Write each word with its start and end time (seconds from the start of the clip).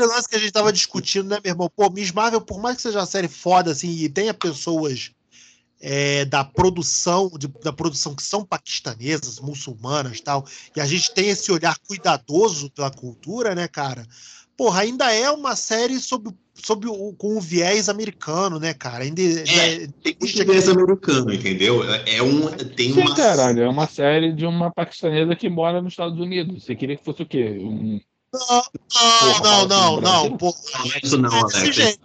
aquele 0.00 0.06
lance 0.06 0.28
que 0.28 0.36
a 0.36 0.38
gente 0.38 0.52
tava 0.52 0.72
discutindo, 0.72 1.28
né, 1.28 1.38
meu 1.42 1.52
irmão? 1.52 1.70
Pô, 1.74 1.90
Miss 1.90 2.10
Marvel, 2.10 2.40
por 2.40 2.60
mais 2.60 2.76
que 2.76 2.82
seja 2.82 2.98
uma 2.98 3.06
série 3.06 3.28
foda, 3.28 3.70
assim, 3.70 3.90
e 3.90 4.08
tenha 4.08 4.32
pessoas 4.32 5.10
é, 5.80 6.24
da 6.24 6.44
produção, 6.44 7.30
de, 7.38 7.48
da 7.62 7.72
produção 7.72 8.14
que 8.14 8.22
são 8.22 8.44
paquistanesas, 8.44 9.38
muçulmanas 9.38 10.20
tal, 10.20 10.44
e 10.74 10.80
a 10.80 10.86
gente 10.86 11.12
tem 11.12 11.28
esse 11.28 11.52
olhar 11.52 11.76
cuidadoso 11.86 12.70
pela 12.70 12.90
cultura, 12.90 13.54
né, 13.54 13.68
cara? 13.68 14.06
Porra, 14.56 14.82
ainda 14.82 15.10
é 15.12 15.30
uma 15.30 15.56
série 15.56 15.98
sobre, 15.98 16.34
sobre 16.54 16.86
o, 16.86 17.14
com 17.14 17.38
o 17.38 17.40
viés 17.40 17.88
americano, 17.88 18.58
né, 18.58 18.74
cara? 18.74 19.04
Ainda, 19.04 19.22
é, 19.22 19.86
tem 20.02 20.16
muito 20.20 20.44
viés 20.44 20.68
americano, 20.68 21.32
entendeu? 21.32 21.82
É 22.06 22.22
um, 22.22 22.46
tem 22.76 22.92
Sim, 22.92 23.00
uma... 23.00 23.14
caralho, 23.14 23.62
é 23.62 23.68
uma 23.68 23.86
série 23.86 24.34
de 24.34 24.44
uma 24.44 24.70
paquistanesa 24.70 25.34
que 25.34 25.48
mora 25.48 25.80
nos 25.80 25.94
Estados 25.94 26.20
Unidos. 26.20 26.62
Você 26.62 26.76
queria 26.76 26.96
que 26.96 27.04
fosse 27.04 27.22
o 27.22 27.26
quê? 27.26 27.58
Um... 27.58 28.00
Não, 28.32 28.62
não, 29.42 29.66
não, 29.66 29.66
não, 29.66 30.00
não, 30.00 30.36
porra. 30.36 30.56
Isso 31.02 31.18
não, 31.18 31.30
Alex. 31.30 31.98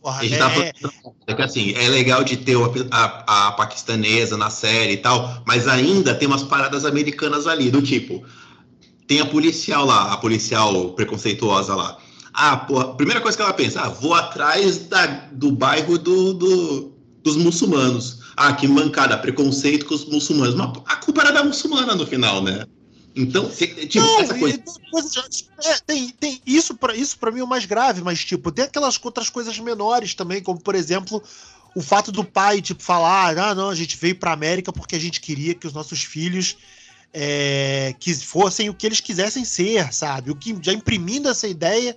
Porra, 0.00 0.20
a 0.20 0.24
gente 0.24 0.38
tá 0.38 0.50
é... 0.50 0.72
tá 0.72 0.90
falando 0.90 1.16
é 1.26 1.34
que 1.34 1.42
assim, 1.42 1.72
é 1.74 1.88
legal 1.88 2.24
de 2.24 2.36
ter 2.36 2.56
a, 2.90 3.48
a, 3.48 3.52
paquistanesa 3.52 4.36
na 4.36 4.50
série 4.50 4.94
e 4.94 4.96
tal, 4.96 5.42
mas 5.46 5.68
ainda 5.68 6.14
tem 6.14 6.26
umas 6.26 6.42
paradas 6.42 6.84
americanas 6.84 7.46
ali, 7.46 7.70
do 7.70 7.80
tipo, 7.80 8.24
tem 9.06 9.20
a 9.20 9.26
policial 9.26 9.86
lá, 9.86 10.12
a 10.12 10.16
policial 10.16 10.90
preconceituosa 10.90 11.76
lá. 11.76 11.98
Ah, 12.34 12.56
porra, 12.56 12.94
primeira 12.94 13.20
coisa 13.20 13.36
que 13.36 13.42
ela 13.42 13.52
pensa, 13.52 13.82
ah, 13.82 13.88
vou 13.88 14.14
atrás 14.14 14.78
da, 14.88 15.06
do 15.32 15.52
bairro 15.52 15.98
do, 15.98 16.34
do, 16.34 16.92
dos 17.22 17.36
muçulmanos. 17.36 18.20
Ah, 18.36 18.52
que 18.54 18.66
mancada, 18.66 19.16
preconceito 19.18 19.86
com 19.86 19.94
os 19.94 20.06
muçulmanos. 20.06 20.54
Mas 20.54 20.68
a 20.86 20.96
culpa 20.96 21.20
era 21.20 21.30
da 21.30 21.44
muçulmana 21.44 21.94
no 21.94 22.06
final, 22.06 22.42
né? 22.42 22.64
Então, 23.14 23.50
tipo, 23.50 23.98
não, 23.98 24.20
essa 24.20 24.38
coisa. 24.38 24.62
É, 25.64 25.78
tem, 25.86 26.08
tem 26.10 26.40
isso 26.46 26.74
para 26.74 26.96
isso 26.96 27.18
para 27.18 27.30
mim 27.30 27.40
é 27.40 27.44
o 27.44 27.46
mais 27.46 27.66
grave, 27.66 28.00
mas 28.02 28.24
tipo, 28.24 28.50
tem 28.50 28.64
aquelas 28.64 28.98
outras 29.02 29.28
coisas 29.28 29.58
menores 29.58 30.14
também, 30.14 30.42
como 30.42 30.58
por 30.58 30.74
exemplo, 30.74 31.22
o 31.74 31.82
fato 31.82 32.10
do 32.10 32.24
pai 32.24 32.62
tipo 32.62 32.82
falar, 32.82 33.36
ah, 33.38 33.54
não, 33.54 33.68
a 33.68 33.74
gente 33.74 33.96
veio 33.98 34.16
para 34.16 34.32
América 34.32 34.72
porque 34.72 34.96
a 34.96 35.00
gente 35.00 35.20
queria 35.20 35.54
que 35.54 35.66
os 35.66 35.74
nossos 35.74 36.02
filhos 36.02 36.56
é, 37.12 37.94
que 38.00 38.14
fossem 38.14 38.70
o 38.70 38.74
que 38.74 38.86
eles 38.86 39.00
quisessem 39.00 39.44
ser, 39.44 39.92
sabe? 39.92 40.30
O 40.30 40.36
que 40.36 40.56
já 40.62 40.72
imprimindo 40.72 41.28
essa 41.28 41.46
ideia 41.46 41.94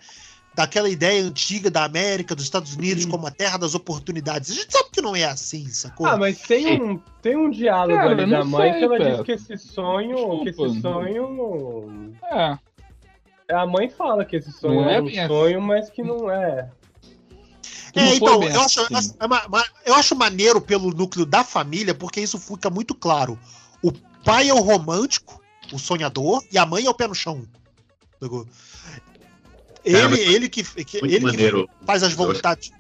daquela 0.56 0.90
ideia 0.90 1.22
antiga 1.22 1.70
da 1.70 1.84
América, 1.84 2.34
dos 2.34 2.46
Estados 2.46 2.76
Unidos 2.76 3.04
Sim. 3.04 3.10
como 3.10 3.28
a 3.28 3.32
terra 3.32 3.58
das 3.58 3.76
oportunidades. 3.76 4.52
A 4.52 4.54
gente 4.54 4.72
sabe 4.72 4.90
que 4.92 5.02
não 5.02 5.16
é 5.16 5.26
assim, 5.26 5.68
sacou? 5.68 6.08
Ah, 6.08 6.16
mas 6.16 6.40
tem 6.42 6.82
um, 6.82 6.98
tem 7.22 7.36
um 7.36 7.50
diálogo 7.50 7.98
Cara, 7.98 8.12
ali 8.12 8.32
da 8.32 8.44
mãe 8.46 8.72
sei, 8.72 8.80
que 8.80 8.86
ela 8.86 8.98
pera. 8.98 9.12
diz 9.12 9.26
que 9.26 9.32
esse 9.34 9.58
sonho, 9.58 10.16
Desculpa, 10.16 10.44
que 10.44 10.50
esse 10.50 10.82
sonho 10.82 12.16
é. 12.24 12.58
A 13.54 13.66
mãe 13.68 13.90
fala 13.90 14.24
que 14.26 14.38
esse 14.38 14.52
sonho 14.52 14.82
não 14.82 14.90
é, 14.90 14.96
é 14.96 15.02
um 15.02 15.08
assim. 15.08 15.28
sonho, 15.28 15.62
mas 15.62 15.90
que 15.90 16.02
não 16.02 16.32
é. 16.32 16.70
É, 17.94 18.16
então, 18.16 18.44
eu 18.44 18.62
acho, 18.62 18.82
assim. 18.94 19.14
eu 19.86 19.96
acho 19.96 20.16
maneiro 20.16 20.60
pelo 20.60 20.92
núcleo 20.92 21.26
da 21.26 21.44
família, 21.44 21.94
porque 21.94 22.20
isso 22.20 22.38
fica 22.38 22.70
muito 22.70 22.94
claro. 22.94 23.40
O 23.82 23.92
pai 24.24 24.50
é 24.50 24.54
o 24.54 24.60
romântico, 24.60 25.42
o 25.72 25.80
sonhador, 25.80 26.44
e 26.52 26.58
a 26.58 26.66
mãe 26.66 26.86
é 26.86 26.90
o 26.90 26.94
pé 26.94 27.08
no 27.08 27.16
chão. 27.16 27.46
Ele, 29.86 30.20
ele 30.20 30.50
que, 30.50 30.64
que 30.64 30.98
ele 30.98 31.32
que 31.32 31.70
faz 31.86 32.02
as 32.02 32.14
vontades. 32.14 32.72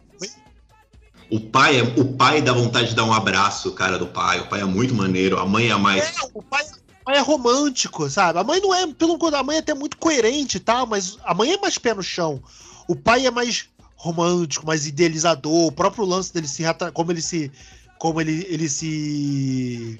O 1.29 1.39
pai, 1.39 1.79
é, 1.79 1.83
o 1.83 2.13
pai 2.13 2.41
dá 2.41 2.53
vontade 2.53 2.89
de 2.89 2.95
dar 2.95 3.03
um 3.03 3.13
abraço, 3.13 3.71
cara, 3.71 3.97
do 3.97 4.07
pai. 4.07 4.39
O 4.39 4.47
pai 4.47 4.61
é 4.61 4.65
muito 4.65 4.93
maneiro, 4.93 5.39
a 5.39 5.45
mãe 5.45 5.69
é 5.69 5.75
mais. 5.75 6.03
É, 6.03 6.13
o 6.33 6.41
pai, 6.41 6.63
o 6.63 7.05
pai 7.05 7.17
é 7.17 7.19
romântico, 7.19 8.09
sabe? 8.09 8.39
A 8.39 8.43
mãe 8.43 8.59
não 8.59 8.73
é, 8.73 8.87
pelo 8.93 9.17
a 9.35 9.43
mãe 9.43 9.57
é 9.57 9.59
até 9.59 9.73
muito 9.73 9.97
coerente 9.97 10.57
e 10.57 10.59
tal, 10.59 10.85
mas 10.85 11.17
a 11.23 11.33
mãe 11.33 11.53
é 11.53 11.57
mais 11.57 11.77
pé 11.77 11.93
no 11.93 12.03
chão. 12.03 12.41
O 12.87 12.95
pai 12.95 13.25
é 13.25 13.31
mais 13.31 13.67
romântico, 13.95 14.65
mais 14.65 14.85
idealizador. 14.85 15.67
O 15.67 15.71
próprio 15.71 16.05
lance 16.05 16.33
dele 16.33 16.47
se 16.47 16.63
como 16.93 17.11
ele 17.11 17.21
se 17.21 17.51
como 17.97 18.21
ele, 18.21 18.45
ele 18.49 18.69
se 18.69 19.99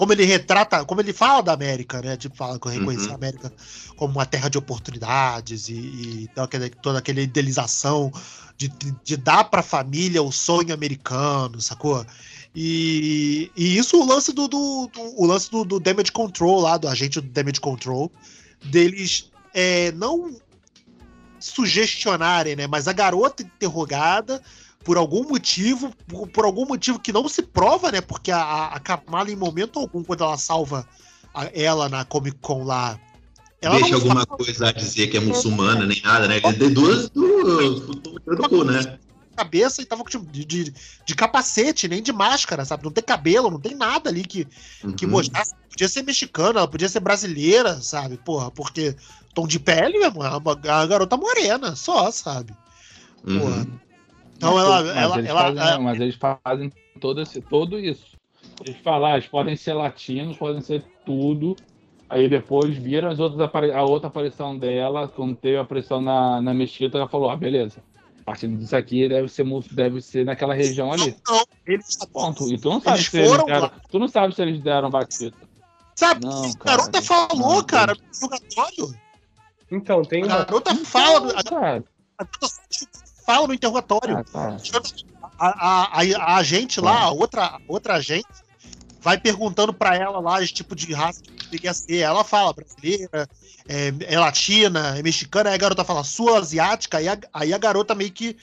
como 0.00 0.14
ele 0.14 0.24
retrata, 0.24 0.82
como 0.86 1.02
ele 1.02 1.12
fala 1.12 1.42
da 1.42 1.52
América, 1.52 2.00
né? 2.00 2.16
Tipo, 2.16 2.34
fala 2.34 2.58
que 2.58 2.70
reconhece 2.70 3.04
uhum. 3.04 3.12
a 3.12 3.16
América 3.16 3.52
como 3.96 4.14
uma 4.14 4.24
terra 4.24 4.48
de 4.48 4.56
oportunidades 4.56 5.68
e, 5.68 5.74
e 5.74 6.28
toda, 6.34 6.44
aquela, 6.46 6.70
toda 6.70 6.98
aquela 7.00 7.20
idealização 7.20 8.10
de, 8.56 8.68
de, 8.68 8.94
de 9.04 9.16
dar 9.18 9.44
para 9.44 9.60
a 9.60 9.62
família 9.62 10.22
o 10.22 10.32
sonho 10.32 10.72
americano, 10.72 11.60
sacou? 11.60 12.02
E, 12.56 13.52
e 13.54 13.76
isso 13.76 14.00
o 14.00 14.06
lance 14.06 14.32
do, 14.32 14.48
do, 14.48 14.88
do, 14.90 15.22
o 15.22 15.26
lance 15.26 15.50
do, 15.50 15.66
do 15.66 15.78
damage 15.78 16.12
control 16.12 16.62
lá, 16.62 16.78
do 16.78 16.88
agente 16.88 17.20
do 17.20 17.28
damage 17.28 17.60
control, 17.60 18.10
deles 18.64 19.30
é, 19.52 19.92
não 19.92 20.34
sugestionarem, 21.38 22.56
né? 22.56 22.66
Mas 22.66 22.88
a 22.88 22.94
garota 22.94 23.42
interrogada 23.42 24.40
por 24.84 24.96
algum 24.96 25.28
motivo, 25.28 25.92
por, 26.06 26.26
por, 26.28 26.44
algum 26.44 26.66
motivo 26.66 26.98
que 26.98 27.12
não 27.12 27.28
se 27.28 27.42
prova, 27.42 27.92
né? 27.92 28.00
Porque 28.00 28.30
a, 28.30 28.66
a 28.66 28.80
Kamala, 28.80 29.30
em 29.30 29.36
momento 29.36 29.78
algum, 29.78 30.02
quando 30.02 30.24
ela 30.24 30.38
salva 30.38 30.86
a, 31.34 31.46
ela 31.54 31.88
na 31.88 32.04
Comic 32.04 32.38
Con 32.40 32.64
lá. 32.64 32.98
Ela 33.60 33.76
Deixa 33.76 33.94
alguma 33.94 34.24
fala... 34.24 34.38
coisa 34.38 34.68
a 34.68 34.72
dizer 34.72 35.08
que 35.08 35.18
é 35.18 35.20
muçulmana, 35.20 35.86
nem 35.86 36.00
nada, 36.02 36.26
né? 36.26 36.38
Ele 36.42 36.52
deduz 36.54 37.10
do, 37.10 37.44
do, 37.94 38.18
do 38.18 38.48
cu, 38.48 38.64
né? 38.64 38.98
cabeça 39.36 39.80
e 39.80 39.86
tava 39.86 40.04
de, 40.04 40.44
de, 40.44 40.74
de, 41.06 41.14
capacete, 41.14 41.88
nem 41.88 42.02
de 42.02 42.12
máscara, 42.12 42.64
sabe? 42.64 42.84
Não 42.84 42.90
tem 42.90 43.02
cabelo, 43.02 43.50
não 43.50 43.60
tem 43.60 43.74
nada 43.74 44.10
ali 44.10 44.22
que, 44.22 44.46
uhum. 44.84 44.92
que 44.92 45.06
mostrasse. 45.06 45.54
Podia 45.70 45.88
ser 45.88 46.02
mexicana, 46.02 46.60
ela 46.60 46.68
podia 46.68 46.88
ser 46.88 47.00
brasileira, 47.00 47.80
sabe? 47.80 48.18
Porra, 48.18 48.50
porque 48.50 48.94
tom 49.32 49.46
de 49.46 49.58
pele, 49.58 49.98
meu 49.98 50.08
irmão, 50.08 50.26
é 50.26 50.36
uma, 50.36 50.52
a 50.52 50.86
garota 50.86 51.16
morena, 51.16 51.74
só, 51.74 52.10
sabe? 52.10 52.52
Porra. 53.24 53.56
Uhum. 53.56 53.89
Então 54.40 54.54
mas, 54.54 54.64
ela. 54.64 54.82
Mas, 54.82 54.96
ela, 54.96 55.18
eles 55.18 55.30
ela, 55.30 55.42
fazem, 55.42 55.62
ela, 55.62 55.78
mas 55.80 56.00
eles 56.00 56.14
fazem 56.14 56.72
todo, 56.98 57.20
esse, 57.20 57.42
todo 57.42 57.78
isso. 57.78 58.16
Eles 58.64 58.80
falam, 58.82 59.10
ah, 59.10 59.16
eles 59.16 59.26
podem 59.26 59.54
ser 59.54 59.74
latinos, 59.74 60.38
podem 60.38 60.62
ser 60.62 60.82
tudo. 61.04 61.54
Aí 62.08 62.26
depois 62.26 62.76
viram 62.76 63.10
as 63.10 63.20
outras 63.20 63.50
a 63.74 63.82
outra 63.82 64.08
aparição 64.08 64.56
dela, 64.58 65.06
quando 65.08 65.36
teve 65.36 65.58
a 65.58 65.60
aparição 65.60 66.00
na, 66.00 66.40
na 66.40 66.54
mesquita, 66.54 66.96
ela 66.96 67.06
falou, 67.06 67.30
ah, 67.30 67.36
beleza. 67.36 67.82
Partindo 68.24 68.58
disso 68.58 68.74
aqui 68.74 69.08
deve 69.08 69.28
ser, 69.28 69.44
deve 69.70 70.00
ser 70.00 70.24
naquela 70.24 70.54
região 70.54 70.90
ali. 70.90 71.14
Não, 71.28 71.36
não. 71.36 71.44
Eles, 71.66 71.96
Ponto. 72.12 72.52
E 72.52 72.58
tu 72.58 72.70
não 72.70 72.80
sabe 72.80 73.04
se 73.04 73.18
eles 73.18 73.44
deram, 73.44 73.70
Tu 73.90 73.98
não 73.98 74.08
sabe 74.08 74.34
se 74.34 74.42
eles 74.42 74.60
deram 74.60 74.90
batida. 74.90 75.36
Sabe? 75.94 76.24
Não, 76.24 76.44
a 76.44 76.64
garota 76.64 77.02
falou, 77.02 77.36
não, 77.36 77.62
cara, 77.62 77.94
no 77.94 78.00
interrogatório. 78.08 78.94
Então, 79.70 80.02
tem. 80.02 80.24
A 80.24 80.44
garota 80.44 80.74
fala. 80.76 81.32
A 81.38 81.42
garota 81.42 81.84
fala 83.30 83.46
no 83.46 83.54
interrogatório. 83.54 84.18
Ah, 84.18 84.24
tá. 84.24 84.56
a, 85.38 85.48
a, 85.48 86.00
a, 86.00 86.16
a, 86.16 86.36
agente 86.36 86.80
lá, 86.80 87.02
a 87.02 87.10
outra, 87.10 87.58
outra 87.68 87.94
agente, 87.94 88.26
vai 89.00 89.18
perguntando 89.18 89.72
para 89.72 89.96
ela 89.96 90.20
lá 90.20 90.42
esse 90.42 90.52
tipo 90.52 90.74
de 90.74 90.92
raça 90.92 91.22
que 91.22 91.48
queria 91.48 91.72
ser. 91.72 91.98
Ela 91.98 92.24
fala 92.24 92.52
brasileira, 92.52 93.28
é, 93.68 93.92
é, 94.00 94.18
latina, 94.18 94.98
é 94.98 95.02
mexicana, 95.02 95.50
aí 95.50 95.54
a 95.54 95.58
garota 95.58 95.84
fala 95.84 96.04
sul 96.04 96.34
asiática, 96.34 96.98
aí 96.98 97.08
a, 97.08 97.18
aí 97.32 97.54
a 97.54 97.58
garota 97.58 97.94
meio 97.94 98.10
que 98.10 98.36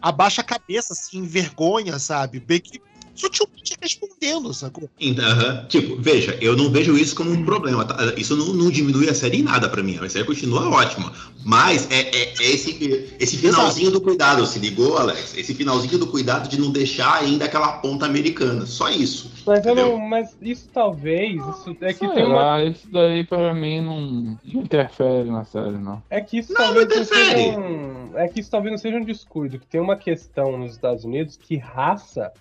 abaixa 0.00 0.40
a 0.40 0.44
cabeça, 0.44 0.92
assim, 0.92 1.24
vergonha, 1.24 1.98
sabe? 1.98 2.38
Bem 2.38 2.60
que 2.60 2.80
sutilmente 3.18 3.76
respondendo, 3.80 4.52
sacou? 4.54 4.88
Uhum. 5.00 5.66
Tipo, 5.68 5.96
veja, 6.00 6.38
eu 6.40 6.56
não 6.56 6.70
vejo 6.70 6.96
isso 6.96 7.14
como 7.14 7.30
um 7.30 7.44
problema. 7.44 7.84
Tá? 7.84 8.14
Isso 8.16 8.36
não, 8.36 8.54
não, 8.54 8.70
diminui 8.70 9.08
a 9.08 9.14
série 9.14 9.38
em 9.38 9.42
nada 9.42 9.68
para 9.68 9.82
mim. 9.82 9.98
A 10.00 10.08
série 10.08 10.24
continua 10.24 10.68
ótima. 10.68 11.12
Mas 11.44 11.90
é, 11.90 12.00
é, 12.00 12.34
é 12.38 12.50
esse, 12.50 13.16
esse 13.18 13.36
finalzinho 13.36 13.88
Exato. 13.88 13.98
do 13.98 14.04
cuidado, 14.04 14.46
se 14.46 14.58
ligou, 14.58 14.96
Alex? 14.96 15.36
Esse 15.36 15.54
finalzinho 15.54 15.98
do 15.98 16.06
cuidado 16.06 16.48
de 16.48 16.60
não 16.60 16.70
deixar 16.70 17.22
ainda 17.22 17.44
aquela 17.44 17.72
ponta 17.78 18.06
americana. 18.06 18.66
Só 18.66 18.88
isso. 18.90 19.30
Mas, 19.46 19.64
não, 19.64 19.98
mas 19.98 20.36
isso 20.42 20.68
talvez. 20.72 21.36
Isso 21.36 21.76
é 21.80 21.92
que 21.92 22.00
Sei 22.00 22.08
tem 22.10 22.24
uma. 22.24 22.34
Lá, 22.34 22.64
isso 22.64 22.86
daí 22.90 23.24
para 23.24 23.54
mim 23.54 23.80
não, 23.80 24.00
não, 24.00 24.62
interfere 24.62 25.30
na 25.30 25.44
série, 25.44 25.78
não. 25.78 26.02
É 26.10 26.20
que 26.20 26.38
isso 26.38 26.52
não, 26.52 26.60
talvez 26.60 26.88
não 26.88 27.04
seja 27.04 27.58
um, 27.58 28.10
é 28.14 28.28
que 28.28 28.40
isso 28.40 28.50
talvez 28.50 28.72
não 28.72 28.78
seja 28.78 28.96
um 28.98 29.04
descuido. 29.04 29.58
Que 29.58 29.66
tem 29.66 29.80
uma 29.80 29.96
questão 29.96 30.58
nos 30.58 30.72
Estados 30.72 31.04
Unidos 31.04 31.36
que 31.36 31.56
raça 31.56 32.32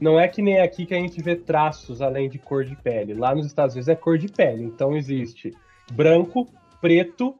não 0.00 0.18
é 0.20 0.28
que 0.28 0.42
nem 0.42 0.60
aqui 0.60 0.84
que 0.86 0.94
a 0.94 0.98
gente 0.98 1.22
vê 1.22 1.36
traços 1.36 2.02
além 2.02 2.28
de 2.28 2.38
cor 2.38 2.64
de 2.64 2.76
pele. 2.76 3.14
Lá 3.14 3.34
nos 3.34 3.46
Estados 3.46 3.74
Unidos 3.74 3.88
é 3.88 3.94
cor 3.94 4.18
de 4.18 4.28
pele. 4.28 4.64
Então 4.64 4.96
existe 4.96 5.54
branco, 5.92 6.48
preto 6.80 7.34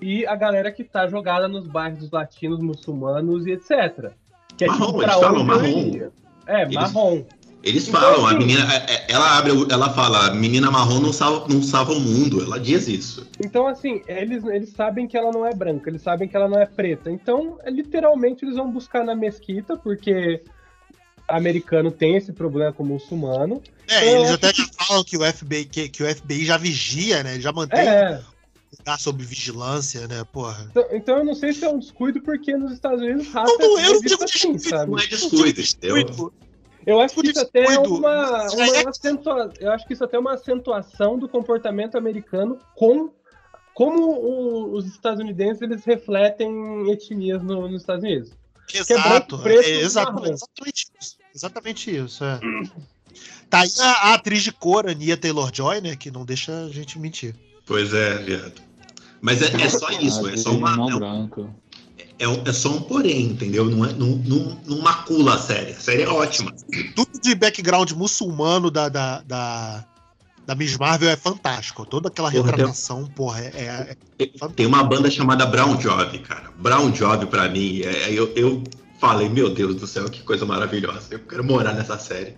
e 0.00 0.26
a 0.26 0.36
galera 0.36 0.70
que 0.70 0.84
tá 0.84 1.06
jogada 1.06 1.48
nos 1.48 1.66
bairros 1.66 2.10
latinos, 2.10 2.60
muçulmanos 2.60 3.46
e 3.46 3.52
etc. 3.52 4.12
Que 4.56 4.64
é 4.64 4.68
marrom, 4.68 4.86
tipo 4.86 4.98
pra 4.98 5.12
falam 5.12 5.44
marrom. 5.44 6.10
É, 6.46 6.62
eles, 6.62 6.74
marrom. 6.74 7.24
Eles 7.62 7.88
então, 7.88 8.00
falam, 8.00 8.26
assim, 8.26 8.34
a 8.34 8.38
menina, 8.38 8.74
é, 8.74 8.92
é, 8.92 9.06
ela 9.08 9.38
abre, 9.38 9.52
ela 9.70 9.88
fala, 9.94 10.34
menina 10.34 10.70
marrom 10.70 11.00
não 11.00 11.12
salva, 11.12 11.46
não 11.48 11.62
salva 11.62 11.92
o 11.92 12.00
mundo, 12.00 12.42
ela 12.42 12.60
diz 12.60 12.86
isso. 12.86 13.26
Então, 13.42 13.66
assim, 13.66 14.02
eles, 14.06 14.44
eles 14.44 14.70
sabem 14.70 15.08
que 15.08 15.16
ela 15.16 15.30
não 15.32 15.46
é 15.46 15.54
branca, 15.54 15.88
eles 15.88 16.02
sabem 16.02 16.28
que 16.28 16.36
ela 16.36 16.48
não 16.48 16.58
é 16.58 16.66
preta. 16.66 17.10
Então, 17.10 17.58
literalmente, 17.66 18.44
eles 18.44 18.56
vão 18.56 18.70
buscar 18.70 19.02
na 19.02 19.14
mesquita, 19.14 19.74
porque 19.78 20.42
americano 21.36 21.90
tem 21.90 22.16
esse 22.16 22.32
problema 22.32 22.72
com 22.72 22.82
o 22.82 22.86
muçulmano. 22.86 23.62
É, 23.88 24.08
então, 24.08 24.18
eles 24.18 24.30
até 24.30 24.52
já 24.52 24.66
falam 24.78 25.04
que 25.04 25.16
o 25.16 25.32
FBI, 25.32 25.64
que, 25.64 25.88
que, 25.88 26.02
o 26.02 26.14
FBI 26.14 26.44
já 26.44 26.56
vigia, 26.56 27.22
né? 27.22 27.40
Já 27.40 27.52
mantém 27.52 27.80
é. 27.80 28.20
lugar 28.78 28.98
sob 28.98 29.22
vigilância, 29.22 30.06
né, 30.08 30.24
porra. 30.32 30.66
Então, 30.70 30.86
então, 30.90 31.18
eu 31.18 31.24
não 31.24 31.34
sei 31.34 31.52
se 31.52 31.64
é 31.64 31.68
um 31.68 31.78
descuido, 31.78 32.20
porque 32.22 32.56
nos 32.56 32.72
Estados 32.72 33.00
Unidos 33.00 33.28
raça 33.28 33.52
não, 33.58 33.58
não, 33.58 33.78
é 33.78 33.86
eu 33.86 33.94
não 33.94 34.00
digo 34.00 34.24
assim, 34.24 34.52
descuido, 34.52 34.68
sabe? 34.68 34.90
Não 34.90 34.98
é 34.98 35.06
descuido, 35.06 35.52
descuido. 35.52 36.32
Eu 36.86 37.00
acho 37.00 37.14
que 37.14 37.30
isso 37.30 37.40
até 37.40 37.64
é 37.64 37.78
uma, 37.78 38.46
uma 38.52 38.90
acentua... 38.90 39.52
eu 39.58 39.72
acho 39.72 39.86
que 39.86 39.94
isso 39.94 40.04
até 40.04 40.16
é 40.16 40.20
uma 40.20 40.34
acentuação 40.34 41.18
do 41.18 41.26
comportamento 41.28 41.96
americano 41.96 42.58
com 42.74 43.10
como 43.72 44.12
o, 44.12 44.72
os 44.74 44.86
estadunidenses 44.86 45.60
eles 45.60 45.84
refletem 45.84 46.90
etnias 46.90 47.42
no, 47.42 47.68
nos 47.68 47.80
Estados 47.80 48.04
Unidos. 48.04 48.30
Exato, 48.72 49.40
é, 49.46 49.54
é, 49.56 49.80
exatamente, 49.80 50.32
exatamente 50.32 50.86
isso. 51.00 51.13
Exatamente 51.34 51.90
isso 51.94 52.24
é. 52.24 52.38
Tá 53.50 53.60
aí 53.60 53.70
a, 53.80 53.90
a, 53.90 54.14
atriz 54.14 54.42
de 54.42 54.52
cor, 54.52 54.88
Ania 54.88 55.16
Taylor-Joy, 55.16 55.80
né, 55.80 55.96
que 55.96 56.10
não 56.10 56.24
deixa 56.24 56.64
a 56.64 56.68
gente 56.68 56.98
mentir. 56.98 57.34
Pois 57.66 57.92
é, 57.92 58.18
viado. 58.18 58.62
Mas 59.20 59.42
é, 59.42 59.46
é 59.60 59.68
só 59.68 59.90
isso, 59.90 60.28
é 60.28 60.36
só 60.36 60.50
uma... 60.50 60.76
É, 62.18 62.24
é, 62.24 62.48
é, 62.48 62.52
só 62.52 62.70
um 62.70 62.82
porém, 62.82 63.22
entendeu? 63.26 63.64
Não, 63.64 63.84
é, 63.84 63.92
não, 63.92 64.08
não, 64.08 64.60
não 64.66 64.78
macula 64.80 65.34
a 65.34 65.38
série. 65.38 65.72
A 65.72 65.80
série 65.80 66.02
é 66.02 66.08
ótima. 66.08 66.52
Tudo 66.94 67.20
de 67.20 67.34
background 67.34 67.90
muçulmano 67.92 68.70
da, 68.70 68.88
da, 68.88 69.20
da, 69.22 69.84
da 70.46 70.54
Miss 70.54 70.76
Marvel 70.76 71.08
é 71.08 71.16
fantástico. 71.16 71.84
Toda 71.86 72.08
aquela 72.08 72.30
porra, 72.30 72.50
retratação, 72.50 73.04
tem... 73.04 73.14
porra, 73.14 73.40
é, 73.40 73.96
é, 74.18 74.26
Tem 74.54 74.66
uma 74.66 74.84
banda 74.84 75.10
chamada 75.10 75.46
Brown 75.46 75.76
Job, 75.76 76.18
cara. 76.20 76.52
Brown 76.58 76.90
Job, 76.90 77.26
pra 77.26 77.48
mim, 77.48 77.80
é, 77.80 78.12
eu, 78.12 78.32
eu 78.36 78.62
falei, 79.04 79.28
meu 79.28 79.50
Deus 79.50 79.74
do 79.74 79.86
céu, 79.86 80.08
que 80.08 80.22
coisa 80.22 80.46
maravilhosa. 80.46 81.08
Eu 81.10 81.18
quero 81.20 81.44
morar 81.44 81.74
nessa 81.74 81.98
série. 81.98 82.36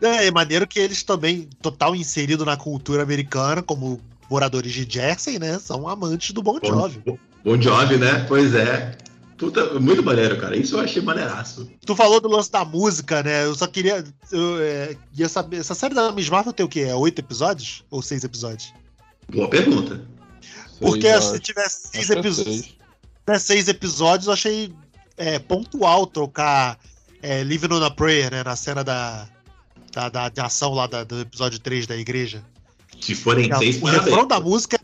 É, 0.00 0.26
é 0.26 0.30
maneiro 0.30 0.66
que 0.66 0.78
eles 0.78 1.02
também, 1.02 1.48
total 1.60 1.94
inserido 1.94 2.44
na 2.44 2.56
cultura 2.56 3.02
americana, 3.02 3.62
como 3.62 4.00
moradores 4.28 4.72
de 4.72 4.86
Jersey, 4.88 5.38
né? 5.38 5.58
São 5.58 5.86
amantes 5.86 6.32
do 6.32 6.42
Bon 6.42 6.58
Jovi. 6.62 7.00
Bon, 7.04 7.18
bon 7.44 7.60
Jovi, 7.60 7.98
né? 7.98 8.24
Pois 8.26 8.54
é. 8.54 8.96
Puta, 9.36 9.78
muito 9.78 10.02
maneiro, 10.02 10.38
cara. 10.38 10.56
Isso 10.56 10.76
eu 10.76 10.80
achei 10.80 11.02
maneiraço. 11.02 11.68
Tu 11.84 11.96
falou 11.96 12.20
do 12.20 12.28
lance 12.28 12.50
da 12.50 12.64
música, 12.64 13.22
né? 13.22 13.44
Eu 13.44 13.54
só 13.54 13.66
queria. 13.66 14.04
Eu, 14.30 14.60
é, 14.60 14.96
ia 15.16 15.28
saber. 15.28 15.58
Essa 15.58 15.74
série 15.74 15.94
da 15.94 16.12
Miss 16.12 16.28
Marvel 16.28 16.52
tem 16.52 16.64
o 16.64 16.68
quê? 16.68 16.82
É 16.82 16.94
oito 16.94 17.18
episódios? 17.18 17.84
Ou 17.90 18.00
seis 18.00 18.24
episódios? 18.24 18.72
Boa 19.28 19.50
pergunta. 19.50 20.00
Porque 20.80 21.08
seis, 21.08 21.24
se 21.24 21.38
tivesse 21.40 21.88
seis 21.88 22.10
episódios. 22.10 22.74
Né, 23.26 23.38
seis 23.38 23.68
episódios, 23.68 24.26
eu 24.26 24.32
achei 24.32 24.72
é, 25.16 25.38
pontual 25.38 26.06
trocar 26.06 26.78
é, 27.22 27.42
Living 27.42 27.72
on 27.72 27.84
a 27.84 27.90
Prayer, 27.90 28.30
né? 28.30 28.42
Na 28.42 28.56
cena 28.56 28.82
da, 28.82 29.28
da, 29.92 30.08
da, 30.08 30.28
de 30.28 30.40
ação 30.40 30.72
lá 30.74 30.86
da, 30.86 31.04
do 31.04 31.20
episódio 31.20 31.58
3 31.58 31.86
da 31.86 31.96
igreja. 31.96 32.44
Se 33.00 33.14
forem 33.14 33.52
seis, 33.56 33.82
O 33.82 33.86
refrão 33.86 34.26
da 34.26 34.38
música 34.40 34.80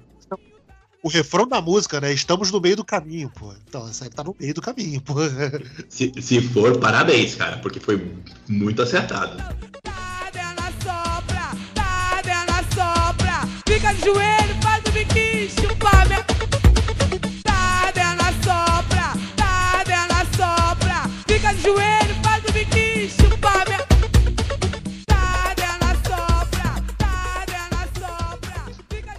o 1.02 1.08
refrão 1.08 1.46
da 1.46 1.60
música, 1.60 2.00
né? 2.00 2.12
Estamos 2.12 2.50
no 2.50 2.60
meio 2.60 2.76
do 2.76 2.84
caminho, 2.84 3.30
pô. 3.30 3.52
Então, 3.66 3.88
essa 3.88 4.04
aí 4.04 4.10
tá 4.10 4.24
no 4.24 4.34
meio 4.38 4.52
do 4.52 4.60
caminho, 4.60 5.00
pô. 5.00 5.14
Se, 5.88 6.12
se 6.20 6.40
for, 6.40 6.78
parabéns, 6.78 7.34
cara, 7.34 7.58
porque 7.58 7.78
foi 7.80 8.12
muito 8.48 8.82
acertado. 8.82 9.36
Fica 13.66 13.92
de 13.92 14.00
joelho, 14.00 14.47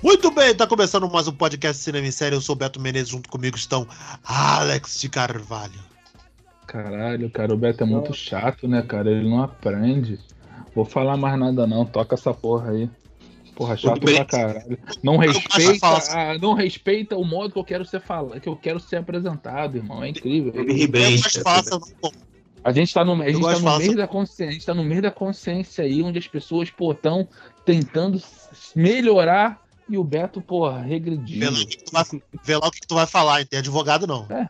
Muito 0.02 0.32
bem, 0.32 0.56
tá 0.56 0.66
começando 0.66 1.10
mais 1.10 1.28
um 1.28 1.34
podcast 1.34 1.84
Cinema 1.84 2.08
em 2.08 2.12
Série. 2.12 2.34
Eu 2.34 2.40
sou 2.40 2.56
o 2.56 2.58
Beto 2.58 2.80
Menezes, 2.80 3.10
junto 3.10 3.28
comigo 3.28 3.58
estão 3.58 3.86
Alex 4.24 4.98
de 5.02 5.10
Carvalho. 5.10 5.80
Caralho, 6.66 7.30
cara, 7.30 7.54
o 7.54 7.58
Beto 7.58 7.84
é 7.84 7.86
muito 7.86 8.14
chato, 8.14 8.66
né, 8.66 8.82
cara? 8.82 9.12
Ele 9.12 9.30
não 9.30 9.44
aprende. 9.44 10.18
Vou 10.74 10.86
falar 10.86 11.18
mais 11.18 11.38
nada 11.38 11.68
não, 11.68 11.86
toca 11.86 12.16
essa 12.16 12.34
porra 12.34 12.72
aí. 12.72 12.90
Porra, 13.56 13.76
chato 13.76 14.00
pra 14.00 14.24
caralho. 14.24 14.78
Não 15.04 15.18
respeita, 15.18 15.88
a, 15.88 16.38
não 16.38 16.54
respeita 16.54 17.18
o 17.18 17.26
modo 17.26 17.52
que 17.52 17.60
eu 17.60 17.66
quero 17.66 17.84
ser 17.84 18.00
falado, 18.00 18.40
que 18.40 18.48
eu 18.48 18.56
quero 18.56 18.80
ser 18.80 18.96
apresentado, 18.96 19.76
irmão. 19.76 20.02
É 20.02 20.10
incrível. 20.10 20.54
A 20.56 20.72
gente 20.72 21.44
tá 21.44 21.62
no, 21.74 21.82
a 22.64 22.72
gente 22.72 22.94
tá 22.94 23.04
no 23.04 23.18
meio 23.18 23.98
da 23.98 24.08
consciência, 24.08 24.48
a 24.48 24.52
gente 24.52 24.66
tá 24.66 24.74
no 24.74 24.84
meio 24.84 25.02
da 25.02 25.12
consciência 25.12 25.84
aí, 25.84 26.02
onde 26.02 26.20
as 26.20 26.28
pessoas, 26.28 26.70
pô, 26.70 26.94
estão 26.94 27.28
tentando 27.66 28.22
melhorar 28.74 29.62
e 29.90 29.98
o 29.98 30.04
Beto, 30.04 30.42
porra, 30.42 30.82
regredindo. 30.82 31.40
Vê 31.40 31.50
lá 31.50 31.60
o 31.60 31.68
que 31.68 31.78
tu 31.78 31.92
vai, 31.92 32.04
vê 32.44 32.56
lá 32.58 32.68
o 32.68 32.72
que 32.72 32.88
tu 32.88 32.96
vai 32.96 33.08
falar, 33.08 33.46
tem 33.46 33.60
advogado 33.60 34.06
não. 34.06 34.26
É. 34.30 34.48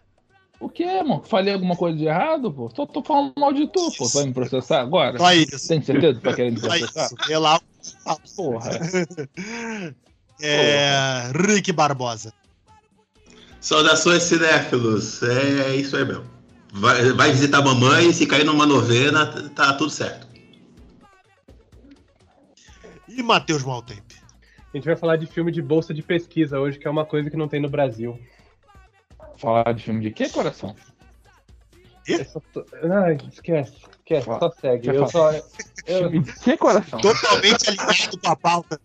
O 0.60 0.68
que, 0.68 0.86
mano? 1.04 1.24
Falei 1.24 1.54
alguma 1.54 1.76
coisa 1.76 1.98
de 1.98 2.06
errado, 2.06 2.52
pô? 2.52 2.68
Tô, 2.68 2.86
tô 2.86 3.02
falando 3.02 3.34
mal 3.38 3.54
de 3.54 3.66
tu, 3.68 3.92
pô. 3.98 4.06
Tu 4.06 4.14
vai 4.14 4.26
me 4.26 4.34
processar 4.34 4.82
agora? 4.82 5.18
Só 5.18 5.34
isso. 5.34 5.68
Tem 5.70 5.82
certeza 5.82 6.20
que 6.20 6.26
tá 6.26 6.34
querendo 6.34 6.56
me 6.56 6.62
processar? 6.62 7.08
Só 7.08 7.16
isso. 7.16 7.28
Vê 7.28 7.38
lá 7.38 7.58
o 8.06 8.36
Porra. 8.36 8.72
é... 10.42 11.32
Porra. 11.32 11.48
Rick 11.48 11.72
Barbosa. 11.72 12.34
Saudações, 13.62 14.24
cinéfilos. 14.24 15.24
É 15.24 15.76
isso 15.76 15.96
aí 15.96 16.04
mesmo. 16.04 16.26
Vai, 16.74 17.14
vai 17.14 17.32
visitar 17.32 17.60
a 17.60 17.64
mamãe, 17.64 18.12
se 18.12 18.28
cair 18.28 18.44
numa 18.46 18.66
novena, 18.66 19.26
tá 19.56 19.74
tudo 19.74 19.90
certo. 19.90 20.28
E 23.08 23.24
Matheus 23.24 23.64
Maltempe? 23.64 24.09
A 24.74 24.78
gente 24.78 24.86
vai 24.86 24.96
falar 24.96 25.16
de 25.16 25.26
filme 25.26 25.52
de 25.52 25.62
bolsa 25.62 25.94
de 25.94 26.04
pesquisa 26.04 26.60
hoje, 26.60 26.78
que 26.78 26.88
é 26.88 26.92
uma 26.92 27.06
coisa 27.06 27.30
que 27.30 27.38
não 27.38 27.48
tem 27.48 27.60
no 27.60 27.70
Brasil. 27.70 28.20
Falar 29.38 29.74
de 29.74 29.84
filme 29.84 30.02
de 30.02 30.12
quê, 30.12 30.30
coração? 30.30 30.76
Tô... 32.54 32.66
Ai, 32.92 33.18
esquece, 33.32 33.76
esquece, 33.92 34.26
Fala. 34.26 34.40
só 34.40 34.52
segue. 34.52 34.88
Eu 34.88 35.08
só... 35.08 35.32
eu... 35.86 36.10
De 36.10 36.22
que, 36.40 36.58
coração? 36.58 37.00
Totalmente 37.00 37.70
alinhado 37.70 38.20
com 38.20 38.30
a 38.30 38.36
pauta. 38.36 38.80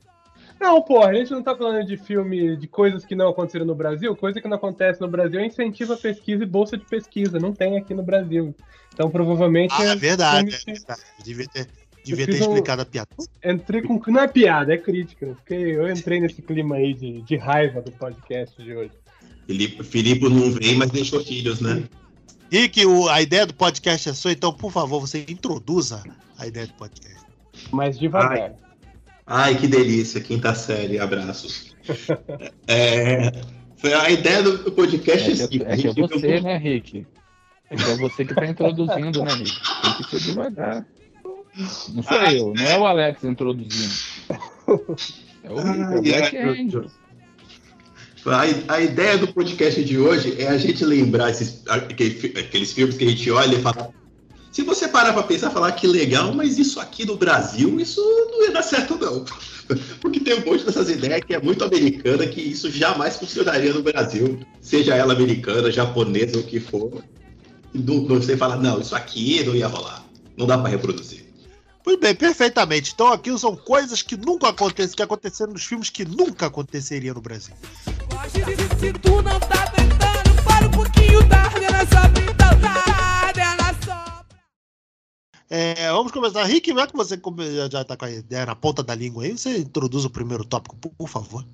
Não, 0.60 0.80
porra, 0.82 1.10
a 1.10 1.14
gente 1.14 1.30
não 1.30 1.42
tá 1.42 1.54
falando 1.56 1.84
de 1.84 1.96
filme, 1.96 2.56
de 2.56 2.66
coisas 2.66 3.04
que 3.04 3.14
não 3.14 3.28
aconteceram 3.28 3.66
no 3.66 3.74
Brasil. 3.74 4.16
Coisa 4.16 4.40
que 4.40 4.48
não 4.48 4.56
acontece 4.56 5.00
no 5.00 5.08
Brasil 5.08 5.40
é 5.40 5.46
incentivo 5.46 5.92
a 5.92 5.96
pesquisa 5.96 6.42
e 6.42 6.46
bolsa 6.46 6.76
de 6.76 6.84
pesquisa. 6.84 7.38
Não 7.38 7.52
tem 7.52 7.76
aqui 7.76 7.92
no 7.92 8.02
Brasil. 8.02 8.54
Então, 8.92 9.10
provavelmente. 9.10 9.74
Ah, 9.76 9.84
é, 9.84 9.88
é 9.88 9.96
verdade, 9.96 10.54
é 10.54 10.72
verdade. 10.72 11.02
Devia 11.22 11.46
ter. 11.48 11.68
Devia 12.04 12.26
ter 12.26 12.34
explicado 12.34 12.80
um... 12.80 12.82
a 12.82 12.86
piada. 12.86 13.08
Entrei 13.44 13.82
com. 13.82 14.00
Não 14.08 14.20
é 14.20 14.28
piada, 14.28 14.74
é 14.74 14.78
crítica. 14.78 15.26
Porque 15.26 15.54
eu 15.54 15.90
entrei 15.90 16.20
nesse 16.20 16.42
clima 16.42 16.76
aí 16.76 16.92
de, 16.92 17.22
de 17.22 17.36
raiva 17.36 17.80
do 17.80 17.90
podcast 17.92 18.62
de 18.62 18.74
hoje. 18.74 18.92
Filipe, 19.46 19.82
Filipe 19.82 20.28
não 20.28 20.50
vem, 20.52 20.76
mas 20.76 20.90
deixou 20.90 21.22
filhos, 21.22 21.60
né? 21.60 21.84
Rick, 22.50 22.84
o, 22.86 23.08
a 23.08 23.20
ideia 23.20 23.46
do 23.46 23.54
podcast 23.54 24.08
é 24.08 24.12
sua, 24.12 24.32
então, 24.32 24.52
por 24.52 24.70
favor, 24.70 25.00
você 25.00 25.24
introduza 25.28 26.02
a 26.38 26.46
ideia 26.46 26.66
do 26.66 26.74
podcast. 26.74 27.24
Mas 27.72 27.98
devagar. 27.98 28.54
Ai, 29.26 29.54
ai 29.54 29.58
que 29.58 29.66
delícia, 29.66 30.20
quinta 30.20 30.54
série, 30.54 30.98
abraços. 30.98 31.74
é, 32.68 33.32
a 34.00 34.10
ideia 34.10 34.42
do 34.42 34.72
podcast 34.72 35.30
é, 35.30 35.44
é, 35.44 35.44
é, 35.44 35.76
que 35.76 35.88
é 35.88 35.92
você, 35.92 36.40
né, 36.40 36.56
Rick? 36.56 37.06
É 37.70 37.76
que 37.76 37.90
é 37.90 37.96
você 37.96 38.24
que 38.24 38.34
tá 38.34 38.46
introduzindo, 38.46 39.24
né, 39.24 39.34
Rick? 39.34 39.60
Tem 39.82 39.94
que 39.94 40.04
ser 40.04 40.20
devagar. 40.20 40.86
Não 41.56 42.02
sou 42.02 42.18
ah, 42.18 42.34
eu, 42.34 42.52
não 42.54 42.64
é 42.64 42.78
o 42.78 42.86
Alex 42.86 43.22
introduzindo. 43.24 43.94
É 45.42 45.50
o, 45.50 45.58
ah, 45.58 45.96
é 45.96 46.00
Black 46.00 46.36
Angel. 46.36 46.86
A, 48.26 48.74
a, 48.74 48.80
ideia 48.80 49.18
do 49.18 49.28
podcast 49.28 49.84
de 49.84 49.98
hoje 49.98 50.40
é 50.40 50.48
a 50.48 50.56
gente 50.56 50.82
lembrar 50.84 51.30
esses, 51.30 51.62
aqueles, 51.68 52.24
aqueles 52.36 52.72
filmes 52.72 52.96
que 52.96 53.04
a 53.04 53.10
gente 53.10 53.30
olha 53.30 53.54
e 53.56 53.60
fala. 53.60 53.90
Se 54.50 54.62
você 54.62 54.88
parar 54.88 55.12
para 55.12 55.24
pensar, 55.24 55.50
falar 55.50 55.72
que 55.72 55.86
legal, 55.86 56.32
mas 56.32 56.58
isso 56.58 56.80
aqui 56.80 57.04
no 57.04 57.16
Brasil, 57.16 57.78
isso 57.78 58.00
não 58.30 58.44
ia 58.44 58.52
dar 58.52 58.62
certo, 58.62 58.96
não. 58.96 59.24
Porque 60.00 60.20
tem 60.20 60.34
um 60.34 60.44
monte 60.44 60.64
dessas 60.64 60.88
ideias 60.88 61.22
que 61.24 61.34
é 61.34 61.40
muito 61.40 61.64
americana, 61.64 62.26
que 62.26 62.40
isso 62.40 62.70
jamais 62.70 63.16
funcionaria 63.16 63.72
no 63.72 63.82
Brasil, 63.82 64.40
seja 64.60 64.94
ela 64.94 65.12
americana, 65.12 65.70
japonesa, 65.70 66.38
o 66.38 66.44
que 66.44 66.60
for. 66.60 67.04
E 67.74 67.78
você 67.78 68.36
fala, 68.36 68.56
não, 68.56 68.80
isso 68.80 68.94
aqui 68.94 69.42
não 69.44 69.54
ia 69.54 69.66
rolar. 69.66 70.06
Não 70.36 70.46
dá 70.46 70.56
para 70.56 70.70
reproduzir. 70.70 71.23
Muito 71.86 72.00
bem, 72.00 72.14
perfeitamente. 72.14 72.92
Então 72.94 73.12
aqui 73.12 73.36
são 73.38 73.54
coisas 73.54 74.02
que 74.02 74.16
nunca 74.16 74.48
aconteceram, 74.48 74.96
que 74.96 75.02
aconteceram 75.02 75.52
nos 75.52 75.64
filmes 75.64 75.90
que 75.90 76.04
nunca 76.04 76.46
aconteceria 76.46 77.12
no 77.12 77.20
Brasil. 77.20 77.54
Se 78.80 78.92
tu 78.94 79.22
não 79.22 79.38
tá 79.40 79.66
tentando, 79.70 80.42
para 80.44 80.66
um 80.66 80.70
pouquinho 80.70 81.22
da 81.28 81.44
é, 85.56 85.88
vamos 85.92 86.10
começar. 86.10 86.42
Rick, 86.42 86.74
já 86.74 86.84
que 86.84 86.96
você 86.96 87.20
já 87.70 87.82
está 87.82 87.96
com 87.96 88.04
a 88.04 88.10
ideia 88.10 88.44
na 88.44 88.56
ponta 88.56 88.82
da 88.82 88.92
língua 88.92 89.22
aí, 89.22 89.30
você 89.30 89.58
introduz 89.58 90.04
o 90.04 90.10
primeiro 90.10 90.44
tópico, 90.44 90.74
por 90.76 91.08
favor. 91.08 91.44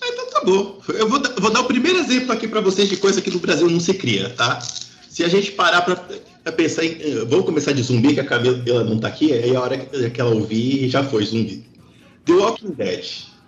Ah, 0.00 0.08
então 0.08 0.30
tá 0.30 0.42
bom. 0.42 0.80
Eu 0.88 1.06
vou, 1.06 1.20
vou 1.38 1.50
dar 1.50 1.60
o 1.60 1.64
primeiro 1.66 1.98
exemplo 1.98 2.32
aqui 2.32 2.48
para 2.48 2.62
vocês 2.62 2.88
de 2.88 2.96
coisa 2.96 3.20
que 3.20 3.30
no 3.30 3.38
Brasil 3.38 3.68
não 3.68 3.80
se 3.80 3.92
cria, 3.92 4.30
tá? 4.30 4.60
Se 5.16 5.24
a 5.24 5.28
gente 5.28 5.52
parar 5.52 5.80
para 5.80 6.52
pensar 6.52 6.84
em. 6.84 6.90
Eh, 7.00 7.24
vamos 7.26 7.46
começar 7.46 7.72
de 7.72 7.82
zumbi, 7.82 8.12
que 8.12 8.20
a 8.20 8.24
Camila 8.26 8.84
não 8.84 8.98
tá 8.98 9.08
aqui, 9.08 9.32
aí 9.32 9.56
a 9.56 9.60
hora 9.62 9.78
que 9.78 10.20
ela 10.20 10.34
ouvir 10.34 10.90
já 10.90 11.02
foi 11.02 11.24
zumbi. 11.24 11.64
The 12.26 12.34
Walking 12.34 12.72
Dead. 12.72 13.02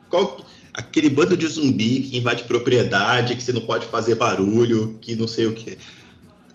Qual, 0.09 0.41
aquele 0.73 1.11
bando 1.11 1.37
de 1.37 1.47
zumbi 1.47 2.01
que 2.05 2.17
invade 2.17 2.45
propriedade, 2.45 3.37
que 3.37 3.43
você 3.43 3.53
não 3.53 3.61
pode 3.61 3.85
fazer 3.89 4.15
barulho, 4.15 4.97
que 5.03 5.15
não 5.15 5.29
sei 5.29 5.45
o 5.45 5.53
quê. 5.53 5.77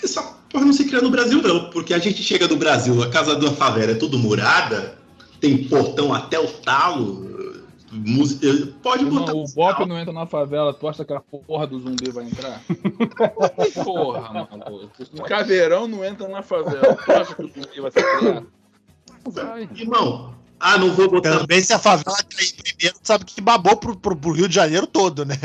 Essa 0.03 0.23
porra 0.49 0.65
não 0.65 0.73
se 0.73 0.85
cria 0.85 0.99
no 0.99 1.11
Brasil, 1.11 1.43
não, 1.43 1.69
porque 1.69 1.93
a 1.93 1.99
gente 1.99 2.23
chega 2.23 2.47
no 2.47 2.57
Brasil, 2.57 2.99
a 3.03 3.09
casa 3.11 3.35
da 3.35 3.51
favela 3.51 3.91
é 3.91 3.95
tudo 3.95 4.17
murada, 4.17 4.97
tem 5.39 5.65
portão 5.65 6.11
até 6.11 6.39
o 6.39 6.47
talo. 6.47 7.32
Música, 7.93 8.73
pode 8.81 9.05
botar. 9.05 9.33
O 9.33 9.45
Bop 9.47 9.85
não 9.85 9.99
entra 9.99 10.11
na 10.11 10.25
favela, 10.25 10.73
tu 10.73 10.87
acha 10.87 11.05
que 11.05 11.13
a 11.13 11.19
porra 11.19 11.67
do 11.67 11.79
zumbi 11.79 12.09
vai 12.09 12.25
entrar? 12.25 12.61
porra, 13.85 14.33
mano. 14.33 14.89
O 15.13 15.23
caveirão 15.23 15.87
não 15.87 16.03
entra 16.03 16.27
na 16.27 16.41
favela, 16.41 16.95
tu 16.95 17.11
acha 17.11 17.35
que 17.35 17.43
o 17.43 17.47
zumbi 17.47 17.81
vai 17.81 17.91
se 17.91 18.01
criar? 18.01 18.43
Vai. 19.25 19.69
Irmão, 19.75 20.35
ah, 20.59 20.77
não 20.77 20.93
vou 20.93 21.09
botar. 21.09 21.39
Também 21.39 21.61
se 21.61 21.73
a 21.73 21.79
favela 21.79 22.17
cair 22.23 22.53
primeiro, 22.53 22.97
sabe 23.03 23.25
que 23.25 23.41
babou 23.41 23.75
pro, 23.75 23.95
pro, 23.95 24.15
pro 24.15 24.31
Rio 24.31 24.47
de 24.47 24.55
Janeiro 24.55 24.87
todo, 24.87 25.25
né? 25.25 25.35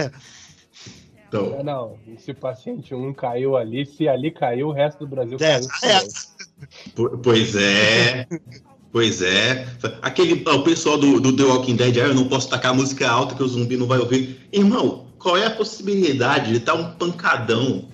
Então. 1.28 1.56
É, 1.58 1.62
não, 1.62 1.98
se 2.18 2.30
o 2.30 2.34
paciente 2.34 2.94
1 2.94 3.12
caiu 3.12 3.56
ali, 3.56 3.84
se 3.84 4.08
ali 4.08 4.30
caiu, 4.30 4.68
o 4.68 4.72
resto 4.72 5.00
do 5.00 5.06
Brasil 5.06 5.36
é, 5.40 5.60
caiu. 5.60 5.68
É. 5.82 7.18
Pois 7.22 7.54
é. 7.54 8.26
Pois 8.90 9.20
é. 9.20 9.68
Aquele, 10.00 10.42
o 10.48 10.62
pessoal 10.62 10.96
do, 10.96 11.20
do 11.20 11.36
The 11.36 11.44
Walking 11.44 11.76
Dead, 11.76 11.96
ah, 11.98 12.08
eu 12.08 12.14
não 12.14 12.26
posso 12.26 12.48
tacar 12.48 12.74
música 12.74 13.08
alta 13.08 13.34
que 13.34 13.42
o 13.42 13.48
zumbi 13.48 13.76
não 13.76 13.86
vai 13.86 13.98
ouvir. 13.98 14.40
Irmão, 14.52 15.06
qual 15.18 15.36
é 15.36 15.46
a 15.46 15.50
possibilidade 15.50 16.52
de 16.52 16.58
dar 16.60 16.74
um 16.74 16.92
pancadão 16.92 17.86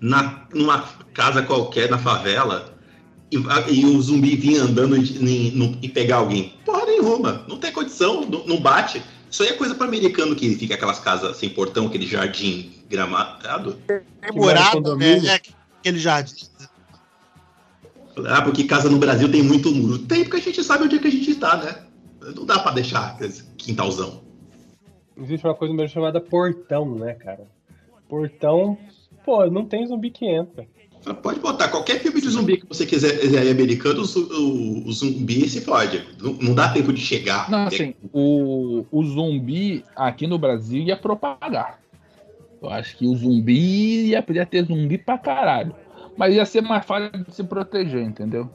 na, 0.00 0.46
numa 0.54 0.82
casa 1.12 1.42
qualquer 1.42 1.90
na 1.90 1.98
favela 1.98 2.74
e, 3.30 3.36
e 3.68 3.84
o 3.84 4.00
zumbi 4.00 4.34
vir 4.36 4.58
andando 4.58 4.96
e, 4.96 5.78
e, 5.82 5.88
pegar 5.88 6.16
alguém? 6.16 6.54
Porra 6.64 6.86
nenhuma. 6.86 7.44
Não 7.46 7.58
tem 7.58 7.70
condição, 7.70 8.26
não, 8.26 8.46
não 8.46 8.60
bate. 8.60 9.02
Isso 9.30 9.42
aí 9.42 9.50
é 9.50 9.52
coisa 9.52 9.74
para 9.74 9.86
americano 9.86 10.34
que 10.34 10.56
fica 10.56 10.74
aquelas 10.74 10.98
casas 10.98 11.36
sem 11.36 11.50
portão, 11.50 11.86
aquele 11.86 12.06
jardim 12.06 12.72
gramado. 12.88 13.76
É 14.22 14.32
morado, 14.32 14.96
né? 14.96 15.18
É 15.26 15.40
aquele 15.80 15.98
jardim. 15.98 16.46
Ah, 18.26 18.42
porque 18.42 18.64
casa 18.64 18.88
no 18.88 18.98
Brasil 18.98 19.30
tem 19.30 19.42
muito 19.42 19.74
muro. 19.74 19.98
Tem 19.98 20.24
porque 20.24 20.36
a 20.36 20.40
gente 20.40 20.62
sabe 20.64 20.84
onde 20.84 20.96
é 20.96 20.98
que 20.98 21.08
a 21.08 21.12
gente 21.12 21.30
está, 21.30 21.56
né? 21.56 21.76
Não 22.34 22.44
dá 22.44 22.58
para 22.58 22.72
deixar 22.72 23.16
esse 23.20 23.44
quintalzão. 23.56 24.22
Existe 25.16 25.46
uma 25.46 25.54
coisa 25.54 25.74
mesmo 25.74 25.88
chamada 25.88 26.20
portão, 26.20 26.94
né, 26.94 27.14
cara? 27.14 27.46
Portão, 28.08 28.76
pô, 29.24 29.46
não 29.46 29.64
tem 29.64 29.86
zumbi 29.86 30.10
que 30.10 30.26
entra. 30.26 30.66
Pode 31.22 31.40
botar 31.40 31.68
qualquer 31.68 31.98
filme 31.98 32.20
de 32.20 32.28
zumbi 32.28 32.58
que 32.58 32.66
você 32.66 32.84
quiser 32.84 33.24
é 33.34 33.50
americano, 33.50 34.02
o, 34.02 34.88
o, 34.88 34.92
zumbi 34.92 35.48
se 35.48 35.62
pode. 35.62 36.04
Não, 36.20 36.34
não, 36.34 36.54
dá 36.54 36.68
tempo 36.68 36.92
de 36.92 37.00
chegar. 37.00 37.50
Não, 37.50 37.66
assim, 37.66 37.94
o, 38.12 38.84
o 38.90 39.04
zumbi 39.04 39.82
aqui 39.96 40.26
no 40.26 40.38
Brasil 40.38 40.82
ia 40.82 40.96
propagar. 40.96 41.80
Eu 42.62 42.68
acho 42.68 42.98
que 42.98 43.06
o 43.06 43.16
zumbi 43.16 44.08
ia, 44.08 44.22
podia 44.22 44.44
ter 44.44 44.66
zumbi 44.66 44.98
pra 44.98 45.16
caralho. 45.16 45.74
Mas 46.16 46.34
ia 46.34 46.44
ser 46.44 46.60
mais 46.60 46.84
fácil 46.84 47.10
de 47.24 47.34
se 47.34 47.44
proteger, 47.44 48.02
entendeu? 48.02 48.50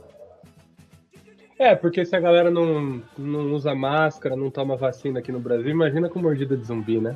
É, 1.57 1.73
porque 1.73 2.05
se 2.05 2.15
a 2.15 2.19
galera 2.19 2.51
não, 2.51 3.01
não 3.17 3.53
usa 3.53 3.73
máscara, 3.73 4.35
não 4.35 4.51
toma 4.51 4.75
vacina 4.75 5.19
aqui 5.19 5.31
no 5.31 5.39
Brasil, 5.39 5.69
imagina 5.69 6.09
com 6.09 6.19
mordida 6.19 6.57
de 6.57 6.65
zumbi, 6.65 6.99
né? 6.99 7.15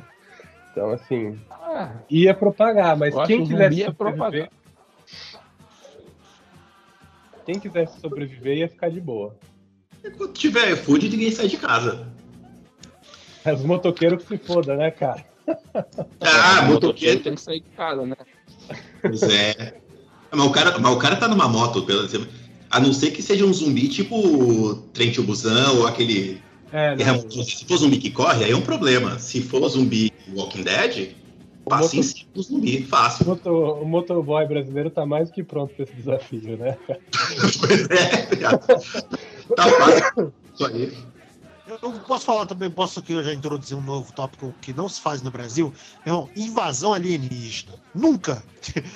Então, 0.72 0.90
assim, 0.90 1.38
ah, 1.50 1.92
ia 2.08 2.32
propagar, 2.32 2.96
mas 2.96 3.14
quem 3.26 3.46
quisesse 3.46 3.84
sobreviver... 3.84 4.50
Quem 7.44 7.58
quisesse 7.58 8.00
sobreviver 8.00 8.58
ia 8.58 8.68
ficar 8.68 8.90
de 8.90 9.00
boa. 9.00 9.36
Enquanto 10.04 10.32
tiver 10.32 10.76
food, 10.76 11.08
ninguém 11.08 11.30
sai 11.30 11.48
de 11.48 11.56
casa. 11.56 12.08
É 13.44 13.52
os 13.52 13.62
motoqueiros 13.62 14.22
que 14.22 14.28
se 14.28 14.38
foda, 14.38 14.76
né, 14.76 14.90
cara? 14.90 15.24
Ah, 16.20 16.62
motoqueiro 16.62 17.20
tem 17.20 17.34
que 17.34 17.40
sair 17.40 17.60
de 17.60 17.70
casa, 17.70 18.06
né? 18.06 18.16
Pois 19.02 19.22
é. 19.22 19.79
Mas 20.32 20.46
o 20.46 20.50
cara, 20.50 20.78
mas 20.78 20.92
o 20.92 20.98
cara 20.98 21.16
tá 21.16 21.26
numa 21.26 21.48
moto, 21.48 21.84
a 22.70 22.80
não 22.80 22.92
ser 22.92 23.10
que 23.10 23.22
seja 23.22 23.44
um 23.44 23.52
zumbi 23.52 23.88
tipo 23.88 24.74
Trem 24.92 25.12
Busão 25.22 25.78
ou 25.78 25.86
aquele. 25.86 26.40
É, 26.72 26.94
Se 27.42 27.64
for 27.64 27.76
zumbi 27.78 27.98
que 27.98 28.10
corre, 28.10 28.44
aí 28.44 28.52
é 28.52 28.56
um 28.56 28.60
problema. 28.60 29.18
Se 29.18 29.42
for 29.42 29.68
zumbi 29.68 30.12
Walking 30.32 30.62
Dead, 30.62 31.16
passa 31.68 31.96
em 31.96 32.02
cima 32.02 32.28
do 32.32 32.42
zumbi, 32.42 32.82
fácil. 32.84 33.24
O, 33.24 33.28
moto, 33.28 33.50
o 33.50 33.84
motoboy 33.84 34.46
brasileiro 34.46 34.88
tá 34.88 35.04
mais 35.04 35.30
que 35.30 35.42
pronto 35.42 35.74
pra 35.74 35.84
esse 35.84 35.94
desafio, 35.94 36.56
né? 36.56 36.76
pois 37.60 37.90
é, 37.90 38.26
tá 39.56 39.68
fácil. 39.68 40.32
Isso 40.54 40.66
aí. 40.66 40.92
Eu 41.82 41.92
posso 42.00 42.24
falar 42.24 42.46
também, 42.46 42.68
posso 42.68 42.98
aqui 42.98 43.12
eu 43.12 43.22
já 43.22 43.32
introduzir 43.32 43.76
um 43.76 43.80
novo 43.80 44.12
tópico 44.12 44.52
que 44.60 44.72
não 44.72 44.88
se 44.88 45.00
faz 45.00 45.22
no 45.22 45.30
Brasil. 45.30 45.72
Irmão, 46.04 46.28
invasão 46.34 46.92
alienígena. 46.92 47.74
Nunca, 47.94 48.42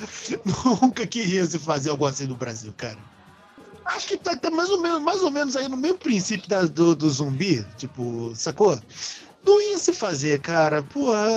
nunca 0.82 1.06
queria 1.06 1.46
se 1.46 1.58
fazer 1.58 1.90
algo 1.90 2.04
assim 2.04 2.26
no 2.26 2.34
Brasil, 2.34 2.72
cara. 2.76 2.98
Acho 3.84 4.08
que 4.08 4.16
tá, 4.16 4.34
tá, 4.34 4.50
mais, 4.50 4.70
ou 4.70 4.80
menos, 4.80 5.02
mais 5.02 5.22
ou 5.22 5.30
menos 5.30 5.56
aí 5.56 5.68
no 5.68 5.76
mesmo 5.76 5.98
princípio 5.98 6.48
da, 6.48 6.62
do, 6.62 6.96
do 6.96 7.10
zumbi, 7.10 7.64
tipo, 7.76 8.32
sacou? 8.34 8.80
Não 9.44 9.60
ia 9.60 9.78
se 9.78 9.92
fazer, 9.92 10.40
cara. 10.40 10.82
Porra, 10.82 11.28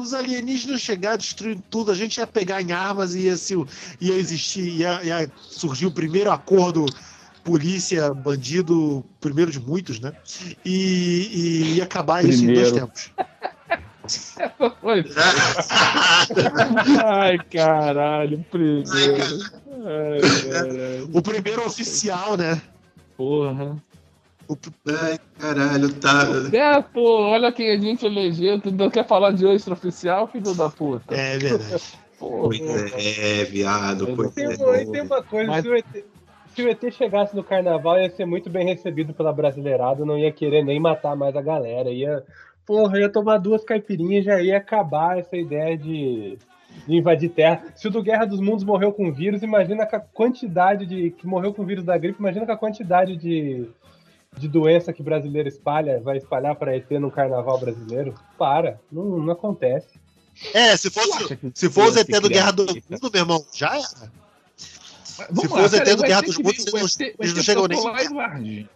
os 0.00 0.12
alienígenas 0.12 0.80
chegar, 0.80 1.16
destruir 1.16 1.58
tudo, 1.70 1.92
a 1.92 1.94
gente 1.94 2.18
ia 2.18 2.26
pegar 2.26 2.60
em 2.60 2.72
armas 2.72 3.14
e 3.14 3.20
ia, 3.20 3.36
se, 3.36 3.54
ia 4.00 4.14
existir, 4.14 4.80
ia, 4.80 5.02
ia 5.04 5.32
surgir 5.40 5.86
o 5.86 5.92
primeiro 5.92 6.32
acordo 6.32 6.84
polícia, 7.44 8.12
bandido, 8.12 9.04
primeiro 9.20 9.50
de 9.50 9.60
muitos, 9.60 10.00
né? 10.00 10.12
E, 10.64 11.76
e 11.76 11.82
acabar 11.82 12.22
primeiro. 12.22 12.34
isso 12.34 12.50
em 12.50 12.54
dois 12.54 12.72
tempos. 12.72 13.12
Foi. 14.80 15.04
Ai, 17.04 17.38
caralho, 17.50 18.44
primeiro. 18.50 18.84
Ai, 19.86 20.50
caralho. 20.50 21.10
O 21.12 21.22
primeiro 21.22 21.66
oficial, 21.66 22.36
né? 22.36 22.60
Porra. 23.16 23.76
O... 24.46 24.58
Ai, 25.02 25.18
caralho, 25.38 25.92
tá. 25.94 26.26
É, 26.52 26.82
pô, 26.82 27.22
olha 27.22 27.52
quem 27.52 27.70
a 27.70 27.80
gente 27.80 28.04
elegeu. 28.04 28.60
Tu 28.60 28.70
não 28.72 28.90
quer 28.90 29.06
falar 29.06 29.30
de 29.30 29.46
extra-oficial, 29.46 30.28
filho 30.28 30.54
da 30.54 30.68
puta? 30.68 31.14
É 31.14 31.38
verdade. 31.38 31.82
Pois 32.18 32.60
é, 32.60 33.44
viado. 33.44 34.06
Pois 34.14 34.34
tem, 34.34 34.44
é. 34.44 34.84
tem 34.84 35.02
uma 35.02 35.22
coisa, 35.22 35.50
Mas... 35.50 35.64
se 36.54 36.62
o 36.62 36.68
ET, 36.68 36.80
chegasse 36.92 37.34
no 37.34 37.42
carnaval, 37.42 37.98
ia 37.98 38.10
ser 38.10 38.24
muito 38.24 38.48
bem 38.48 38.64
recebido 38.64 39.12
pela 39.12 39.32
brasileirada, 39.32 40.04
não 40.04 40.16
ia 40.16 40.30
querer 40.30 40.64
nem 40.64 40.78
matar 40.78 41.16
mais 41.16 41.34
a 41.34 41.42
galera. 41.42 41.90
Ia, 41.90 42.22
porra, 42.64 43.00
ia 43.00 43.08
tomar 43.08 43.38
duas 43.38 43.64
caipirinhas 43.64 44.24
já 44.24 44.40
ia 44.40 44.56
acabar 44.56 45.18
essa 45.18 45.36
ideia 45.36 45.76
de, 45.76 46.38
de 46.86 46.96
invadir 46.96 47.30
terra. 47.30 47.64
Se 47.74 47.88
o 47.88 47.90
do 47.90 48.02
Guerra 48.02 48.24
dos 48.24 48.40
Mundos 48.40 48.64
morreu 48.64 48.92
com 48.92 49.12
vírus, 49.12 49.42
imagina 49.42 49.84
com 49.84 49.96
a 49.96 50.00
quantidade 50.00 50.86
de. 50.86 51.10
que 51.10 51.26
morreu 51.26 51.52
com 51.52 51.62
o 51.62 51.66
vírus 51.66 51.84
da 51.84 51.98
gripe, 51.98 52.20
imagina 52.20 52.46
com 52.46 52.52
a 52.52 52.56
quantidade 52.56 53.16
de, 53.16 53.68
de 54.38 54.48
doença 54.48 54.92
que 54.92 55.02
brasileiro 55.02 55.48
espalha, 55.48 56.00
vai 56.00 56.18
espalhar 56.18 56.54
para 56.54 56.76
ET 56.76 56.88
no 56.92 57.10
carnaval 57.10 57.58
brasileiro. 57.58 58.14
Para, 58.38 58.80
não, 58.92 59.18
não 59.18 59.32
acontece. 59.32 59.98
É, 60.52 60.76
se 60.76 60.90
fosse, 60.90 61.38
se 61.52 61.70
fosse 61.70 62.00
ET 62.00 62.20
do 62.20 62.28
Guerra 62.28 62.52
do 62.52 62.66
Mundo, 62.66 63.10
meu 63.12 63.22
irmão, 63.22 63.44
já 63.52 63.76
era. 63.76 64.23
Vamos 65.30 65.40
Se 65.40 65.48
for 65.48 65.74
ET 65.74 65.96
do 65.96 66.02
Guerra 66.02 66.22
dos 66.22 66.38
Mundos, 66.38 66.98
eles 66.98 67.34
não 67.34 67.42
chegam 67.42 67.66
nem. 67.66 68.68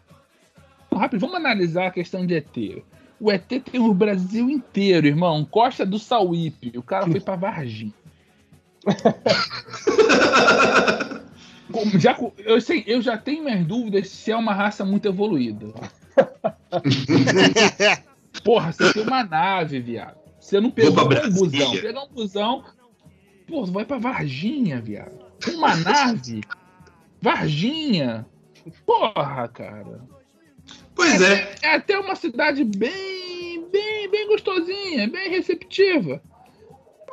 Rápido, 0.93 1.21
vamos 1.21 1.37
analisar 1.37 1.87
a 1.87 1.91
questão 1.91 2.27
de 2.27 2.35
ET. 2.35 2.83
O 3.21 3.31
ET 3.31 3.47
tem 3.47 3.81
o 3.81 3.93
Brasil 3.93 4.49
inteiro, 4.49 5.07
irmão. 5.07 5.45
Costa 5.45 5.85
do 5.85 5.99
Sauípe. 5.99 6.73
O 6.77 6.83
cara 6.83 7.07
foi 7.07 7.21
pra 7.21 7.37
Varginha. 7.37 7.93
já, 11.99 12.17
eu, 12.39 12.61
sei, 12.61 12.85
eu 12.87 13.03
já 13.03 13.19
tenho 13.19 13.45
minhas 13.45 13.67
dúvidas 13.67 14.09
se 14.09 14.31
é 14.31 14.37
uma 14.37 14.55
raça 14.55 14.85
muito 14.85 15.09
evoluída. 15.09 15.67
Porra, 18.45 18.73
você 18.73 18.93
tem 18.93 19.03
uma 19.03 19.25
nave, 19.25 19.81
viado. 19.81 20.17
Você 20.41 20.61
não 20.61 20.71
pegou 20.71 21.05
um 21.05 21.31
busão. 21.31 21.73
Pegar 21.73 22.05
um 22.05 22.09
busão, 22.09 22.65
pô, 23.47 23.67
vai 23.67 23.85
pra 23.85 23.99
Varginha, 23.99 24.81
viado. 24.81 25.28
Uma 25.55 25.77
nave? 25.77 26.43
Varginha? 27.21 28.27
Porra, 28.85 29.49
cara. 29.49 30.01
Pois 30.95 31.21
é. 31.21 31.35
É, 31.63 31.67
é 31.69 31.75
até 31.77 31.99
uma 31.99 32.17
cidade 32.17 32.65
bem, 32.65 33.65
bem, 33.71 34.11
bem 34.11 34.29
gostosinha, 34.29 35.09
bem 35.09 35.31
receptiva. 35.31 36.21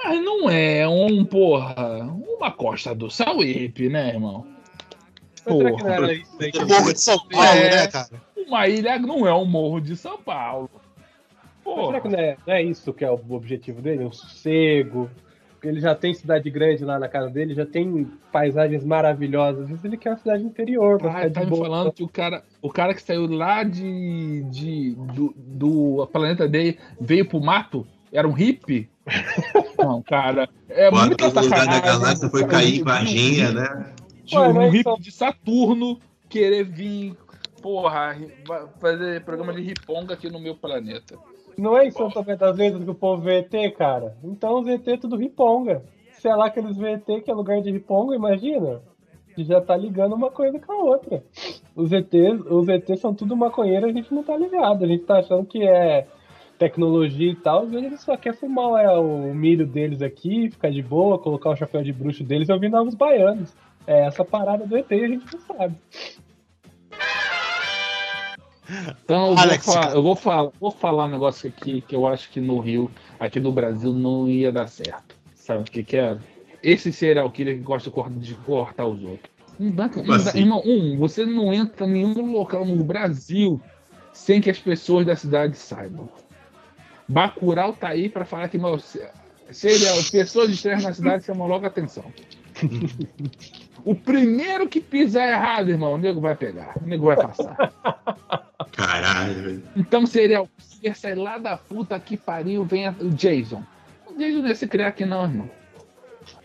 Mas 0.03 0.23
não 0.23 0.49
é 0.49 0.87
um, 0.87 1.23
porra, 1.23 2.01
uma 2.37 2.51
costa 2.51 2.93
do 2.93 3.09
Sauípe, 3.09 3.87
né, 3.87 4.09
irmão? 4.09 4.45
Porra. 5.43 6.07
Que 6.51 6.65
morro 6.65 6.93
de 6.93 6.99
São 6.99 7.19
Paulo, 7.27 7.59
é, 7.59 7.69
né, 7.71 7.87
cara? 7.87 8.09
Uma 8.35 8.67
ilha 8.67 8.99
não 8.99 9.25
é 9.25 9.33
um 9.33 9.45
morro 9.45 9.79
de 9.79 9.95
São 9.95 10.17
Paulo. 10.17 10.69
Porra. 11.63 11.87
Será 11.87 12.01
que 12.01 12.07
não 12.09 12.19
é, 12.19 12.37
não 12.45 12.53
é 12.53 12.63
isso 12.63 12.93
que 12.93 13.05
é 13.05 13.09
o 13.09 13.19
objetivo 13.29 13.81
dele? 13.81 14.03
Um 14.03 14.11
sossego, 14.11 15.09
ele 15.67 15.79
já 15.79 15.95
tem 15.95 16.13
cidade 16.13 16.49
grande 16.49 16.83
lá 16.85 16.99
na 16.99 17.07
casa 17.07 17.29
dele, 17.29 17.53
já 17.53 17.65
tem 17.65 18.07
paisagens 18.31 18.83
maravilhosas. 18.83 19.63
Às 19.63 19.69
vezes 19.69 19.85
ele 19.85 19.97
quer 19.97 20.11
uma 20.11 20.17
cidade 20.17 20.43
interior. 20.43 20.99
Ah, 21.05 21.29
tá 21.29 21.45
me 21.45 21.57
falando 21.57 21.91
que 21.91 22.03
o 22.03 22.07
cara, 22.07 22.43
o 22.61 22.69
cara 22.69 22.93
que 22.93 23.01
saiu 23.01 23.27
lá 23.27 23.63
de, 23.63 24.43
de 24.43 24.95
do, 25.13 25.33
do 25.35 26.07
planeta 26.07 26.47
dele 26.47 26.77
veio 26.99 27.25
pro 27.25 27.39
mato? 27.39 27.85
Era 28.11 28.27
um 28.27 28.31
hippie? 28.31 28.89
Não, 29.77 30.01
cara. 30.01 30.49
É 30.69 30.89
Quando 30.89 31.07
muita 31.07 31.27
o 31.27 31.43
lugar 31.43 31.67
da 31.67 31.79
galáxia 31.79 32.29
foi 32.29 32.45
cair 32.45 32.83
com 32.83 32.89
a 32.89 32.93
Varginha, 32.93 33.51
né? 33.51 33.93
De 34.23 34.37
um 34.37 34.69
hippie 34.69 35.01
de 35.01 35.11
Saturno 35.11 35.99
querer 36.29 36.63
vir, 36.63 37.15
porra, 37.61 38.17
fazer 38.79 39.23
programa 39.23 39.53
de 39.53 39.61
riponga 39.61 40.13
aqui 40.13 40.29
no 40.29 40.39
meu 40.39 40.55
planeta. 40.55 41.17
Não 41.57 41.77
é 41.77 41.87
em 41.87 41.91
São 41.91 42.09
Tomé 42.09 42.35
das 42.35 42.57
Letras 42.57 42.83
que 42.83 42.89
o 42.89 42.95
povo 42.95 43.21
vê 43.21 43.39
ET, 43.39 43.75
cara? 43.77 44.15
Então 44.23 44.59
os 44.59 44.67
ET 44.67 44.87
é 44.87 44.97
tudo 44.97 45.15
riponga. 45.15 45.83
Se 46.13 46.27
é 46.27 46.35
lá 46.35 46.49
que 46.49 46.59
eles 46.59 46.77
vê 46.77 46.93
ET, 46.93 47.05
que 47.23 47.31
é 47.31 47.33
lugar 47.33 47.61
de 47.61 47.71
riponga, 47.71 48.15
imagina. 48.15 48.81
Que 49.33 49.43
já 49.43 49.61
tá 49.61 49.75
ligando 49.75 50.15
uma 50.15 50.31
coisa 50.31 50.59
com 50.59 50.71
a 50.71 50.83
outra. 50.83 51.23
Os 51.75 51.91
ETs, 51.91 52.41
os 52.49 52.67
ETs 52.67 52.99
são 52.99 53.13
tudo 53.13 53.35
maconheiro, 53.35 53.85
a 53.85 53.91
gente 53.91 54.13
não 54.13 54.23
tá 54.23 54.35
ligado. 54.35 54.83
A 54.83 54.87
gente 54.87 55.03
tá 55.03 55.19
achando 55.19 55.45
que 55.45 55.63
é 55.63 56.07
tecnologia 56.57 57.31
e 57.31 57.35
tal, 57.35 57.69
e 57.69 57.75
eles 57.75 57.99
só 58.01 58.15
querem 58.15 58.37
fumar 58.37 58.83
é, 58.83 58.89
o 58.97 59.33
milho 59.33 59.67
deles 59.67 60.01
aqui, 60.01 60.49
ficar 60.49 60.71
de 60.71 60.81
boa, 60.81 61.19
colocar 61.19 61.49
o 61.49 61.55
chapéu 61.55 61.83
de 61.83 61.91
bruxo 61.91 62.23
deles 62.23 62.47
e 62.47 62.53
ouvir 62.53 62.69
novos 62.69 62.95
baianos. 62.95 63.53
É 63.85 64.05
essa 64.05 64.25
parada 64.25 64.65
do 64.65 64.77
ET 64.77 64.91
a 64.91 64.95
gente 64.95 65.25
não 65.31 65.39
sabe. 65.41 65.75
Então 69.03 69.31
eu, 69.31 69.37
Alex, 69.37 69.65
vou, 69.65 69.75
falar, 69.75 69.95
eu 69.95 70.03
vou, 70.03 70.15
falar, 70.15 70.51
vou 70.59 70.71
falar 70.71 71.05
um 71.05 71.09
negócio 71.09 71.47
aqui 71.49 71.81
que 71.81 71.95
eu 71.95 72.07
acho 72.07 72.29
que 72.29 72.39
no 72.39 72.59
Rio, 72.59 72.89
aqui 73.19 73.39
no 73.39 73.51
Brasil, 73.51 73.93
não 73.93 74.27
ia 74.27 74.51
dar 74.51 74.67
certo. 74.67 75.15
Sabe 75.35 75.61
o 75.61 75.71
que, 75.71 75.83
que 75.83 75.97
era? 75.97 76.19
Esse 76.63 76.91
serial 76.91 77.29
killer 77.29 77.57
que 77.57 77.63
gosta 77.63 77.91
de 78.09 78.33
cortar 78.35 78.87
os 78.87 79.03
outros. 79.03 79.29
Não 79.59 79.71
dá, 79.71 79.89
não 79.95 80.03
dá, 80.03 80.15
assim? 80.15 80.39
irmão, 80.39 80.61
um, 80.65 80.97
você 80.97 81.25
não 81.25 81.53
entra 81.53 81.85
em 81.85 81.91
nenhum 81.91 82.31
local 82.31 82.65
no 82.65 82.83
Brasil 82.83 83.61
sem 84.11 84.41
que 84.41 84.49
as 84.49 84.57
pessoas 84.57 85.05
da 85.05 85.15
cidade 85.15 85.57
saibam. 85.57 86.09
Bacurau 87.07 87.73
tá 87.73 87.89
aí 87.89 88.09
para 88.09 88.25
falar 88.25 88.49
que 88.49 88.57
meu, 88.57 88.79
serial, 89.51 89.95
pessoas 90.11 90.49
estranhas 90.49 90.83
na 90.83 90.93
cidade 90.93 91.25
chamam 91.25 91.47
logo 91.47 91.65
atenção. 91.65 92.05
O 93.83 93.95
primeiro 93.95 94.67
que 94.67 94.79
pisar 94.79 95.27
errado, 95.29 95.69
irmão, 95.69 95.93
o 95.93 95.97
nego 95.97 96.21
vai 96.21 96.35
pegar, 96.35 96.75
o 96.81 96.87
nego 96.87 97.05
vai 97.05 97.15
passar. 97.15 97.55
Caralho. 98.71 99.63
Então 99.75 100.05
seria 100.05 100.41
o 100.41 100.49
sair 100.93 101.15
lá 101.15 101.37
da 101.37 101.57
puta 101.57 101.99
que 101.99 102.17
pariu, 102.17 102.63
vem 102.63 102.89
o 102.89 103.09
Jason. 103.09 103.63
O 104.07 104.17
Jason 104.17 104.39
não 104.39 104.47
ia 104.47 104.55
se 104.55 104.67
criar 104.67 104.87
aqui 104.87 105.05
não, 105.05 105.23
irmão. 105.23 105.49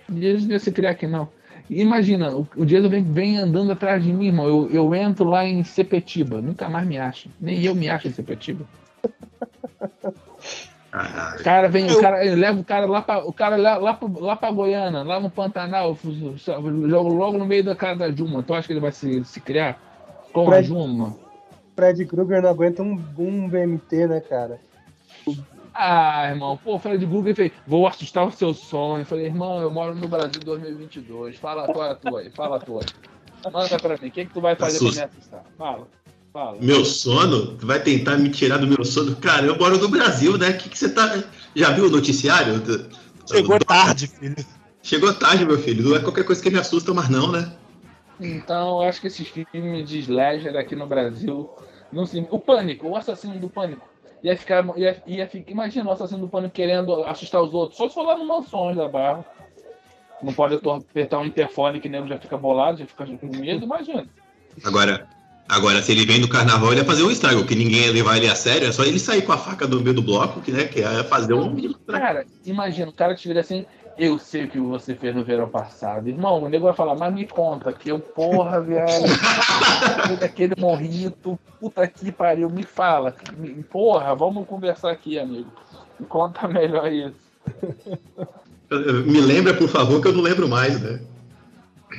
O 0.08 0.14
Jason 0.14 0.46
não 0.46 0.52
ia 0.52 0.58
se 0.58 0.72
criar 0.72 0.90
aqui 0.90 1.06
não. 1.06 1.28
Imagina, 1.68 2.34
o, 2.34 2.46
o 2.56 2.66
Jason 2.66 2.88
vem, 2.88 3.04
vem, 3.04 3.38
andando 3.38 3.70
atrás 3.70 4.02
de 4.02 4.12
mim, 4.12 4.26
irmão. 4.26 4.46
Eu, 4.48 4.70
eu 4.70 4.94
entro 4.94 5.24
lá 5.24 5.44
em 5.44 5.62
Sepetiba, 5.62 6.40
nunca 6.40 6.68
mais 6.68 6.86
me 6.86 6.98
acho. 6.98 7.28
Nem 7.40 7.62
eu 7.62 7.74
me 7.74 7.88
acho 7.88 8.08
em 8.08 8.12
Sepetiba. 8.12 8.66
O 10.92 11.44
cara 11.44 11.68
vem, 11.68 11.88
eu... 11.88 11.98
o 11.98 12.00
cara 12.00 12.18
leva 12.18 12.60
o 12.60 12.64
cara 12.64 12.86
lá 12.86 13.00
para 13.00 13.24
o 13.24 13.32
cara 13.32 13.56
lá, 13.56 13.76
lá, 13.76 13.94
pra, 13.94 14.08
lá 14.18 14.36
pra 14.36 14.50
Goiânia, 14.50 15.04
lá 15.04 15.20
no 15.20 15.30
Pantanal, 15.30 15.96
logo, 16.44 17.08
logo 17.08 17.38
no 17.38 17.46
meio 17.46 17.62
da 17.62 17.76
casa 17.76 18.00
da 18.00 18.10
Juma. 18.10 18.42
Tu 18.42 18.52
acha 18.52 18.66
que 18.66 18.72
ele 18.72 18.80
vai 18.80 18.90
se, 18.90 19.24
se 19.24 19.40
criar 19.40 19.80
com 20.32 20.46
Fred, 20.46 20.58
a 20.58 20.62
Juma? 20.62 21.16
Fred 21.76 22.04
Krueger 22.06 22.42
não 22.42 22.50
aguenta 22.50 22.82
um, 22.82 23.00
um 23.18 23.48
BMT, 23.48 24.08
né, 24.08 24.20
cara? 24.20 24.60
Ah, 25.72 26.28
irmão, 26.28 26.56
pô, 26.56 26.76
Fred 26.78 27.06
Krueger 27.06 27.36
fez, 27.36 27.52
vou 27.64 27.86
assustar 27.86 28.26
o 28.26 28.32
seu 28.32 28.52
sonho. 28.52 29.02
Eu 29.02 29.06
falei, 29.06 29.26
irmão, 29.26 29.60
eu 29.60 29.70
moro 29.70 29.94
no 29.94 30.08
Brasil 30.08 30.40
2022. 30.44 31.36
Fala 31.36 31.72
qual 31.72 31.86
é 31.86 31.92
a 31.92 31.94
tua 31.94 32.20
aí, 32.20 32.30
fala 32.30 32.56
a 32.56 32.60
tua 32.60 32.80
aí. 32.80 33.52
Manda 33.52 33.78
pra 33.78 33.96
mim, 33.96 34.08
o 34.08 34.10
que, 34.10 34.20
é 34.20 34.24
que 34.24 34.32
tu 34.32 34.40
vai 34.40 34.56
fazer 34.56 34.76
Assusta. 34.76 35.02
pra 35.02 35.08
me 35.08 35.12
assustar? 35.14 35.44
Fala. 35.56 35.88
Fala. 36.32 36.58
Meu 36.60 36.84
sono? 36.84 37.56
Tu 37.56 37.66
vai 37.66 37.82
tentar 37.82 38.16
me 38.16 38.30
tirar 38.30 38.58
do 38.58 38.66
meu 38.66 38.84
sono? 38.84 39.16
Cara, 39.16 39.46
eu 39.46 39.58
moro 39.58 39.78
no 39.78 39.88
Brasil, 39.88 40.38
né? 40.38 40.50
O 40.50 40.58
que, 40.58 40.68
que 40.68 40.78
você 40.78 40.88
tá. 40.88 41.22
Já 41.54 41.70
viu 41.70 41.86
o 41.86 41.90
noticiário? 41.90 42.62
Chegou 43.28 43.58
tarde, 43.58 44.06
filho. 44.06 44.36
Chegou 44.82 45.12
tarde, 45.12 45.44
meu 45.44 45.58
filho. 45.58 45.88
Não 45.88 45.96
é 45.96 46.00
qualquer 46.00 46.24
coisa 46.24 46.40
que 46.40 46.50
me 46.50 46.58
assusta, 46.58 46.94
mas 46.94 47.08
não, 47.08 47.32
né? 47.32 47.52
Então, 48.20 48.82
eu 48.82 48.88
acho 48.88 49.00
que 49.00 49.08
esses 49.08 49.26
filmes 49.26 49.88
de 49.88 49.98
slasher 50.00 50.56
aqui 50.56 50.76
no 50.76 50.86
Brasil. 50.86 51.50
Não 51.92 52.06
se... 52.06 52.24
O 52.30 52.38
Pânico, 52.38 52.86
o 52.86 52.96
assassino 52.96 53.38
do 53.38 53.48
Pânico. 53.48 53.88
Ia 54.22 54.36
ficar, 54.36 54.64
ia, 54.76 55.02
ia 55.06 55.26
ficar, 55.26 55.50
imagina 55.50 55.88
o 55.88 55.92
assassino 55.92 56.20
do 56.20 56.28
Pânico 56.28 56.54
querendo 56.54 57.02
assustar 57.04 57.42
os 57.42 57.52
outros. 57.52 57.76
Só 57.76 57.88
se 57.88 57.94
for 57.94 58.02
lá 58.02 58.16
no 58.16 58.26
Mansões 58.26 58.76
da 58.76 58.86
Barra. 58.86 59.24
Não 60.22 60.32
pode 60.32 60.54
apertar 60.54 61.18
um 61.18 61.24
interfone 61.24 61.80
que 61.80 61.88
nem 61.88 62.06
já 62.06 62.18
fica 62.18 62.36
bolado, 62.36 62.78
já 62.78 62.86
fica 62.86 63.06
com 63.06 63.26
medo, 63.36 63.64
imagina. 63.64 64.06
Agora, 64.62 65.08
Agora, 65.50 65.82
se 65.82 65.90
ele 65.90 66.06
vem 66.06 66.20
no 66.20 66.28
carnaval, 66.28 66.70
ele 66.70 66.80
ia 66.80 66.86
fazer 66.86 67.02
um 67.02 67.10
estrago, 67.10 67.44
que 67.44 67.56
ninguém 67.56 67.86
ia 67.86 67.92
levar 67.92 68.16
ele 68.16 68.28
a 68.28 68.36
sério, 68.36 68.68
é 68.68 68.72
só 68.72 68.84
ele 68.84 69.00
sair 69.00 69.22
com 69.22 69.32
a 69.32 69.36
faca 69.36 69.66
do 69.66 69.80
meio 69.80 69.92
do 69.92 70.00
bloco, 70.00 70.40
que, 70.40 70.52
né, 70.52 70.64
que 70.64 70.78
ia 70.78 71.02
fazer 71.02 71.34
um. 71.34 71.74
Cara, 71.88 72.24
imagina, 72.46 72.88
o 72.88 72.92
cara 72.92 73.16
te 73.16 73.26
vira 73.26 73.40
assim, 73.40 73.66
eu 73.98 74.16
sei 74.16 74.44
o 74.44 74.48
que 74.48 74.60
você 74.60 74.94
fez 74.94 75.12
no 75.12 75.24
verão 75.24 75.48
passado. 75.48 76.08
Irmão, 76.08 76.40
o 76.40 76.48
nego 76.48 76.66
vai 76.66 76.72
falar, 76.72 76.94
mas 76.94 77.12
me 77.12 77.26
conta, 77.26 77.72
que 77.72 77.90
eu, 77.90 77.98
porra, 77.98 78.60
velho, 78.60 78.86
aquele 80.22 80.54
morrito, 80.56 81.36
puta 81.58 81.84
que 81.84 82.12
pariu, 82.12 82.48
me 82.48 82.62
fala. 82.62 83.16
Porra, 83.72 84.14
vamos 84.14 84.46
conversar 84.46 84.92
aqui, 84.92 85.18
amigo. 85.18 85.50
Me 85.98 86.06
conta 86.06 86.46
melhor 86.46 86.92
isso. 86.92 87.16
Me 89.04 89.20
lembra, 89.20 89.52
por 89.52 89.68
favor, 89.68 90.00
que 90.00 90.06
eu 90.06 90.12
não 90.12 90.22
lembro 90.22 90.48
mais, 90.48 90.80
né? 90.80 91.00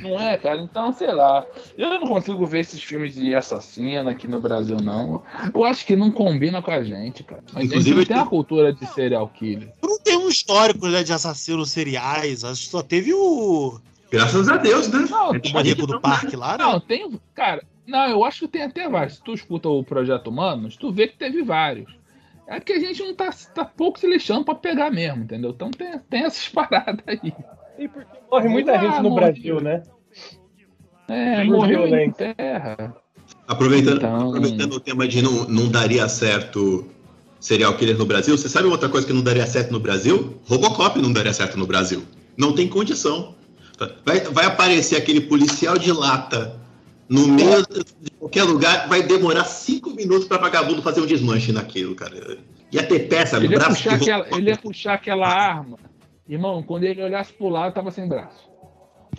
Não 0.00 0.18
é, 0.18 0.36
cara? 0.38 0.60
Então, 0.60 0.92
sei 0.92 1.12
lá. 1.12 1.44
Eu 1.76 1.90
não 1.90 2.06
consigo 2.06 2.46
ver 2.46 2.60
esses 2.60 2.82
filmes 2.82 3.14
de 3.14 3.34
assassino 3.34 4.08
aqui 4.08 4.26
no 4.26 4.40
Brasil, 4.40 4.76
não. 4.82 5.22
Eu 5.54 5.64
acho 5.64 5.84
que 5.84 5.94
não 5.94 6.10
combina 6.10 6.62
com 6.62 6.70
a 6.70 6.82
gente, 6.82 7.22
cara. 7.22 7.42
Mas 7.52 7.66
Inclusive, 7.66 7.96
a 7.96 8.00
gente 8.00 8.08
não 8.08 8.16
tem 8.16 8.24
a 8.24 8.28
cultura 8.28 8.72
de 8.72 8.86
serial 8.86 9.28
killer. 9.28 9.72
Não 9.82 9.98
tem 9.98 10.16
um 10.16 10.28
histórico 10.28 10.88
né, 10.88 11.02
de 11.02 11.12
assassinos 11.12 11.70
seriais. 11.70 12.44
Acho 12.44 12.62
que 12.62 12.68
só 12.68 12.82
teve 12.82 13.12
o. 13.12 13.78
Graças 14.10 14.48
a 14.48 14.56
Deus, 14.56 14.88
né? 14.88 15.06
Não, 15.10 15.30
o 15.30 15.52
maníaco 15.52 15.86
do 15.86 16.00
parque 16.00 16.36
lá, 16.36 16.58
né? 16.58 16.64
Não, 16.64 16.80
tem. 16.80 17.20
Cara, 17.34 17.62
não, 17.86 18.08
eu 18.08 18.24
acho 18.24 18.40
que 18.40 18.48
tem 18.48 18.62
até 18.62 18.88
vários. 18.88 19.16
Se 19.16 19.22
tu 19.22 19.32
escuta 19.32 19.68
o 19.68 19.84
Projeto 19.84 20.28
Humanos, 20.28 20.76
tu 20.76 20.92
vê 20.92 21.08
que 21.08 21.16
teve 21.16 21.42
vários. 21.42 22.02
É 22.46 22.60
que 22.60 22.72
a 22.72 22.80
gente 22.80 23.02
não 23.02 23.14
tá, 23.14 23.30
tá 23.54 23.64
pouco 23.64 23.98
se 23.98 24.06
lixando 24.06 24.44
pra 24.44 24.54
pegar 24.54 24.90
mesmo, 24.90 25.22
entendeu? 25.22 25.50
Então 25.50 25.70
tem, 25.70 25.98
tem 25.98 26.24
essas 26.24 26.48
paradas 26.50 27.02
aí. 27.06 27.32
E 27.78 27.88
porque 27.88 28.18
morre 28.30 28.48
muita 28.48 28.78
gente 28.78 29.00
no 29.00 29.14
Brasil, 29.14 29.60
né? 29.60 29.82
É, 31.08 31.44
morreu 31.44 31.86
em 31.86 32.10
terra. 32.10 32.94
Aproveitando, 33.46 33.96
então... 33.96 34.28
aproveitando 34.28 34.72
o 34.74 34.80
tema 34.80 35.06
de 35.08 35.22
não, 35.22 35.44
não 35.48 35.68
daria 35.68 36.08
certo 36.08 36.86
serial 37.40 37.76
killer 37.76 37.98
no 37.98 38.06
Brasil, 38.06 38.36
você 38.36 38.48
sabe 38.48 38.68
outra 38.68 38.88
coisa 38.88 39.06
que 39.06 39.12
não 39.12 39.22
daria 39.22 39.46
certo 39.46 39.72
no 39.72 39.80
Brasil? 39.80 40.40
Robocop 40.44 41.00
não 41.00 41.12
daria 41.12 41.32
certo 41.32 41.58
no 41.58 41.66
Brasil. 41.66 42.04
Não 42.36 42.54
tem 42.54 42.68
condição. 42.68 43.34
Vai, 44.04 44.20
vai 44.20 44.44
aparecer 44.46 44.96
aquele 44.96 45.20
policial 45.20 45.76
de 45.76 45.90
lata 45.92 46.60
no 47.08 47.26
meio 47.26 47.62
de 47.66 48.10
qualquer 48.12 48.44
lugar, 48.44 48.88
vai 48.88 49.02
demorar 49.02 49.44
cinco 49.44 49.90
minutos 49.90 50.26
para 50.26 50.38
vagabundo 50.38 50.80
fazer 50.80 51.00
um 51.00 51.06
desmanche 51.06 51.52
naquilo, 51.52 51.94
cara. 51.94 52.38
Ia 52.70 52.82
ter 52.84 53.00
peça 53.00 53.38
no 53.38 53.44
ele 53.44 53.56
braço. 53.56 53.86
Ia 53.86 53.94
aquela, 53.94 54.26
ele 54.30 54.50
ia 54.50 54.56
puxar 54.56 54.94
aquela 54.94 55.28
arma 55.28 55.78
Irmão, 56.28 56.62
quando 56.62 56.84
ele 56.84 57.02
olhasse 57.02 57.32
pro 57.32 57.48
lado, 57.48 57.74
tava 57.74 57.90
sem 57.90 58.08
braço. 58.08 58.48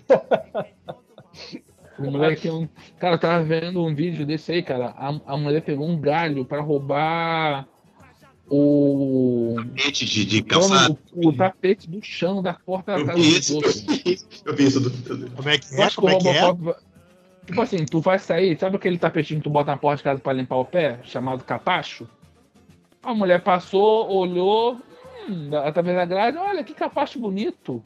o 2.00 2.10
moleque, 2.10 2.50
um, 2.50 2.68
cara, 3.00 3.18
tava 3.18 3.44
vendo 3.44 3.84
um 3.84 3.94
vídeo 3.94 4.26
desse 4.26 4.52
aí, 4.52 4.64
cara. 4.64 4.94
A, 4.98 5.20
a 5.26 5.38
mulher 5.38 5.62
pegou 5.62 5.88
um 5.88 6.00
galho 6.00 6.46
para 6.46 6.62
roubar 6.62 7.68
o 8.50 9.56
tapete 9.76 10.06
de, 10.06 10.26
de 10.26 10.44
calçado. 10.44 10.98
O, 11.12 11.30
o, 11.30 11.34
tapete 11.34 11.90
do 11.90 12.02
chão 12.04 12.42
da 12.42 12.54
porta 12.54 12.98
da 12.98 13.06
casa 13.06 13.18
do 13.18 13.24
isso, 13.24 13.60
Eu 14.46 14.56
vi 14.56 14.66
isso 14.66 14.80
do, 14.80 15.30
Como 15.32 15.50
é 15.50 15.58
que 15.58 15.82
é? 15.82 15.90
Como 15.92 16.10
é 16.10 16.20
que 16.20 16.28
é? 16.28 16.54
Tipo 17.46 17.62
assim, 17.62 17.86
tu 17.86 18.00
vai 18.00 18.20
sair, 18.20 18.58
sabe 18.58 18.78
aquele 18.78 18.98
tapetinho 18.98 19.40
que 19.40 19.44
tu 19.44 19.50
bota 19.50 19.72
na 19.72 19.78
porta 19.78 19.98
de 19.98 20.04
casa 20.04 20.22
pra 20.22 20.32
limpar 20.32 20.56
o 20.58 20.66
pé, 20.66 21.00
chamado 21.04 21.44
capacho? 21.44 22.08
A 23.02 23.14
mulher 23.14 23.42
passou, 23.42 24.10
olhou, 24.10 24.78
através 25.66 25.96
da 25.96 26.06
grade, 26.06 26.38
olha 26.38 26.64
que 26.64 26.74
capacho 26.74 27.20
bonito. 27.20 27.84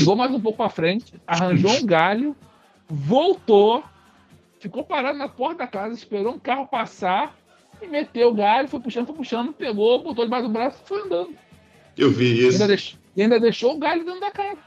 Andou 0.00 0.16
mais 0.16 0.32
um 0.32 0.40
pouco 0.40 0.58
para 0.58 0.68
frente, 0.68 1.14
arranjou 1.26 1.70
um 1.70 1.86
galho, 1.86 2.36
voltou, 2.88 3.84
ficou 4.58 4.84
parado 4.84 5.16
na 5.16 5.28
porta 5.28 5.58
da 5.58 5.66
casa, 5.66 5.94
esperou 5.94 6.34
um 6.34 6.38
carro 6.38 6.66
passar 6.66 7.36
e 7.80 7.86
meteu 7.86 8.28
o 8.28 8.34
galho, 8.34 8.68
foi 8.68 8.80
puxando, 8.80 9.06
foi 9.06 9.16
puxando, 9.16 9.52
pegou, 9.52 10.02
botou 10.02 10.24
debaixo 10.24 10.48
do 10.48 10.52
braço 10.52 10.82
e 10.84 10.88
foi 10.88 11.02
andando. 11.02 11.34
Eu 11.96 12.10
vi 12.10 12.46
isso. 12.46 12.50
E 12.50 12.52
ainda, 12.52 12.66
deixou, 12.66 12.98
ainda 13.16 13.40
deixou 13.40 13.74
o 13.74 13.78
galho 13.78 14.04
dentro 14.04 14.20
da 14.20 14.30
casa. 14.30 14.58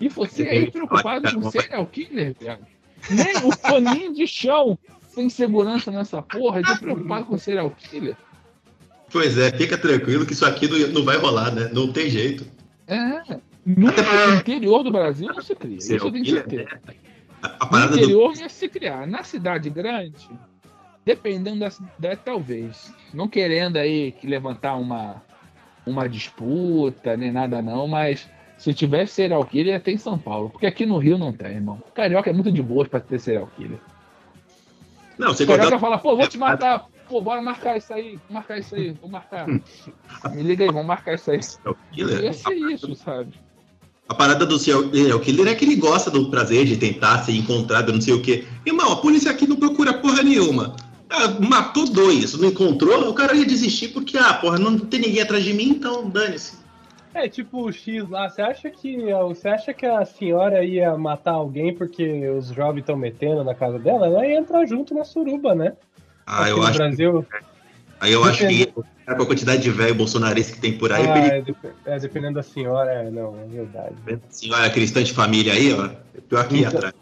E 0.00 0.08
você 0.08 0.42
aí 0.42 0.70
preocupado 0.70 1.32
com 1.34 1.50
serial 1.50 1.86
killer, 1.86 2.34
viado. 2.38 2.66
Nem 3.10 3.36
o 3.44 3.56
paninho 3.56 4.14
de 4.14 4.26
chão 4.26 4.78
tem 5.14 5.28
segurança 5.28 5.90
nessa 5.90 6.20
porra 6.20 6.60
e 6.60 6.62
tá 6.62 6.76
preocupado 6.76 7.26
com 7.26 7.38
serial 7.38 7.70
killer. 7.70 8.16
Pois 9.10 9.38
é, 9.38 9.50
fica 9.50 9.78
tranquilo 9.78 10.26
que 10.26 10.32
isso 10.32 10.44
aqui 10.44 10.68
não, 10.68 10.88
não 10.88 11.04
vai 11.04 11.16
rolar, 11.16 11.54
né? 11.54 11.70
Não 11.72 11.92
tem 11.92 12.10
jeito. 12.10 12.46
É. 12.86 13.38
No 13.64 13.88
interior 14.38 14.82
do 14.82 14.92
Brasil 14.92 15.28
não 15.28 15.42
se 15.42 15.54
cria. 15.54 15.76
Isso 15.76 15.92
eu 15.92 16.10
tenho 16.10 16.24
certeza. 16.24 16.68
No 17.70 17.84
interior 17.84 18.32
do... 18.32 18.40
ia 18.40 18.48
se 18.48 18.68
criar. 18.68 19.06
Na 19.06 19.22
cidade 19.22 19.70
grande, 19.70 20.28
dependendo 21.04 21.60
da 21.60 21.70
cidade, 21.70 22.20
talvez. 22.24 22.92
Não 23.12 23.28
querendo 23.28 23.76
aí 23.76 24.14
levantar 24.22 24.76
uma, 24.76 25.22
uma 25.84 26.08
disputa, 26.08 27.16
nem 27.16 27.32
nada 27.32 27.60
não, 27.60 27.88
mas 27.88 28.28
se 28.58 28.72
tivesse 28.72 29.14
serial 29.14 29.44
killer, 29.44 29.74
ia 29.74 29.80
ter 29.80 29.92
em 29.92 29.98
São 29.98 30.18
Paulo. 30.18 30.50
Porque 30.50 30.66
aqui 30.66 30.86
no 30.86 30.98
Rio 30.98 31.18
não 31.18 31.32
tem, 31.32 31.52
irmão. 31.52 31.82
Carioca 31.94 32.30
é 32.30 32.32
muito 32.32 32.50
de 32.50 32.62
boa 32.62 32.84
pra 32.86 33.00
ter 33.00 33.18
serial 33.18 33.50
killer. 33.56 33.78
Não, 35.18 35.28
você 35.28 35.44
Carioca 35.44 35.70
conta... 35.70 35.80
fala, 35.80 35.98
pô, 35.98 36.16
vou 36.16 36.26
te 36.28 36.38
matar. 36.38 36.86
Pô, 37.08 37.20
bora 37.20 37.40
marcar 37.40 37.76
isso 37.76 37.92
aí, 37.92 38.18
marcar 38.28 38.58
isso 38.58 38.74
aí, 38.74 38.92
vou 38.92 39.08
marcar. 39.08 39.46
Me 39.48 40.42
liga 40.42 40.64
aí, 40.64 40.70
vamos 40.70 40.86
marcar 40.86 41.14
isso 41.14 41.30
aí. 41.30 41.40
Ia 41.92 42.32
ser 42.32 42.54
isso, 42.54 42.94
sabe? 42.96 43.32
A 44.08 44.14
parada 44.14 44.46
do 44.46 44.58
serial 44.58 44.88
killer 45.20 45.48
é 45.48 45.54
que 45.54 45.64
ele 45.64 45.76
gosta 45.76 46.10
do 46.10 46.30
prazer 46.30 46.64
de 46.64 46.76
tentar 46.76 47.22
ser 47.24 47.32
encontrado, 47.32 47.92
não 47.92 48.00
sei 48.00 48.14
o 48.14 48.22
quê. 48.22 48.44
Irmão, 48.64 48.92
a 48.92 48.96
polícia 48.96 49.30
aqui 49.30 49.46
não 49.46 49.56
procura 49.56 49.94
porra 49.94 50.22
nenhuma. 50.22 50.76
Ah, 51.10 51.28
matou 51.40 51.88
dois, 51.88 52.36
não 52.38 52.48
encontrou, 52.48 53.08
o 53.08 53.14
cara 53.14 53.34
ia 53.34 53.46
desistir 53.46 53.88
porque, 53.88 54.18
ah, 54.18 54.34
porra, 54.34 54.58
não 54.58 54.78
tem 54.78 55.00
ninguém 55.00 55.22
atrás 55.22 55.44
de 55.44 55.52
mim, 55.52 55.70
então 55.70 56.08
dane-se. 56.08 56.58
É, 57.14 57.28
tipo 57.28 57.62
o 57.62 57.72
X 57.72 58.08
lá, 58.10 58.28
você 58.28 58.42
acha 58.42 58.70
que 58.70 58.98
você 59.12 59.48
acha 59.48 59.72
que 59.72 59.86
a 59.86 60.04
senhora 60.04 60.62
ia 60.64 60.96
matar 60.98 61.32
alguém 61.32 61.74
porque 61.74 62.28
os 62.28 62.48
jovens 62.48 62.80
estão 62.80 62.96
metendo 62.96 63.42
na 63.42 63.54
casa 63.54 63.78
dela? 63.78 64.06
Ela 64.06 64.26
ia 64.26 64.38
entrar 64.38 64.66
junto 64.66 64.94
na 64.94 65.04
suruba, 65.04 65.54
né? 65.54 65.72
Ah, 66.26 66.42
Aqui 66.42 66.50
eu 66.50 66.62
acho. 66.62 66.78
Brasil... 66.78 67.22
Que... 67.22 67.46
Aí 67.98 68.12
eu 68.12 68.24
acho 68.24 68.46
que 68.46 68.66
com 68.66 69.22
a 69.22 69.26
quantidade 69.26 69.62
de 69.62 69.70
velho 69.70 69.94
bolsonarista 69.94 70.52
que 70.52 70.60
tem 70.60 70.76
por 70.76 70.92
aí. 70.92 71.06
Ah, 71.06 71.18
é, 71.28 71.44
é, 71.86 71.98
dependendo 71.98 72.34
da 72.34 72.42
senhora, 72.42 72.90
é, 72.90 73.10
não, 73.10 73.38
é 73.38 73.46
verdade. 73.46 73.94
Senhora 74.28 74.68
cristã 74.68 75.02
de 75.02 75.12
família 75.12 75.52
aí, 75.52 75.72
ó. 75.72 75.86
É 75.86 76.20
pior 76.28 76.46
que 76.46 76.58
então, 76.58 76.68
atrás. 76.68 76.94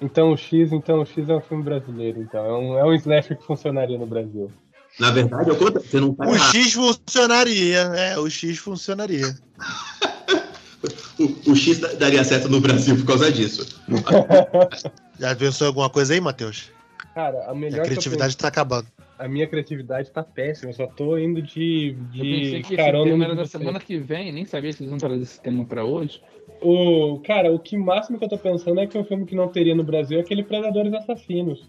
Então 0.00 0.32
o 0.32 0.36
X, 0.36 0.72
então 0.72 1.00
o 1.00 1.06
X 1.06 1.28
é 1.28 1.34
um 1.34 1.40
filme 1.40 1.64
brasileiro, 1.64 2.20
então. 2.20 2.44
É 2.44 2.52
um, 2.52 2.78
é 2.78 2.84
um 2.84 2.94
slasher 2.94 3.36
que 3.36 3.44
funcionaria 3.44 3.98
no 3.98 4.06
Brasil. 4.06 4.52
Na 5.00 5.10
verdade, 5.10 5.50
eu 5.50 5.56
conto, 5.56 5.80
você 5.80 6.00
não 6.00 6.14
tá 6.14 6.26
O 6.26 6.34
errado. 6.34 6.54
X 6.54 6.72
funcionaria, 6.72 7.78
é, 7.78 8.18
o 8.18 8.28
X 8.28 8.58
funcionaria. 8.58 9.36
o, 11.18 11.50
o, 11.50 11.56
X 11.56 11.78
daria 11.98 12.24
certo 12.24 12.48
no 12.48 12.60
Brasil 12.60 12.96
por 12.96 13.06
causa 13.06 13.32
disso. 13.32 13.80
Já 15.18 15.34
pensou 15.34 15.66
alguma 15.66 15.90
coisa 15.90 16.14
aí, 16.14 16.20
Matheus? 16.20 16.75
Cara, 17.16 17.50
a 17.50 17.54
melhor. 17.54 17.80
A 17.80 17.84
criatividade 17.84 18.34
está 18.34 18.48
acabando. 18.48 18.88
A 19.18 19.26
minha 19.26 19.46
criatividade 19.46 20.10
tá 20.10 20.22
péssima, 20.22 20.68
eu 20.68 20.74
só 20.74 20.86
tô 20.86 21.16
indo 21.16 21.40
de, 21.40 21.96
de 22.10 22.18
eu 22.18 22.24
pensei 22.24 22.62
que 22.62 22.76
carona. 22.76 22.98
Esse 22.98 23.10
tema 23.10 23.24
era 23.24 23.34
da 23.34 23.46
semana 23.46 23.80
que 23.80 23.96
vem, 23.96 24.30
nem 24.30 24.44
sabia 24.44 24.70
se 24.70 24.82
eles 24.82 24.90
vão 24.90 24.98
trazer 24.98 25.22
esse 25.22 25.40
tema 25.40 25.64
pra 25.64 25.82
hoje. 25.82 26.20
O, 26.60 27.18
cara, 27.26 27.50
o 27.50 27.58
que 27.58 27.74
máximo 27.78 28.18
que 28.18 28.24
eu 28.26 28.28
tô 28.28 28.36
pensando 28.36 28.78
é 28.80 28.86
que 28.86 28.98
um 28.98 29.04
filme 29.04 29.24
que 29.24 29.34
não 29.34 29.48
teria 29.48 29.74
no 29.74 29.82
Brasil 29.82 30.18
é 30.18 30.20
aquele 30.20 30.42
Predadores 30.42 30.92
Assassinos. 30.92 31.64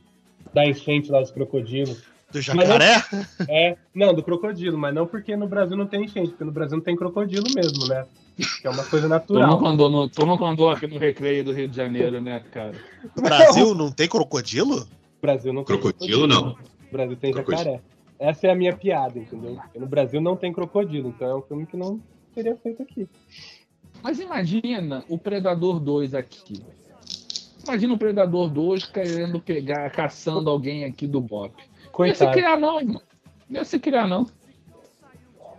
Da 0.53 0.65
enchente 0.65 1.09
lá 1.09 1.21
dos 1.21 1.31
crocodilos. 1.31 2.03
Do 2.29 2.41
jacaré? 2.41 3.01
Não, 3.09 3.45
é, 3.47 3.77
não, 3.95 4.13
do 4.13 4.21
crocodilo, 4.21 4.77
mas 4.77 4.93
não 4.93 5.07
porque 5.07 5.33
no 5.37 5.47
Brasil 5.47 5.77
não 5.77 5.87
tem 5.87 6.03
enchente, 6.03 6.31
porque 6.31 6.43
no 6.43 6.51
Brasil 6.51 6.75
não 6.75 6.83
tem 6.83 6.97
crocodilo 6.97 7.45
mesmo, 7.55 7.87
né? 7.87 8.05
Que 8.61 8.67
é 8.67 8.69
uma 8.69 8.83
coisa 8.83 9.07
natural. 9.07 9.47
Tu 10.11 10.25
nunca 10.25 10.45
andou, 10.45 10.69
aqui 10.69 10.87
no 10.87 10.97
recreio 10.97 11.45
do 11.45 11.53
Rio 11.53 11.69
de 11.69 11.77
Janeiro, 11.77 12.19
né, 12.19 12.43
cara? 12.51 12.73
No 13.15 13.23
Brasil 13.23 13.73
não 13.73 13.89
tem 13.89 14.09
crocodilo? 14.09 14.85
No 15.17 15.21
Brasil 15.21 15.53
não 15.53 15.63
tem 15.63 15.77
crocodilo. 15.77 16.27
crocodilo 16.27 16.27
não. 16.27 16.49
No 16.49 16.91
Brasil 16.91 17.17
tem 17.17 17.31
crocodilo. 17.33 17.63
jacaré. 17.63 17.81
Essa 18.19 18.47
é 18.47 18.51
a 18.51 18.55
minha 18.55 18.75
piada, 18.75 19.19
entendeu? 19.19 19.55
Porque 19.55 19.79
no 19.79 19.87
Brasil 19.87 20.21
não 20.21 20.35
tem 20.35 20.51
crocodilo, 20.51 21.09
então 21.09 21.27
é 21.27 21.35
um 21.35 21.41
filme 21.41 21.65
que 21.65 21.77
não 21.77 22.01
seria 22.33 22.55
feito 22.55 22.81
aqui. 22.81 23.07
Mas 24.01 24.19
imagina 24.19 25.03
o 25.07 25.17
Predador 25.17 25.79
2 25.79 26.13
aqui. 26.13 26.63
Imagina 27.63 27.93
o 27.93 27.97
Predador 27.97 28.49
2 28.49 28.85
querendo 28.85 29.39
pegar, 29.39 29.89
caçando 29.91 30.49
alguém 30.49 30.85
aqui 30.85 31.05
do 31.05 31.19
Bop. 31.19 31.53
Coitado. 31.91 31.97
Não 31.97 32.07
ia 32.07 32.15
se 32.15 32.27
criar, 32.31 32.57
não, 32.57 32.79
irmão. 32.79 33.01
Não 33.49 33.59
ia 33.59 33.65
se 33.65 33.79
criar, 33.79 34.07
não. 34.07 34.25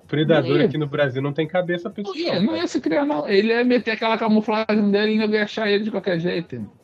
Predador 0.07 0.63
aqui 0.63 0.79
no 0.79 0.87
Brasil 0.87 1.21
não 1.21 1.33
tem 1.33 1.47
cabeça 1.47 1.91
pessoal. 1.91 2.17
Não 2.17 2.23
ia, 2.23 2.41
não 2.41 2.57
ia 2.57 2.67
se 2.67 2.81
criar, 2.81 3.05
não. 3.05 3.29
Ele 3.29 3.49
ia 3.49 3.63
meter 3.65 3.91
aquela 3.91 4.17
camuflagem 4.17 4.91
dele 4.91 5.13
e 5.13 5.27
ia 5.27 5.45
achar 5.45 5.71
ele 5.71 5.85
de 5.85 5.91
qualquer 5.91 6.19
jeito. 6.19 6.55
Irmão. 6.55 6.78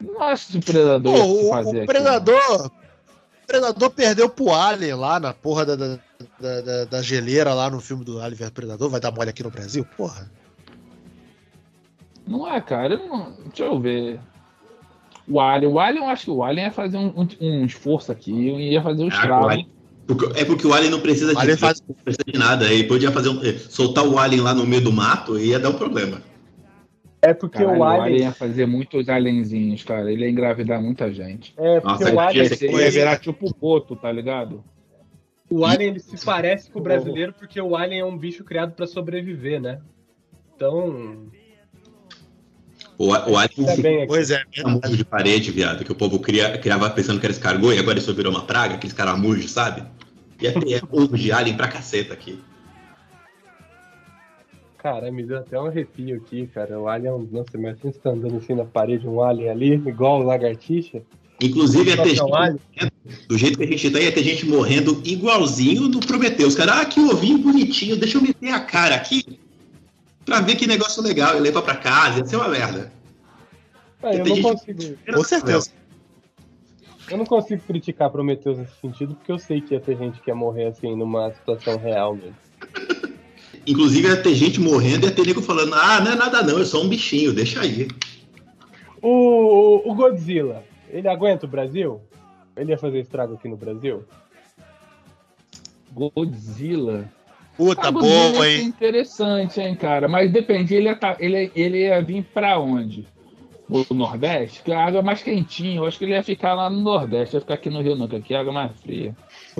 Não 0.00 0.22
acho 0.22 0.52
que 0.52 0.58
o 0.58 0.62
Predador 0.62 1.14
Pô, 1.14 1.50
fazer 1.50 1.82
o, 1.82 1.86
Predador, 1.86 2.66
o 2.66 3.46
Predador 3.46 3.90
perdeu 3.90 4.28
pro 4.28 4.52
Alien 4.52 4.94
lá 4.94 5.18
na 5.18 5.32
porra 5.32 5.64
da, 5.64 5.76
da, 5.76 5.98
da, 6.38 6.84
da, 6.84 7.02
geleira 7.02 7.54
lá 7.54 7.70
no 7.70 7.80
filme 7.80 8.04
do 8.04 8.20
Alien 8.20 8.36
vs 8.36 8.50
Predador. 8.50 8.90
Vai 8.90 9.00
dar 9.00 9.10
mole 9.10 9.30
aqui 9.30 9.42
no 9.42 9.50
Brasil? 9.50 9.86
Porra. 9.96 10.30
Não 12.26 12.52
é, 12.52 12.60
cara. 12.60 12.96
Não... 12.96 13.32
Deixa 13.46 13.64
eu 13.64 13.80
ver 13.80 14.20
o 15.26 15.40
Alien. 15.40 15.72
O 15.72 15.80
Alien, 15.80 16.04
eu 16.04 16.10
acho 16.10 16.24
que 16.24 16.30
o 16.30 16.42
Alien 16.42 16.66
ia 16.66 16.72
fazer 16.72 16.98
um, 16.98 17.12
um, 17.16 17.28
um 17.40 17.64
esforço 17.64 18.12
aqui, 18.12 18.32
ia 18.32 18.82
fazer 18.82 19.02
um 19.02 19.08
estrago. 19.08 19.66
É 20.36 20.44
porque 20.44 20.66
o 20.66 20.72
Alien 20.72 20.90
não 20.90 21.00
precisa 21.00 21.34
de, 21.34 21.40
Alien 21.40 21.56
faz... 21.56 21.82
não 21.88 21.96
precisa 21.96 22.24
de 22.24 22.38
nada. 22.38 22.72
Ele 22.72 22.84
podia 22.84 23.10
fazer 23.10 23.28
um, 23.30 23.40
soltar 23.58 24.06
o 24.06 24.18
Alien 24.18 24.42
lá 24.42 24.54
no 24.54 24.66
meio 24.66 24.82
do 24.82 24.92
mato 24.92 25.38
e 25.38 25.48
ia 25.48 25.58
dar 25.58 25.70
um 25.70 25.74
problema. 25.74 26.22
É 27.22 27.32
porque 27.34 27.58
Caralho, 27.58 27.80
o, 27.80 27.84
alien... 27.84 28.00
o 28.00 28.02
Alien 28.02 28.22
ia 28.22 28.32
fazer 28.32 28.66
muitos 28.66 29.08
alienzinhos, 29.08 29.82
cara. 29.82 30.12
Ele 30.12 30.24
ia 30.24 30.30
engravidar 30.30 30.80
muita 30.80 31.12
gente. 31.12 31.54
É, 31.56 31.80
porque 31.80 32.04
Nossa, 32.04 32.14
o 32.14 32.20
Alien 32.20 32.44
ia, 32.44 32.82
ia 32.82 32.90
virar 32.90 33.18
tipo 33.18 33.48
o 33.48 33.54
Boto, 33.54 33.96
tá 33.96 34.12
ligado? 34.12 34.62
O 35.48 35.64
Alien 35.64 35.90
ele 35.90 36.00
se 36.00 36.24
parece 36.24 36.70
com 36.70 36.80
o 36.80 36.82
brasileiro 36.82 37.32
porque 37.32 37.60
o 37.60 37.76
Alien 37.76 38.00
é 38.00 38.04
um 38.04 38.18
bicho 38.18 38.44
criado 38.44 38.72
para 38.72 38.86
sobreviver, 38.86 39.60
né? 39.60 39.80
Então, 40.54 41.28
o, 42.98 43.08
o 43.08 43.36
Alien 43.36 43.66
tá 43.66 43.76
bem 43.76 44.06
pois 44.06 44.30
é, 44.30 44.42
de 44.90 45.04
parede, 45.04 45.50
viado, 45.50 45.84
que 45.84 45.92
o 45.92 45.94
povo 45.94 46.18
cria, 46.18 46.56
criava 46.58 46.88
pensando 46.90 47.20
que 47.20 47.26
era 47.26 47.32
escargot 47.32 47.74
e 47.74 47.78
agora 47.78 47.98
isso 47.98 48.14
virou 48.14 48.32
uma 48.32 48.44
praga, 48.44 48.74
aqueles 48.74 48.94
caramujos, 48.94 49.50
sabe? 49.50 49.84
Ia 50.40 50.52
ter 50.52 50.74
é, 50.74 50.80
ovo 50.90 51.16
de 51.16 51.30
alien 51.30 51.56
pra 51.56 51.68
caceta 51.68 52.14
aqui. 52.14 52.42
Cara, 54.86 55.10
me 55.10 55.24
deu 55.24 55.38
até 55.38 55.60
um 55.60 55.66
arrepio 55.66 56.16
aqui, 56.16 56.46
cara. 56.46 56.78
O 56.78 56.86
alien, 56.86 57.28
nossa, 57.32 57.58
mas 57.58 57.76
você 57.80 57.88
está 57.88 58.10
andando 58.10 58.36
assim 58.36 58.54
na 58.54 58.64
parede, 58.64 59.04
um 59.08 59.20
alien 59.20 59.50
ali, 59.50 59.72
igual 59.72 60.20
um 60.20 60.22
lagartixa. 60.22 61.02
Inclusive, 61.42 61.90
ia 61.90 62.00
ter 62.00 62.14
gente, 62.14 62.92
do 63.26 63.36
jeito 63.36 63.58
que 63.58 63.64
a 63.64 63.66
gente 63.66 63.90
tá, 63.90 63.98
ia 63.98 64.12
ter 64.12 64.22
gente 64.22 64.46
morrendo 64.46 65.02
igualzinho 65.04 65.88
no 65.88 65.98
Prometheus. 65.98 66.54
Cara, 66.54 66.82
ah, 66.82 66.84
que 66.84 67.00
ovinho 67.00 67.38
bonitinho, 67.38 67.96
deixa 67.96 68.16
eu 68.16 68.22
meter 68.22 68.50
a 68.50 68.60
cara 68.60 68.94
aqui 68.94 69.40
pra 70.24 70.40
ver 70.40 70.54
que 70.54 70.68
negócio 70.68 71.02
legal 71.02 71.36
e 71.36 71.40
levar 71.40 71.62
pra 71.62 71.74
casa, 71.74 72.20
ia 72.20 72.24
ser 72.24 72.36
uma 72.36 72.48
merda. 72.48 72.92
É, 74.04 74.20
eu 74.20 74.24
não 74.24 74.40
consigo. 74.40 74.96
Com 75.12 75.24
certeza. 75.24 75.70
Eu 77.10 77.18
não 77.18 77.26
consigo 77.26 77.60
criticar 77.66 78.08
Prometheus 78.08 78.56
nesse 78.56 78.80
sentido, 78.80 79.16
porque 79.16 79.32
eu 79.32 79.38
sei 79.40 79.60
que 79.60 79.74
ia 79.74 79.80
ter 79.80 79.98
gente 79.98 80.20
que 80.20 80.30
ia 80.30 80.34
morrer 80.36 80.66
assim 80.66 80.94
numa 80.94 81.32
situação 81.32 81.76
real 81.76 82.14
mesmo. 82.14 82.45
Inclusive 83.66 84.08
ia 84.08 84.16
ter 84.16 84.34
gente 84.34 84.60
morrendo 84.60 85.06
e 85.06 85.08
ia 85.08 85.14
ter 85.14 85.26
nego 85.26 85.42
falando, 85.42 85.74
ah, 85.74 86.00
não 86.00 86.12
é 86.12 86.14
nada 86.14 86.42
não, 86.42 86.60
é 86.60 86.64
só 86.64 86.82
um 86.82 86.88
bichinho, 86.88 87.32
deixa 87.32 87.60
aí. 87.60 87.88
O, 89.02 89.90
o 89.90 89.94
Godzilla, 89.94 90.64
ele 90.88 91.08
aguenta 91.08 91.46
o 91.46 91.48
Brasil? 91.48 92.00
Ele 92.56 92.72
ia 92.72 92.78
fazer 92.78 93.00
estrago 93.00 93.34
aqui 93.34 93.48
no 93.48 93.56
Brasil? 93.56 94.04
Godzilla. 95.92 97.10
Puta, 97.56 97.90
boa, 97.90 98.48
hein? 98.48 98.66
Interessante, 98.66 99.60
hein, 99.60 99.74
cara. 99.74 100.06
Mas 100.08 100.30
depende, 100.30 100.74
ele 100.74 100.88
ia, 100.88 100.96
tá, 100.96 101.16
ele, 101.18 101.50
ele 101.54 101.78
ia 101.84 102.02
vir 102.02 102.22
pra 102.34 102.58
onde? 102.58 103.06
O 103.68 103.92
Nordeste? 103.92 104.62
Que 104.62 104.72
a 104.72 104.86
água 104.86 105.00
é 105.00 105.02
mais 105.02 105.22
quentinha. 105.22 105.78
Eu 105.78 105.86
acho 105.86 105.98
que 105.98 106.04
ele 106.04 106.12
ia 106.12 106.22
ficar 106.22 106.54
lá 106.54 106.70
no 106.70 106.80
Nordeste. 106.80 107.34
Ia 107.34 107.40
ficar 107.40 107.54
aqui 107.54 107.68
no 107.68 107.82
Rio, 107.82 107.96
não, 107.96 108.06
que 108.06 108.16
aqui 108.16 108.34
a 108.34 108.40
água 108.40 108.52
é 108.52 108.54
mais 108.54 108.72
fria. 108.80 109.16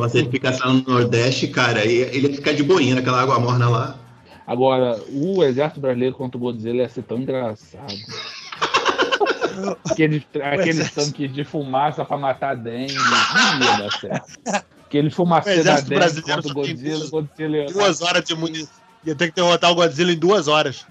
Se 0.08 0.18
ele 0.18 0.30
ficasse 0.30 0.60
lá 0.60 0.72
no 0.72 0.82
Nordeste, 0.82 1.48
cara, 1.48 1.84
ele 1.84 2.28
ia 2.28 2.34
ficar 2.34 2.52
de 2.52 2.62
boinha 2.62 2.94
naquela 2.94 3.20
água 3.20 3.40
morna 3.40 3.68
lá. 3.68 3.98
Agora, 4.46 5.00
o 5.10 5.42
exército 5.42 5.80
brasileiro 5.80 6.14
contra 6.14 6.36
o 6.36 6.40
Godzilla 6.40 6.82
ia 6.82 6.88
ser 6.88 7.02
tão 7.02 7.18
engraçado. 7.18 7.92
aqueles 9.90 10.22
aquele 10.40 10.84
tanques 10.88 11.32
de 11.32 11.44
fumaça 11.44 12.04
pra 12.04 12.16
matar 12.16 12.54
dengue. 12.54 12.94
Não 12.94 13.66
ia 13.66 13.76
dar 13.76 13.90
certo. 13.90 14.62
Aquele 14.86 15.10
fumaceiro 15.10 15.64
da 15.64 15.80
dengue 15.80 16.22
contra 16.22 16.48
o 16.48 16.54
Godzilla. 16.54 17.10
Godzilla 17.10 17.66
duas 17.72 18.00
horas 18.02 18.24
de 18.24 18.36
munição. 18.36 18.86
Ia 19.04 19.16
ter 19.16 19.28
que 19.28 19.34
derrotar 19.34 19.72
o 19.72 19.74
Godzilla 19.74 20.12
em 20.12 20.18
duas 20.18 20.46
horas. 20.46 20.86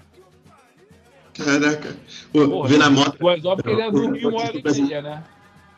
Caraca. 1.36 1.96
Pô, 2.32 2.64
vê 2.64 2.76
na 2.78 2.90
moto. 2.90 3.18
Mas 3.20 3.44
óbvio 3.44 3.64
que 3.64 3.70
ele 3.70 3.82
ia 3.82 3.90
dormir 3.90 4.26
uma 4.26 4.40
hora 4.40 4.56
e 4.56 4.62
meia, 4.62 5.02
né? 5.02 5.24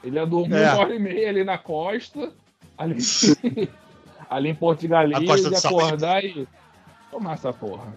Ele 0.02 0.16
ia 0.16 0.26
dormir 0.26 0.56
é. 0.56 0.72
uma 0.72 0.80
hora 0.80 0.94
e 0.94 0.98
meia 0.98 1.28
ali 1.28 1.44
na 1.44 1.58
costa, 1.58 2.32
ali, 2.76 2.96
ali 4.30 4.48
em 4.50 4.54
Porto 4.54 4.80
de 4.80 4.88
Galinhas, 4.88 5.40
e 5.40 5.66
acordar 5.66 6.24
e 6.24 6.46
tomar 7.10 7.34
essa 7.34 7.52
porra. 7.52 7.96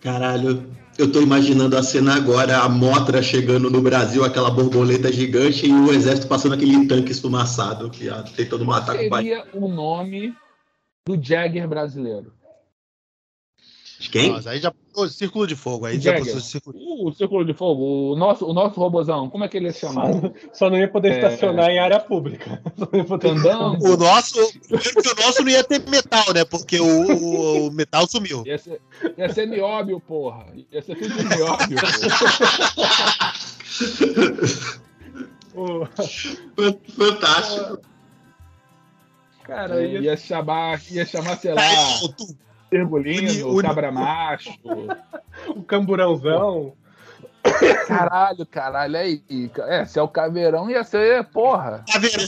Caralho, 0.00 0.70
eu 0.96 1.12
tô 1.12 1.20
imaginando 1.20 1.76
a 1.76 1.82
cena 1.82 2.14
agora, 2.14 2.58
a 2.60 2.68
Motra 2.68 3.22
chegando 3.22 3.68
no 3.70 3.82
Brasil, 3.82 4.24
aquela 4.24 4.50
borboleta 4.50 5.12
gigante 5.12 5.66
e 5.66 5.72
o 5.72 5.92
exército 5.92 6.26
passando 6.26 6.54
aquele 6.54 6.86
tanque 6.86 7.12
esfumaçado 7.12 7.90
que 7.90 8.08
tentando 8.34 8.64
matar 8.64 8.96
o 8.96 9.08
pai. 9.10 9.24
seria 9.24 9.46
o 9.52 9.68
nome 9.68 10.34
do 11.06 11.22
Jagger 11.22 11.68
brasileiro? 11.68 12.32
Quem? 14.10 14.32
Nossa, 14.32 14.50
aí 14.50 14.60
já 14.60 14.72
o 14.94 15.08
Círculo 15.08 15.46
de 15.46 15.56
Fogo. 15.56 15.86
Aí 15.86 15.98
já 16.00 16.18
passou 16.18 16.36
o 16.36 16.40
Círculo 16.40 16.78
de 16.78 16.84
O 16.84 17.12
Círculo 17.12 17.44
de 17.44 17.54
Fogo, 17.54 18.12
o 18.12 18.16
nosso, 18.16 18.46
o 18.46 18.52
nosso 18.52 18.78
robozão, 18.78 19.28
como 19.30 19.44
é 19.44 19.48
que 19.48 19.56
ele 19.56 19.68
é 19.68 19.72
chamado? 19.72 20.32
Só 20.52 20.68
não 20.68 20.76
ia 20.78 20.88
poder 20.88 21.12
É. 21.12 21.16
estacionar 21.16 21.70
em 21.70 21.78
área 21.78 22.00
pública. 22.00 22.60
Só 22.78 22.88
não 22.92 22.98
ia 22.98 23.04
poder 23.04 23.28
Candango? 23.34 23.88
O 23.88 23.96
nosso, 23.96 24.38
o 24.40 25.22
nosso 25.26 25.42
não 25.42 25.50
ia 25.50 25.64
ter 25.64 25.80
metal, 25.88 26.32
né? 26.34 26.44
Porque 26.44 26.80
o, 26.80 26.86
o- 26.86 27.68
o 27.68 27.72
metal 27.72 28.06
sumiu. 28.08 28.42
Ia 28.46 28.58
ser, 28.58 28.80
ia 29.16 29.32
ser 29.32 29.46
nióbio, 29.46 30.00
porra. 30.00 30.46
Ia 30.72 30.82
ser 30.82 30.96
tudo 30.96 31.14
nióbio, 31.22 31.78
porra. 35.54 35.90
Fantástico. 36.96 37.78
Cara, 39.44 39.84
ia 39.84 40.00
Ia 40.00 40.16
chamar, 40.16 40.80
ia 40.90 41.04
chamar, 41.04 41.36
sei 41.38 41.52
lá, 41.54 41.62
Uni- 42.72 43.62
Cabra 43.62 43.90
Macho. 43.92 44.50
o 45.48 45.62
camburãozão. 45.62 46.72
Caralho, 47.86 48.46
caralho, 48.46 48.96
aí. 48.96 49.22
É, 49.68 49.84
se 49.84 49.98
é 49.98 50.02
o 50.02 50.08
caveirão, 50.08 50.70
ia 50.70 50.84
ser, 50.84 51.24
porra. 51.24 51.84
Caveirão. 51.90 52.26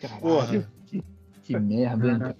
Caralho, 0.00 0.20
Porra. 0.20 0.68
Que, 0.86 1.02
que 1.42 1.58
merda, 1.58 2.08
hein, 2.08 2.18
cara. 2.18 2.34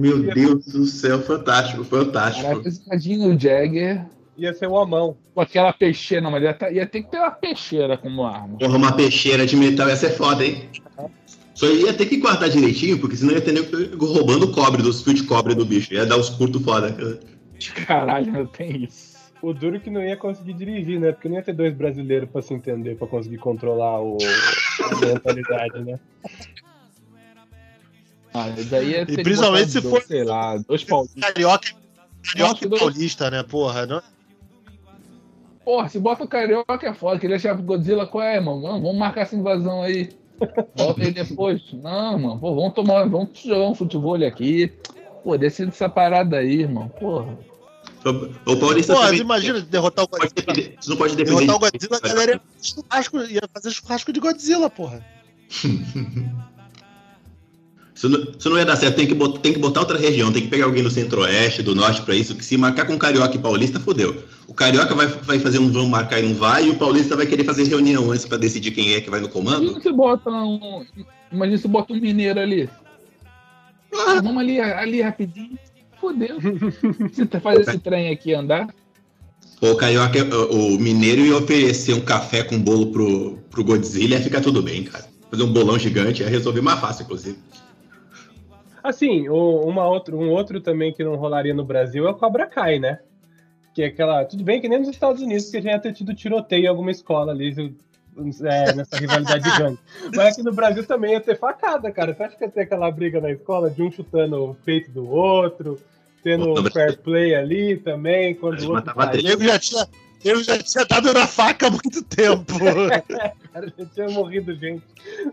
Meu 0.00 0.22
Deus 0.34 0.66
do 0.66 0.84
céu, 0.86 1.20
fantástico, 1.22 1.84
fantástico. 1.84 2.46
Caraca, 2.48 2.70
tadinho 2.88 3.38
Jagger 3.38 4.04
Ia 4.36 4.52
ser 4.54 4.66
o 4.66 4.76
Amão. 4.78 5.16
com 5.34 5.40
aquela 5.40 5.72
peixeira, 5.72 6.22
não, 6.22 6.30
mas 6.30 6.42
ia, 6.42 6.54
tá- 6.54 6.70
ia 6.70 6.86
ter 6.86 7.02
que 7.02 7.10
ter 7.10 7.18
uma 7.18 7.30
peixeira 7.30 7.96
como 7.96 8.24
arma. 8.24 8.58
Porra, 8.58 8.76
uma 8.76 8.92
peixeira 8.96 9.46
de 9.46 9.54
metal 9.56 9.88
ia 9.88 9.96
ser 9.96 10.10
foda, 10.10 10.44
hein? 10.44 10.68
Só 11.62 11.68
ia 11.70 11.94
ter 11.94 12.06
que 12.06 12.16
guardar 12.16 12.48
direitinho, 12.50 12.98
porque 12.98 13.16
senão 13.16 13.34
ia 13.34 13.40
ter 13.40 13.52
nego 13.52 14.04
roubando 14.04 14.46
o 14.46 14.52
cobre 14.52 14.82
dos 14.82 15.00
fios 15.00 15.20
de 15.20 15.26
cobre 15.28 15.54
do 15.54 15.64
bicho. 15.64 15.94
Ia 15.94 16.04
dar 16.04 16.16
uns 16.18 16.28
curtos 16.28 16.60
foda. 16.60 17.20
Caralho, 17.86 18.32
não 18.32 18.46
tem 18.46 18.82
isso. 18.82 19.12
O 19.40 19.52
duro 19.54 19.78
que 19.78 19.88
não 19.88 20.02
ia 20.02 20.16
conseguir 20.16 20.54
dirigir, 20.54 20.98
né? 20.98 21.12
Porque 21.12 21.28
não 21.28 21.36
ia 21.36 21.42
ter 21.42 21.52
dois 21.52 21.72
brasileiros 21.72 22.28
pra 22.30 22.42
se 22.42 22.52
entender, 22.52 22.96
pra 22.96 23.06
conseguir 23.06 23.38
controlar 23.38 24.00
o... 24.02 24.18
a 24.90 25.06
mentalidade, 25.06 25.84
né? 25.84 26.00
Ah, 28.34 28.48
daí 28.68 28.90
ia 28.90 29.06
ter 29.06 29.14
que 29.16 29.22
principalmente 29.22 29.70
se 29.70 29.80
dois, 29.80 29.94
for- 29.94 30.02
Sei 30.02 30.24
lá, 30.24 30.56
dois 30.56 30.82
paulistas. 30.82 31.22
Carioca, 31.22 31.68
carioca 32.24 32.64
e 32.64 32.68
dois- 32.68 32.82
paulista, 32.82 33.30
né? 33.30 33.44
Porra, 33.44 33.86
não? 33.86 34.02
Porra, 35.64 35.88
se 35.88 36.00
bota 36.00 36.24
o 36.24 36.28
carioca 36.28 36.88
é 36.88 36.92
foda, 36.92 37.20
que 37.20 37.26
ele 37.26 37.34
achava 37.34 37.62
Godzilla, 37.62 38.04
qual 38.04 38.24
é, 38.24 38.34
irmão? 38.34 38.60
Vamos, 38.60 38.82
vamos 38.82 38.98
marcar 38.98 39.20
essa 39.20 39.36
invasão 39.36 39.80
aí. 39.80 40.10
Volta 40.76 41.02
aí 41.02 41.10
depois. 41.12 41.62
Não, 41.72 42.18
mano, 42.18 42.38
pô, 42.38 42.54
vamos 42.54 42.74
tomar, 42.74 43.08
vamos 43.08 43.30
jogar 43.44 43.68
um 43.68 43.74
futebol 43.74 44.14
aqui. 44.24 44.72
Pô, 45.22 45.36
decide 45.38 45.70
essa 45.70 45.88
parada 45.88 46.38
aí, 46.38 46.60
irmão. 46.62 46.88
Porra. 46.88 47.38
O 48.46 48.56
Paulista 48.56 48.94
também- 48.94 49.20
imagina 49.20 49.60
derrotar 49.60 50.04
o 50.04 50.08
Godzilla. 50.08 50.74
Você 50.80 50.90
não 50.90 50.96
pode 50.96 51.14
depender. 51.16 51.46
Derrotar 51.46 51.56
o 51.56 51.58
Godzilla, 51.60 51.96
a 52.02 52.08
galera 52.08 52.32
ia 52.32 52.40
fazer 52.40 52.74
churrasco, 52.74 53.18
ia 53.22 53.42
fazer 53.54 53.70
churrasco 53.70 54.12
de 54.12 54.20
Godzilla, 54.20 54.68
porra. 54.70 55.04
Isso 58.02 58.08
não, 58.08 58.20
isso 58.36 58.50
não 58.50 58.58
ia 58.58 58.64
dar 58.64 58.74
certo, 58.74 58.96
tem 58.96 59.06
que, 59.06 59.14
botar, 59.14 59.38
tem 59.38 59.52
que 59.52 59.60
botar 59.60 59.78
outra 59.78 59.96
região, 59.96 60.32
tem 60.32 60.42
que 60.42 60.48
pegar 60.48 60.64
alguém 60.64 60.82
do 60.82 60.90
centro-oeste, 60.90 61.62
do 61.62 61.72
norte 61.72 62.02
pra 62.02 62.16
isso, 62.16 62.34
que 62.34 62.44
se 62.44 62.56
marcar 62.56 62.84
com 62.84 62.98
carioca 62.98 63.36
e 63.36 63.38
paulista, 63.38 63.78
fodeu. 63.78 64.24
O 64.48 64.52
carioca 64.52 64.92
vai, 64.92 65.06
vai 65.06 65.38
fazer 65.38 65.60
um 65.60 65.70
vamos 65.70 65.88
marcar 65.88 66.18
e 66.18 66.28
não 66.28 66.34
vai, 66.34 66.66
e 66.66 66.70
o 66.70 66.74
paulista 66.74 67.14
vai 67.14 67.26
querer 67.26 67.44
fazer 67.44 67.62
reunião 67.62 68.10
antes 68.10 68.26
pra 68.26 68.36
decidir 68.36 68.72
quem 68.72 68.94
é 68.94 69.00
que 69.00 69.08
vai 69.08 69.20
no 69.20 69.28
comando. 69.28 69.62
Imagina 69.62 69.80
se 69.80 69.92
bota 69.92 70.30
um. 70.30 70.84
Imagina 71.30 71.58
se 71.58 71.68
bota 71.68 71.92
um 71.92 72.00
mineiro 72.00 72.40
ali. 72.40 72.68
Ah, 73.94 74.20
vamos 74.20 74.38
ali, 74.38 74.58
ali 74.58 75.00
rapidinho. 75.00 75.56
Fodeu. 76.00 76.38
Se 77.12 77.24
tu 77.24 77.40
faz 77.40 77.60
esse 77.60 77.78
trem 77.78 78.10
aqui 78.10 78.34
andar. 78.34 78.74
O 79.60 79.76
carioca, 79.76 80.18
o 80.50 80.76
mineiro 80.76 81.20
ia 81.20 81.36
oferecer 81.36 81.94
um 81.94 82.00
café 82.00 82.42
com 82.42 82.58
bolo 82.58 82.86
pro, 82.86 83.38
pro 83.48 83.62
Godzilla, 83.62 84.16
ia 84.16 84.20
ficar 84.20 84.40
tudo 84.40 84.60
bem, 84.60 84.82
cara. 84.82 85.04
Fazer 85.30 85.44
um 85.44 85.52
bolão 85.52 85.78
gigante, 85.78 86.22
ia 86.22 86.28
resolver 86.28 86.62
mais 86.62 86.80
fácil, 86.80 87.04
inclusive. 87.04 87.38
Assim, 88.82 89.28
uma 89.28 89.86
outra, 89.86 90.16
um 90.16 90.30
outro 90.30 90.60
também 90.60 90.92
que 90.92 91.04
não 91.04 91.14
rolaria 91.14 91.54
no 91.54 91.64
Brasil 91.64 92.06
é 92.06 92.10
o 92.10 92.14
Cobra 92.14 92.46
Kai, 92.46 92.78
né? 92.78 92.98
Que 93.74 93.82
é 93.82 93.86
aquela. 93.86 94.24
Tudo 94.24 94.42
bem 94.42 94.60
que 94.60 94.68
nem 94.68 94.78
nos 94.78 94.88
Estados 94.88 95.22
Unidos, 95.22 95.50
que 95.50 95.62
já 95.62 95.70
ia 95.70 95.78
ter 95.78 95.92
tido 95.92 96.14
tiroteio 96.14 96.64
em 96.64 96.68
alguma 96.68 96.90
escola 96.90 97.32
ali, 97.32 97.74
é, 98.42 98.74
nessa 98.74 98.96
rivalidade 98.96 99.44
de 99.48 99.58
gangue. 99.58 99.78
Mas 100.14 100.32
aqui 100.34 100.42
no 100.42 100.52
Brasil 100.52 100.84
também 100.84 101.12
ia 101.12 101.20
ter 101.20 101.38
facada, 101.38 101.90
cara. 101.90 102.12
Você 102.14 102.22
acha 102.24 102.36
que 102.36 102.44
ia 102.44 102.50
ter 102.50 102.62
aquela 102.62 102.90
briga 102.90 103.20
na 103.20 103.30
escola 103.30 103.70
de 103.70 103.82
um 103.82 103.90
chutando 103.90 104.50
o 104.50 104.54
peito 104.54 104.90
do 104.90 105.08
outro, 105.08 105.78
tendo 106.22 106.50
um 106.52 106.70
fair 106.70 106.98
play 106.98 107.34
ali 107.34 107.76
também, 107.76 108.34
quando 108.34 108.60
o 108.60 108.74
outro 108.74 108.74
matava 108.74 109.06
caía, 109.06 109.22
três. 109.22 109.40
Eu 109.40 109.46
já 109.46 109.58
tinha, 109.58 109.88
eu 110.24 110.42
já 110.42 110.58
tinha 110.58 110.84
dado 110.84 111.12
na 111.12 111.26
faca 111.26 111.66
há 111.66 111.70
muito 111.70 112.02
tempo. 112.04 112.54
cara, 113.52 113.72
já 113.78 113.86
tinha 113.86 114.08
morrido 114.10 114.54
gente 114.54 114.82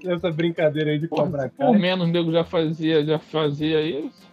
nessa 0.04 0.32
brincadeira 0.32 0.92
aí 0.92 1.00
de 1.00 1.08
Porra, 1.08 1.24
Cobra 1.24 1.50
por 1.50 1.72
Kai. 1.72 1.80
menos 1.80 2.08
o 2.08 2.12
nego 2.12 2.32
já 2.32 2.44
fazia, 2.44 3.06
já 3.06 3.20
fazia 3.20 3.82
isso. 3.82 4.30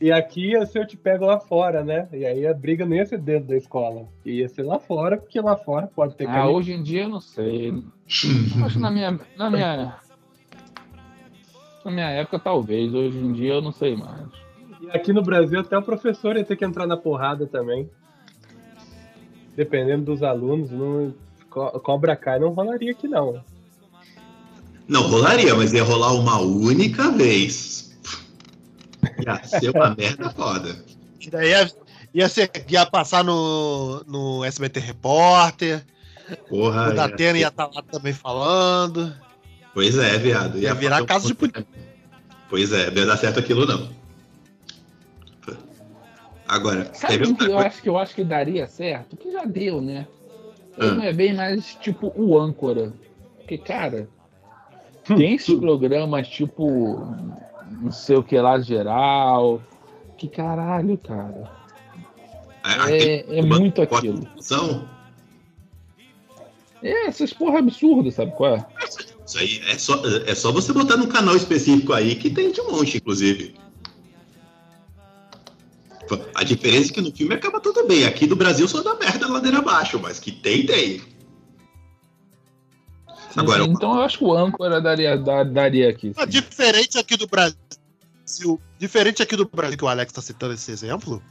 E 0.00 0.10
aqui 0.10 0.52
ia 0.52 0.64
ser 0.64 0.78
eu 0.80 0.86
te 0.86 0.96
pego 0.96 1.26
lá 1.26 1.38
fora, 1.38 1.84
né? 1.84 2.08
E 2.10 2.24
aí 2.24 2.46
a 2.46 2.54
briga 2.54 2.86
não 2.86 2.96
ia 2.96 3.04
ser 3.04 3.18
dentro 3.18 3.48
da 3.48 3.56
escola. 3.56 4.08
Ia 4.24 4.48
ser 4.48 4.62
lá 4.62 4.78
fora, 4.78 5.18
porque 5.18 5.38
lá 5.40 5.56
fora 5.56 5.86
pode 5.88 6.14
ter 6.16 6.24
Ah, 6.26 6.32
caminho. 6.32 6.54
hoje 6.56 6.72
em 6.72 6.82
dia 6.82 7.02
eu 7.02 7.08
não 7.10 7.20
sei. 7.20 7.84
Acho 8.06 8.72
que 8.72 8.78
na 8.78 8.90
minha. 8.90 9.20
Na 9.36 9.50
minha. 9.50 9.94
Na 11.84 11.90
minha 11.90 12.08
época, 12.10 12.38
talvez. 12.38 12.94
Hoje 12.94 13.18
em 13.18 13.32
dia 13.32 13.52
eu 13.54 13.60
não 13.62 13.72
sei 13.72 13.94
mais. 13.94 14.26
E 14.80 14.90
aqui 14.90 15.12
no 15.12 15.20
Brasil 15.22 15.60
até 15.60 15.76
o 15.76 15.82
professor 15.82 16.34
ia 16.34 16.44
ter 16.44 16.56
que 16.56 16.64
entrar 16.64 16.86
na 16.86 16.96
porrada 16.96 17.46
também. 17.46 17.86
Dependendo 19.64 20.06
dos 20.06 20.22
alunos, 20.22 20.70
não... 20.70 21.14
Co- 21.50 21.78
Cobra 21.80 22.16
Kai 22.16 22.38
não 22.38 22.48
rolaria 22.48 22.92
aqui 22.92 23.06
não. 23.06 23.44
Não, 24.88 25.02
rolaria, 25.02 25.54
mas 25.54 25.70
ia 25.74 25.84
rolar 25.84 26.14
uma 26.14 26.40
única 26.40 27.10
vez. 27.10 27.94
Ia 29.22 29.42
ser 29.44 29.68
uma 29.76 29.90
merda 29.98 30.30
foda. 30.30 30.82
E 31.20 31.28
daí 31.28 31.50
ia, 31.50 31.70
ia, 32.14 32.28
ser, 32.30 32.50
ia 32.70 32.86
passar 32.86 33.22
no, 33.22 34.02
no 34.06 34.42
SBT 34.46 34.80
Repórter, 34.80 35.84
Porra. 36.48 36.84
o 36.84 36.88
ia 36.88 36.94
Datena 36.94 37.32
ser- 37.32 37.40
ia 37.40 37.48
estar 37.48 37.66
lá 37.66 37.82
também 37.82 38.14
falando. 38.14 39.14
Pois 39.74 39.98
é, 39.98 40.16
viado. 40.16 40.56
Ia 40.58 40.72
virar 40.72 40.96
fazer 40.96 41.02
um 41.02 41.06
caso 41.06 41.26
de 41.26 41.34
ponto- 41.34 41.66
Pois 42.48 42.72
é, 42.72 42.90
não 42.90 42.96
ia 43.02 43.06
dar 43.06 43.18
certo 43.18 43.38
aquilo 43.40 43.66
não. 43.66 43.90
Agora, 46.50 46.92
Sabe 46.92 47.28
um 47.28 47.34
que 47.36 47.44
eu 47.44 47.52
coisa. 47.52 47.66
acho 47.68 47.80
que 47.82 47.88
eu 47.88 47.96
acho 47.96 48.12
que 48.12 48.24
daria 48.24 48.66
certo? 48.66 49.16
Que 49.16 49.30
já 49.30 49.44
deu, 49.44 49.80
né? 49.80 50.08
Ah. 50.76 50.86
Não 50.86 51.04
é 51.04 51.12
bem 51.12 51.32
mais 51.32 51.76
tipo 51.76 52.12
o 52.16 52.36
âncora. 52.36 52.92
Porque, 53.38 53.56
cara, 53.56 54.08
tem 55.04 55.36
esses 55.36 55.54
programas 55.60 56.26
tipo 56.26 57.06
não 57.70 57.92
sei 57.92 58.16
o 58.16 58.22
que 58.24 58.36
lá 58.36 58.58
geral. 58.58 59.62
Que 60.18 60.26
caralho, 60.26 60.98
cara. 60.98 61.48
É, 62.88 63.38
é 63.38 63.42
muito 63.42 63.80
aquilo. 63.80 64.26
É, 66.82 67.06
essas 67.06 67.32
porra 67.32 67.60
absurdas, 67.60 68.14
sabe 68.14 68.32
qual 68.32 68.56
é? 68.56 68.66
isso 69.24 69.38
aí 69.38 69.60
é 69.68 69.78
só, 69.78 70.02
é 70.26 70.34
só 70.34 70.50
você 70.50 70.72
botar 70.72 70.96
num 70.96 71.06
canal 71.06 71.36
específico 71.36 71.92
aí 71.92 72.16
que 72.16 72.28
tem 72.28 72.50
de 72.50 72.60
monte, 72.62 72.96
inclusive. 72.96 73.54
Diferença 76.50 76.90
é 76.90 76.94
que 76.94 77.00
no 77.00 77.12
filme 77.14 77.34
acaba 77.34 77.60
tudo 77.60 77.86
bem. 77.86 78.04
Aqui 78.04 78.26
do 78.26 78.34
Brasil 78.34 78.66
só 78.66 78.82
dá 78.82 78.96
merda 78.96 79.28
ladeira 79.28 79.58
abaixo, 79.58 80.00
mas 80.00 80.18
que 80.18 80.32
tem, 80.32 80.66
tem. 80.66 81.00
Agora, 83.36 83.62
então 83.62 83.94
eu 83.94 84.02
acho 84.02 84.18
que 84.18 84.24
o 84.24 84.32
âncora 84.36 84.80
daria, 84.80 85.16
dar- 85.16 85.44
daria 85.44 85.88
aqui. 85.88 86.12
Sim. 86.12 86.26
Diferente 86.26 86.98
aqui 86.98 87.16
do 87.16 87.28
Brasil. 87.28 88.60
Diferente 88.80 89.22
aqui 89.22 89.36
do 89.36 89.48
Brasil, 89.48 89.78
que 89.78 89.84
o 89.84 89.88
Alex 89.88 90.10
está 90.10 90.20
citando 90.20 90.54
esse 90.54 90.72
exemplo, 90.72 91.22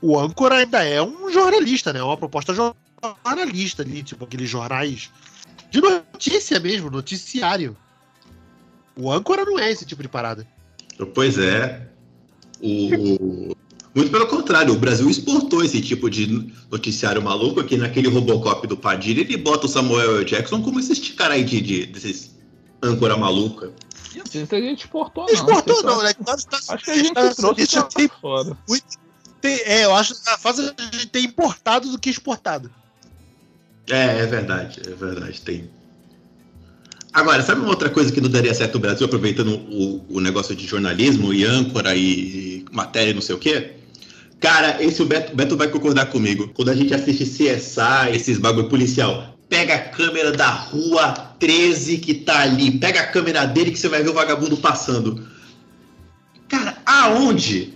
o 0.00 0.16
âncora 0.16 0.56
ainda 0.58 0.84
é 0.84 1.02
um 1.02 1.28
jornalista, 1.32 1.92
né? 1.92 1.98
É 1.98 2.02
uma 2.02 2.16
proposta 2.16 2.54
jornalista 2.54 3.82
ali, 3.82 4.04
tipo 4.04 4.24
aqueles 4.24 4.48
jornais 4.48 5.10
de 5.70 5.80
notícia 5.80 6.60
mesmo, 6.60 6.88
noticiário. 6.88 7.76
O 8.96 9.10
âncora 9.10 9.44
não 9.44 9.58
é 9.58 9.70
esse 9.72 9.84
tipo 9.84 10.02
de 10.02 10.08
parada. 10.08 10.46
Pois 11.14 11.36
é. 11.36 11.88
O... 12.60 13.56
Muito 13.98 14.12
pelo 14.12 14.28
contrário, 14.28 14.72
o 14.72 14.78
Brasil 14.78 15.10
exportou 15.10 15.64
esse 15.64 15.80
tipo 15.80 16.08
de 16.08 16.52
noticiário 16.70 17.20
maluco 17.20 17.58
aqui 17.58 17.76
naquele 17.76 18.06
Robocop 18.08 18.64
do 18.68 18.76
Padilha, 18.76 19.22
ele 19.22 19.36
bota 19.36 19.66
o 19.66 19.68
Samuel 19.68 20.18
L. 20.18 20.24
Jackson 20.24 20.62
como 20.62 20.78
esses 20.78 21.00
caras 21.10 21.34
aí 21.38 21.42
de, 21.42 21.60
de, 21.60 21.86
desses 21.86 22.30
âncora 22.80 23.16
maluca. 23.16 23.72
Não 24.14 24.24
sei 24.24 24.46
se 24.46 24.54
a 24.54 24.60
gente 24.60 24.84
exportou, 24.84 25.26
não. 25.26 25.34
Exportou 25.34 25.82
não, 25.82 26.00
né? 26.00 26.12
Nós 26.24 26.46
Acho 26.68 26.84
que 26.84 26.92
a 26.92 26.94
gente 26.94 27.06
Estados 27.08 27.36
trouxe 27.38 27.66
tem, 27.96 28.08
fora. 28.20 28.56
tem- 29.40 29.60
É, 29.64 29.84
eu 29.84 29.92
acho 29.96 30.14
que 30.14 30.30
a 30.30 30.38
fase 30.38 30.62
a 30.78 30.82
gente 30.94 31.08
tem 31.08 31.24
importado 31.24 31.90
do 31.90 31.98
que 31.98 32.08
exportado. 32.08 32.70
É, 33.88 34.20
é 34.20 34.26
verdade, 34.26 34.80
é 34.86 34.94
verdade, 34.94 35.40
tem. 35.40 35.68
Agora, 37.12 37.42
sabe 37.42 37.62
uma 37.62 37.70
outra 37.70 37.90
coisa 37.90 38.12
que 38.12 38.20
não 38.20 38.30
daria 38.30 38.54
certo 38.54 38.74
no 38.74 38.80
Brasil, 38.80 39.06
aproveitando 39.06 39.56
o, 39.56 40.04
o 40.08 40.20
negócio 40.20 40.54
de 40.54 40.64
jornalismo 40.68 41.34
e 41.34 41.44
âncora 41.44 41.96
e 41.96 42.64
matéria 42.70 43.10
e 43.10 43.14
não 43.14 43.22
sei 43.22 43.34
o 43.34 43.38
quê? 43.40 43.74
Cara, 44.40 44.82
esse 44.82 45.02
o 45.02 45.06
Beto, 45.06 45.34
Beto 45.34 45.56
vai 45.56 45.68
concordar 45.68 46.06
comigo. 46.06 46.50
Quando 46.54 46.70
a 46.70 46.74
gente 46.74 46.94
assiste 46.94 47.24
CSI, 47.24 48.14
esses 48.14 48.38
bagulho 48.38 48.68
policial, 48.68 49.36
pega 49.48 49.74
a 49.74 49.78
câmera 49.78 50.30
da 50.30 50.48
rua 50.48 51.12
13 51.38 51.98
que 51.98 52.14
tá 52.14 52.40
ali, 52.40 52.78
pega 52.78 53.00
a 53.00 53.06
câmera 53.06 53.44
dele 53.46 53.70
que 53.70 53.78
você 53.78 53.88
vai 53.88 54.02
ver 54.02 54.10
o 54.10 54.14
vagabundo 54.14 54.56
passando. 54.56 55.26
Cara, 56.48 56.76
aonde 56.86 57.74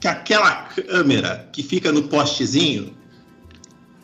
que 0.00 0.08
aquela 0.08 0.50
câmera 0.50 1.48
que 1.52 1.62
fica 1.62 1.92
no 1.92 2.04
postezinho, 2.04 2.92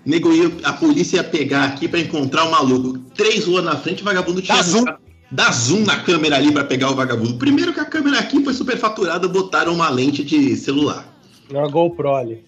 nego 0.05 0.33
ia, 0.33 0.53
a 0.63 0.73
polícia 0.75 1.17
ia 1.17 1.25
pegar 1.25 1.65
aqui 1.65 1.89
para 1.89 1.99
encontrar 1.99 2.45
o 2.45 2.51
maluco. 2.51 2.99
Três 3.15 3.47
ruas 3.47 3.65
na 3.65 3.77
frente, 3.77 4.03
o 4.03 4.05
vagabundo 4.05 4.41
tinha. 4.41 4.57
Dá 4.57 4.63
zoom. 4.63 4.85
Dá 5.33 5.51
zoom 5.51 5.81
na 5.81 6.01
câmera 6.01 6.37
ali 6.37 6.53
para 6.53 6.65
pegar 6.65 6.91
o 6.91 6.95
vagabundo. 6.95 7.35
Primeiro 7.35 7.73
que 7.73 7.81
a 7.81 7.85
câmera 7.85 8.21
aqui 8.21 8.45
foi 8.45 8.55
superfaturada, 8.55 9.27
botaram 9.27 9.75
uma 9.75 9.89
lente 9.89 10.23
de 10.23 10.55
celular. 10.57 11.16
Uma 11.51 11.69
GoPro 11.69 12.15
ali. 12.15 12.45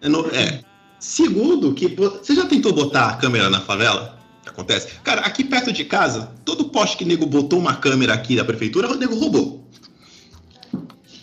É, 0.00 0.08
no, 0.08 0.26
é. 0.28 0.62
Segundo, 0.98 1.74
que 1.74 1.88
você 1.88 2.34
já 2.34 2.46
tentou 2.46 2.72
botar 2.72 3.08
a 3.08 3.16
câmera 3.16 3.50
na 3.50 3.60
favela? 3.60 4.18
Que 4.42 4.50
acontece? 4.50 4.88
Cara, 5.02 5.22
aqui 5.22 5.44
perto 5.44 5.72
de 5.72 5.84
casa, 5.84 6.32
todo 6.44 6.68
poste 6.68 6.96
que 6.96 7.04
nego 7.04 7.26
botou 7.26 7.58
uma 7.58 7.76
câmera 7.76 8.14
aqui 8.14 8.36
da 8.36 8.44
prefeitura, 8.44 8.90
o 8.90 8.96
nego 8.96 9.18
roubou. 9.18 9.66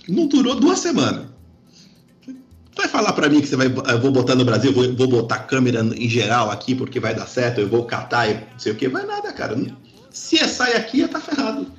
Não 0.08 0.28
durou 0.28 0.56
duas 0.56 0.80
semanas. 0.80 1.28
Vai 2.76 2.88
falar 2.88 3.12
para 3.14 3.28
mim 3.28 3.42
que 3.42 3.48
você 3.48 3.58
vai, 3.58 3.68
eu 3.68 4.00
vou 4.00 4.12
botar 4.12 4.36
no 4.36 4.46
Brasil, 4.46 4.74
vou, 4.74 4.96
vou 4.96 5.08
botar 5.08 5.40
câmera 5.40 5.82
em 5.82 6.08
geral 6.08 6.50
aqui 6.50 6.74
porque 6.74 7.00
vai 7.00 7.14
dar 7.14 7.28
certo, 7.28 7.60
eu 7.60 7.68
vou 7.68 7.84
catar 7.84 8.30
e 8.30 8.36
não 8.36 8.60
sei 8.60 8.72
o 8.72 8.76
que, 8.76 8.88
vai 8.88 9.06
nada, 9.06 9.34
cara. 9.34 9.58
Se 10.10 10.40
é 10.40 10.48
sai 10.48 10.74
aqui, 10.76 11.06
tá 11.08 11.20
ferrado. 11.20 11.70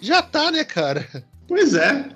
Já 0.00 0.22
tá, 0.22 0.50
né, 0.50 0.64
cara? 0.64 1.06
Pois 1.46 1.74
é. 1.74 2.08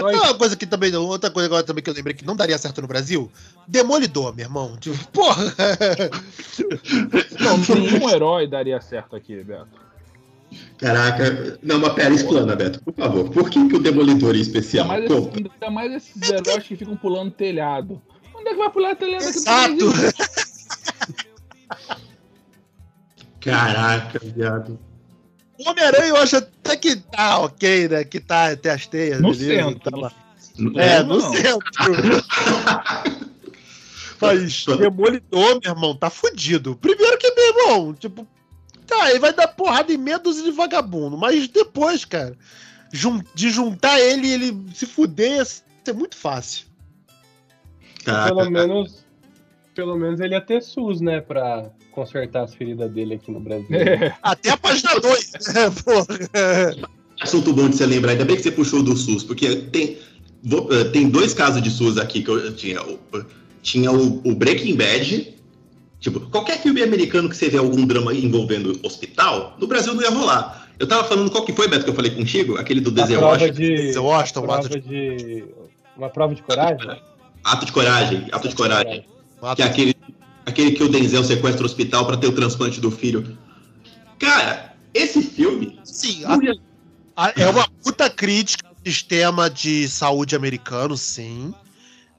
Uma 0.00 0.34
coisa 0.34 0.56
que 0.56 0.66
também, 0.66 0.94
outra 0.94 1.30
coisa 1.30 1.46
agora 1.46 1.62
também 1.62 1.82
que 1.82 1.90
eu 1.90 1.94
lembrei 1.94 2.14
que 2.14 2.24
não 2.24 2.36
daria 2.36 2.58
certo 2.58 2.80
no 2.80 2.88
Brasil, 2.88 3.30
Demolidor, 3.66 4.34
meu 4.34 4.44
irmão. 4.44 4.76
Tipo, 4.78 4.96
porra. 5.08 5.44
Não, 7.40 7.58
nenhum 7.58 8.08
herói 8.08 8.46
daria 8.46 8.80
certo 8.80 9.16
aqui, 9.16 9.42
Beto. 9.42 9.84
Caraca, 10.78 11.58
não, 11.62 11.80
mas 11.80 11.92
pera, 11.94 12.14
explana, 12.14 12.54
Beto, 12.54 12.82
por 12.82 12.94
favor. 12.94 13.30
Por 13.30 13.50
que, 13.50 13.68
que 13.68 13.76
o 13.76 13.80
Demolidor 13.80 14.34
é 14.34 14.38
especial? 14.38 14.90
Ainda 14.90 15.08
mais, 15.08 15.26
esses, 15.26 15.36
ainda 15.36 15.70
mais 15.70 15.92
esses 15.92 16.30
heróis 16.30 16.64
que 16.64 16.76
ficam 16.76 16.96
pulando 16.96 17.30
telhado. 17.30 18.00
Onde 18.34 18.48
é 18.48 18.52
que 18.52 18.58
vai 18.58 18.70
pular 18.70 18.96
telhado 18.96 19.26
aqui 19.28 19.38
Exato. 19.38 19.92
Caraca, 23.40 24.20
viado. 24.22 24.78
O 25.64 25.70
Homem-Aranha 25.70 26.08
eu 26.08 26.16
acho 26.16 26.36
até 26.36 26.76
que 26.76 26.96
tá 26.96 27.38
ok, 27.38 27.88
né? 27.88 28.04
Que 28.04 28.20
tá 28.20 28.50
até 28.52 28.70
as 28.70 28.86
teias. 28.86 29.20
No 29.20 29.34
beleza, 29.34 29.68
centro. 29.70 29.90
tá 29.90 29.96
lá. 29.96 30.12
É, 30.76 31.02
no 31.02 31.18
não. 31.18 31.32
centro. 31.32 31.64
Mas 34.20 34.64
Demolidor, 34.64 35.60
meu 35.62 35.72
irmão, 35.72 35.94
tá 35.96 36.08
fudido. 36.10 36.76
Primeiro 36.76 37.18
que, 37.18 37.30
meu 37.34 37.46
irmão, 37.48 37.94
tipo, 37.94 38.26
tá, 38.86 39.10
ele 39.10 39.18
vai 39.18 39.32
dar 39.32 39.48
porrada 39.48 39.92
em 39.92 39.98
meia 39.98 40.18
dúzia 40.18 40.44
de 40.44 40.50
vagabundo. 40.52 41.16
Mas 41.16 41.48
depois, 41.48 42.04
cara, 42.04 42.36
jun- 42.92 43.22
de 43.34 43.50
juntar 43.50 44.00
ele 44.00 44.26
e 44.28 44.32
ele 44.32 44.66
se 44.74 44.86
fuder, 44.86 45.32
ia 45.38 45.44
ser 45.44 45.92
muito 45.94 46.16
fácil. 46.16 46.66
Caraca, 48.04 48.34
Pelo 48.34 48.50
menos, 48.50 49.03
pelo 49.74 49.96
menos 49.96 50.20
ele 50.20 50.34
ia 50.34 50.40
ter 50.40 50.62
SUS, 50.62 51.00
né? 51.00 51.20
Pra 51.20 51.70
consertar 51.90 52.44
as 52.44 52.54
feridas 52.54 52.90
dele 52.90 53.14
aqui 53.14 53.30
no 53.30 53.40
Brasil. 53.40 53.66
É. 53.76 54.14
Até 54.22 54.50
a 54.50 54.56
página 54.56 54.98
2, 55.00 55.32
né, 55.54 55.70
porra. 55.84 56.90
assunto 57.20 57.52
bom 57.52 57.68
de 57.68 57.76
você 57.76 57.86
lembrar, 57.86 58.12
ainda 58.12 58.24
bem 58.24 58.36
que 58.36 58.42
você 58.42 58.50
puxou 58.50 58.82
do 58.82 58.96
SUS, 58.96 59.22
porque 59.24 59.56
tem, 59.56 59.98
vou- 60.42 60.68
eh, 60.72 60.84
tem 60.84 61.08
dois 61.08 61.32
casos 61.34 61.62
de 61.62 61.70
SUS 61.70 61.98
aqui 61.98 62.22
que 62.22 62.30
eu 62.30 62.54
tinha. 62.54 62.82
O- 62.82 62.98
Tinha 63.62 63.90
o, 63.90 64.20
o 64.28 64.34
Breaking 64.34 64.76
Bad. 64.76 65.32
Tipo, 65.98 66.20
qualquer 66.28 66.60
filme 66.60 66.82
americano 66.82 67.30
que 67.30 67.36
você 67.36 67.48
vê 67.48 67.56
algum 67.56 67.86
drama 67.86 68.12
envolvendo 68.12 68.78
hospital, 68.84 69.56
no 69.58 69.66
Brasil 69.66 69.94
não 69.94 70.02
ia 70.02 70.10
rolar. 70.10 70.68
Eu 70.78 70.86
tava 70.86 71.04
falando 71.04 71.30
qual 71.30 71.46
que 71.46 71.52
foi, 71.54 71.66
Beto, 71.66 71.84
que 71.84 71.90
eu 71.90 71.94
falei 71.94 72.10
contigo? 72.10 72.58
Aquele 72.58 72.80
do 72.82 72.90
Denzel 72.90 73.22
Washington. 73.22 73.54
de. 73.54 73.98
Washington, 73.98 74.42
prova 74.42 74.68
de- 74.68 74.80
de... 74.80 75.44
Uma 75.96 76.10
prova 76.10 76.34
de 76.34 76.42
coragem? 76.42 77.00
Ato 77.42 77.64
de 77.64 77.72
coragem, 77.72 78.26
ato 78.32 78.48
de 78.50 78.54
coragem. 78.54 79.06
Mata 79.44 79.56
Que 79.56 79.62
é 79.62 79.66
aquele, 79.66 79.94
aquele 80.46 80.70
que 80.72 80.82
o 80.82 80.88
Denzel 80.88 81.22
sequestra 81.22 81.62
o 81.62 81.66
hospital 81.66 82.06
pra 82.06 82.16
ter 82.16 82.28
o 82.28 82.32
transplante 82.32 82.80
do 82.80 82.90
filho. 82.90 83.36
Cara, 84.18 84.74
esse 84.94 85.20
filme. 85.20 85.78
Sim, 85.84 86.24
a- 86.24 87.26
a- 87.26 87.32
é 87.36 87.46
uma 87.46 87.68
puta 87.82 88.08
crítica 88.08 88.66
ao 88.66 88.74
sistema 88.82 89.50
de 89.50 89.86
saúde 89.86 90.34
americano, 90.34 90.96
sim. 90.96 91.52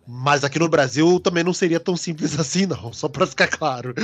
Mas 0.07 0.43
aqui 0.43 0.59
no 0.59 0.69
Brasil 0.69 1.19
também 1.19 1.43
não 1.43 1.51
seria 1.51 1.79
tão 1.79 1.97
simples 1.97 2.37
assim, 2.39 2.67
não. 2.67 2.93
Só 2.93 3.09
pra 3.09 3.25
ficar 3.25 3.47
claro. 3.47 3.95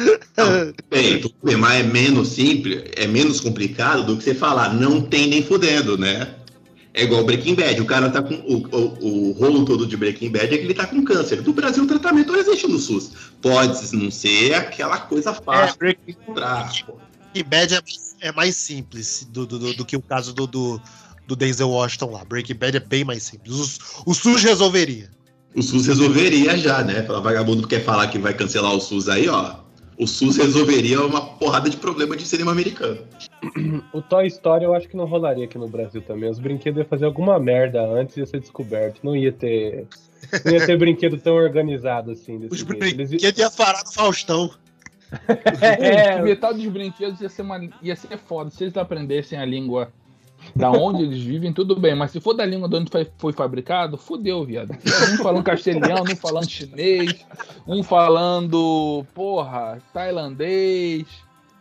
Bem, 0.89 1.21
tudo 1.21 1.35
bem, 1.43 1.57
mas 1.57 1.79
é 1.79 1.83
menos 1.83 2.29
simples, 2.29 2.85
é 2.97 3.05
menos 3.05 3.39
complicado 3.39 4.03
do 4.03 4.17
que 4.17 4.23
você 4.23 4.33
falar, 4.33 4.73
não 4.73 4.99
tem 4.99 5.27
nem 5.27 5.43
fudendo, 5.43 5.95
né? 5.95 6.37
É 6.93 7.03
igual 7.03 7.23
Breaking 7.23 7.55
Bad, 7.55 7.79
o 7.81 7.85
cara 7.85 8.09
tá 8.09 8.21
com. 8.21 8.33
O, 8.35 8.67
o, 8.67 9.29
o 9.29 9.31
rolo 9.31 9.63
todo 9.63 9.87
de 9.87 9.95
Breaking 9.95 10.29
Bad 10.29 10.45
é 10.53 10.57
que 10.57 10.63
ele 10.65 10.73
tá 10.73 10.85
com 10.85 11.03
câncer. 11.05 11.41
No 11.41 11.53
Brasil, 11.53 11.83
o 11.83 11.87
tratamento 11.87 12.33
não 12.33 12.39
existe 12.39 12.67
no 12.67 12.77
SUS. 12.77 13.11
Pode 13.41 13.95
não 13.95 14.11
ser 14.11 14.53
aquela 14.55 14.97
coisa 14.99 15.29
É, 15.29 15.33
fácil 15.33 15.77
Breaking 15.79 16.03
de 16.05 16.11
encontrar. 16.11 16.69
Breaking 17.33 17.49
Bad 17.49 17.75
é, 17.75 17.81
é 18.27 18.31
mais 18.33 18.57
simples 18.57 19.25
do, 19.31 19.45
do, 19.45 19.57
do- 19.57 19.73
do 19.73 19.85
que 19.85 19.95
o 19.95 20.01
caso 20.01 20.33
do, 20.33 20.45
do, 20.45 20.81
do 21.25 21.33
Denzel 21.35 21.69
Washington 21.69 22.11
lá. 22.11 22.25
Breaking 22.25 22.55
Bad 22.55 22.75
é 22.75 22.81
bem 22.81 23.05
mais 23.05 23.23
simples. 23.23 23.79
O, 24.05 24.11
o 24.11 24.13
SUS 24.13 24.43
resolveria. 24.43 25.09
O 25.55 25.61
SUS 25.61 25.87
resolveria 25.87 26.57
já, 26.57 26.83
né? 26.83 27.03
Falar, 27.03 27.21
vagabundo 27.21 27.67
quer 27.69 27.85
falar 27.85 28.07
que 28.07 28.19
vai 28.19 28.33
cancelar 28.33 28.73
o 28.73 28.81
SUS 28.81 29.07
aí, 29.07 29.29
ó. 29.29 29.60
O 30.01 30.07
SUS 30.07 30.35
resolveria 30.37 30.99
uma 31.05 31.21
porrada 31.35 31.69
de 31.69 31.77
problema 31.77 32.17
de 32.17 32.25
cinema 32.25 32.51
americano. 32.51 32.97
O 33.93 34.01
Toy 34.01 34.25
Story 34.25 34.65
eu 34.65 34.73
acho 34.73 34.89
que 34.89 34.97
não 34.97 35.05
rolaria 35.05 35.45
aqui 35.45 35.59
no 35.59 35.67
Brasil 35.69 36.01
também. 36.01 36.27
Os 36.27 36.39
brinquedos 36.39 36.79
iam 36.79 36.87
fazer 36.87 37.05
alguma 37.05 37.39
merda 37.39 37.83
antes 37.87 38.15
de 38.15 38.25
ser 38.25 38.39
descoberto. 38.39 38.99
Não 39.03 39.15
ia 39.15 39.31
ter. 39.31 39.85
Não 40.43 40.53
ia 40.53 40.65
ter 40.65 40.75
brinquedo 40.75 41.19
tão 41.19 41.35
organizado 41.35 42.09
assim. 42.09 42.39
Desse 42.39 42.51
Os 42.51 42.59
jeito. 42.61 42.83
Eles- 42.83 43.09
brinquedos 43.09 43.37
ia 43.39 43.51
parar 43.51 43.83
no 43.85 43.93
Faustão. 43.93 44.49
É, 45.61 46.21
metade 46.21 46.63
dos 46.63 46.71
brinquedos 46.71 47.19
ia 47.19 47.27
ser, 47.29 47.41
uma, 47.41 47.59
ia 47.81 47.95
ser 47.97 48.17
foda. 48.17 48.49
Se 48.49 48.63
eles 48.63 48.77
aprendessem 48.77 49.37
a 49.37 49.45
língua 49.45 49.91
da 50.55 50.71
onde 50.71 51.03
eles 51.03 51.21
vivem, 51.21 51.51
tudo 51.53 51.79
bem. 51.79 51.95
Mas 51.95 52.11
se 52.11 52.19
for 52.19 52.33
da 52.33 52.45
língua 52.45 52.67
de 52.69 52.75
onde 52.75 52.91
foi, 52.91 53.07
foi 53.17 53.33
fabricado, 53.33 53.97
fudeu, 53.97 54.43
viado. 54.45 54.71
Um 55.13 55.17
falando 55.23 55.43
castelhano, 55.43 56.11
um 56.11 56.15
falando 56.15 56.49
chinês, 56.49 57.25
um 57.67 57.83
falando, 57.83 59.05
porra, 59.13 59.79
tailandês. 59.93 61.05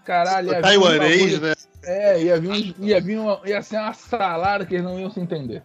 Caralho, 0.04 0.48
ia 0.48 0.54
vir 0.56 0.62
Taiwanês, 0.62 1.40
né? 1.40 1.52
É, 1.84 2.22
ia 2.22 2.40
vir, 2.40 2.50
uns- 2.50 2.74
ia 2.80 3.00
vir 3.00 3.18
uma, 3.18 3.40
ia 3.44 3.62
ser 3.62 3.76
uma 3.76 3.92
salada 3.92 4.64
que 4.66 4.74
eles 4.74 4.84
não 4.84 4.98
iam 4.98 5.10
se 5.10 5.20
entender. 5.20 5.62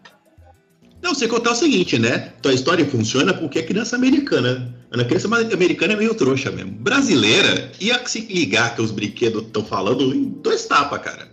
Não, 1.02 1.14
você 1.14 1.28
contar 1.28 1.52
o 1.52 1.56
seguinte, 1.56 2.00
né? 2.00 2.34
Tua 2.42 2.54
história 2.54 2.86
funciona 2.86 3.34
porque 3.34 3.60
é 3.60 3.64
criança 3.64 3.96
americana. 3.96 4.74
A 4.92 5.04
criança 5.04 5.28
americana 5.28 5.94
é 5.94 5.96
meio 5.96 6.16
trouxa 6.16 6.52
mesmo. 6.52 6.72
Brasileira 6.72 7.72
ia 7.80 8.00
se 8.08 8.22
ligar 8.22 8.76
que 8.76 8.82
os 8.82 8.92
brinquedos 8.92 9.44
estão 9.44 9.64
falando 9.64 10.14
em 10.16 10.24
dois 10.42 10.66
tapas, 10.66 11.02
cara. 11.02 11.28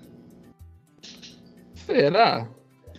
Será? 1.92 2.48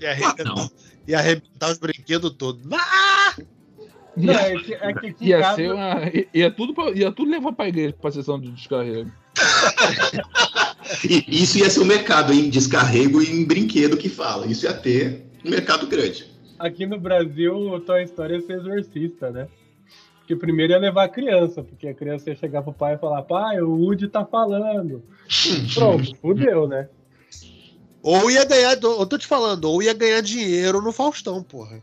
Ia 0.02 0.10
Ah, 0.10 0.12
arrebentar, 0.12 0.44
não. 0.46 0.70
ia 1.08 1.18
arrebentar 1.20 1.72
os 1.72 1.78
brinquedos 1.80 2.32
todos. 2.32 2.62
Ah! 2.72 3.36
Não, 4.16 4.32
Ia, 4.34 4.40
é 4.42 4.60
que, 4.60 4.74
é 4.76 4.94
que 4.94 5.16
ia 5.26 5.40
casa- 5.40 5.56
ser 5.56 5.72
uma. 5.74 5.96
Ia 6.34 6.52
tudo, 6.52 6.74
pra, 6.74 6.92
ia 6.92 7.12
tudo 7.12 7.32
levar 7.32 7.52
pra 7.54 7.68
igreja 7.68 7.96
pra 8.00 8.12
sessão 8.12 8.40
de 8.40 8.52
descarrego. 8.52 9.12
E 11.10 11.42
isso 11.44 11.58
ia 11.58 11.70
ser 11.70 11.80
um 11.80 11.86
mercado 11.86 12.34
em 12.34 12.50
descarrego 12.50 13.22
e 13.22 13.30
em 13.32 13.46
brinquedo 13.46 13.98
que 13.98 14.10
fala. 14.10 14.46
Isso 14.46 14.66
ia 14.66 14.74
ter 14.74 15.26
um 15.44 15.50
mercado 15.50 15.88
grande. 15.88 16.26
Aqui 16.60 16.86
no 16.86 17.00
Brasil, 17.00 17.56
o 17.56 17.80
Toy 17.80 18.04
Story 18.04 18.36
ia 18.36 18.42
ser 18.42 18.54
exorcista, 18.60 19.32
né? 19.32 19.48
Porque 20.20 20.36
primeiro 20.36 20.74
ia 20.74 20.78
levar 20.80 21.06
a 21.06 21.10
criança, 21.10 21.64
porque 21.64 21.88
a 21.88 21.94
criança 21.94 22.30
ia 22.30 22.36
chegar 22.36 22.62
pro 22.62 22.74
pai 22.74 22.96
e 22.96 22.98
falar: 22.98 23.24
pai, 23.24 23.60
o 23.62 23.72
Woody 23.72 24.08
tá 24.10 24.26
falando. 24.26 25.04
Pronto, 25.74 26.16
fudeu, 26.18 26.68
né? 26.68 26.90
Ou 28.04 28.30
ia 28.30 28.44
ganhar, 28.44 28.78
eu 28.82 29.06
tô 29.06 29.18
te 29.18 29.26
falando, 29.26 29.64
ou 29.64 29.82
ia 29.82 29.94
ganhar 29.94 30.20
dinheiro 30.20 30.82
no 30.82 30.92
Faustão, 30.92 31.42
porra. 31.42 31.82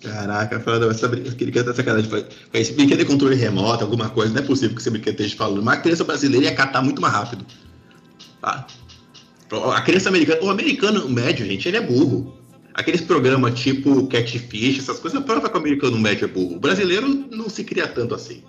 Caraca, 0.00 0.58
falando, 0.58 0.90
essa 0.90 1.06
que 1.08 1.52
tá 1.52 1.74
sacanagem. 1.74 2.10
Esse 2.52 2.72
brinquedo 2.72 2.98
de 2.98 3.04
controle 3.04 3.36
remoto, 3.36 3.84
alguma 3.84 4.08
coisa, 4.08 4.32
não 4.32 4.42
é 4.42 4.44
possível 4.44 4.74
que 4.74 4.80
esse 4.80 4.90
brinquedo 4.90 5.20
esteja 5.20 5.36
falando. 5.36 5.62
Mas 5.62 5.78
a 5.78 5.80
criança 5.82 6.04
brasileira 6.04 6.46
ia 6.46 6.54
catar 6.54 6.80
muito 6.80 7.00
mais 7.00 7.12
rápido. 7.12 7.44
Tá? 8.40 8.66
A 9.74 9.80
criança 9.82 10.08
americana, 10.08 10.42
o 10.42 10.50
americano 10.50 11.08
médio, 11.10 11.44
gente, 11.44 11.68
ele 11.68 11.76
é 11.76 11.80
burro. 11.82 12.34
Aqueles 12.72 13.02
programas 13.02 13.60
tipo 13.60 14.06
Catfish, 14.06 14.78
essas 14.78 14.98
coisas, 14.98 15.22
prova 15.24 15.48
que 15.48 15.56
o 15.56 15.60
americano 15.60 15.98
médio 15.98 16.24
é 16.24 16.28
burro. 16.28 16.56
O 16.56 16.60
brasileiro 16.60 17.06
não 17.30 17.50
se 17.50 17.64
cria 17.64 17.86
tanto 17.86 18.14
assim. 18.14 18.42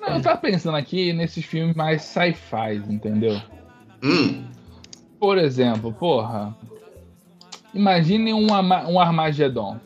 Não, 0.00 0.16
eu 0.16 0.22
tava 0.22 0.38
pensando 0.38 0.76
aqui 0.76 1.12
nesses 1.12 1.44
filmes 1.44 1.74
mais 1.74 2.02
sci-fi, 2.02 2.76
entendeu? 2.88 3.40
Hum, 4.02 4.44
Por 5.18 5.38
exemplo, 5.38 5.92
porra. 5.92 6.56
Imagine 7.74 8.32
um, 8.32 8.46
um 8.48 9.00
Armagedon. 9.00 9.78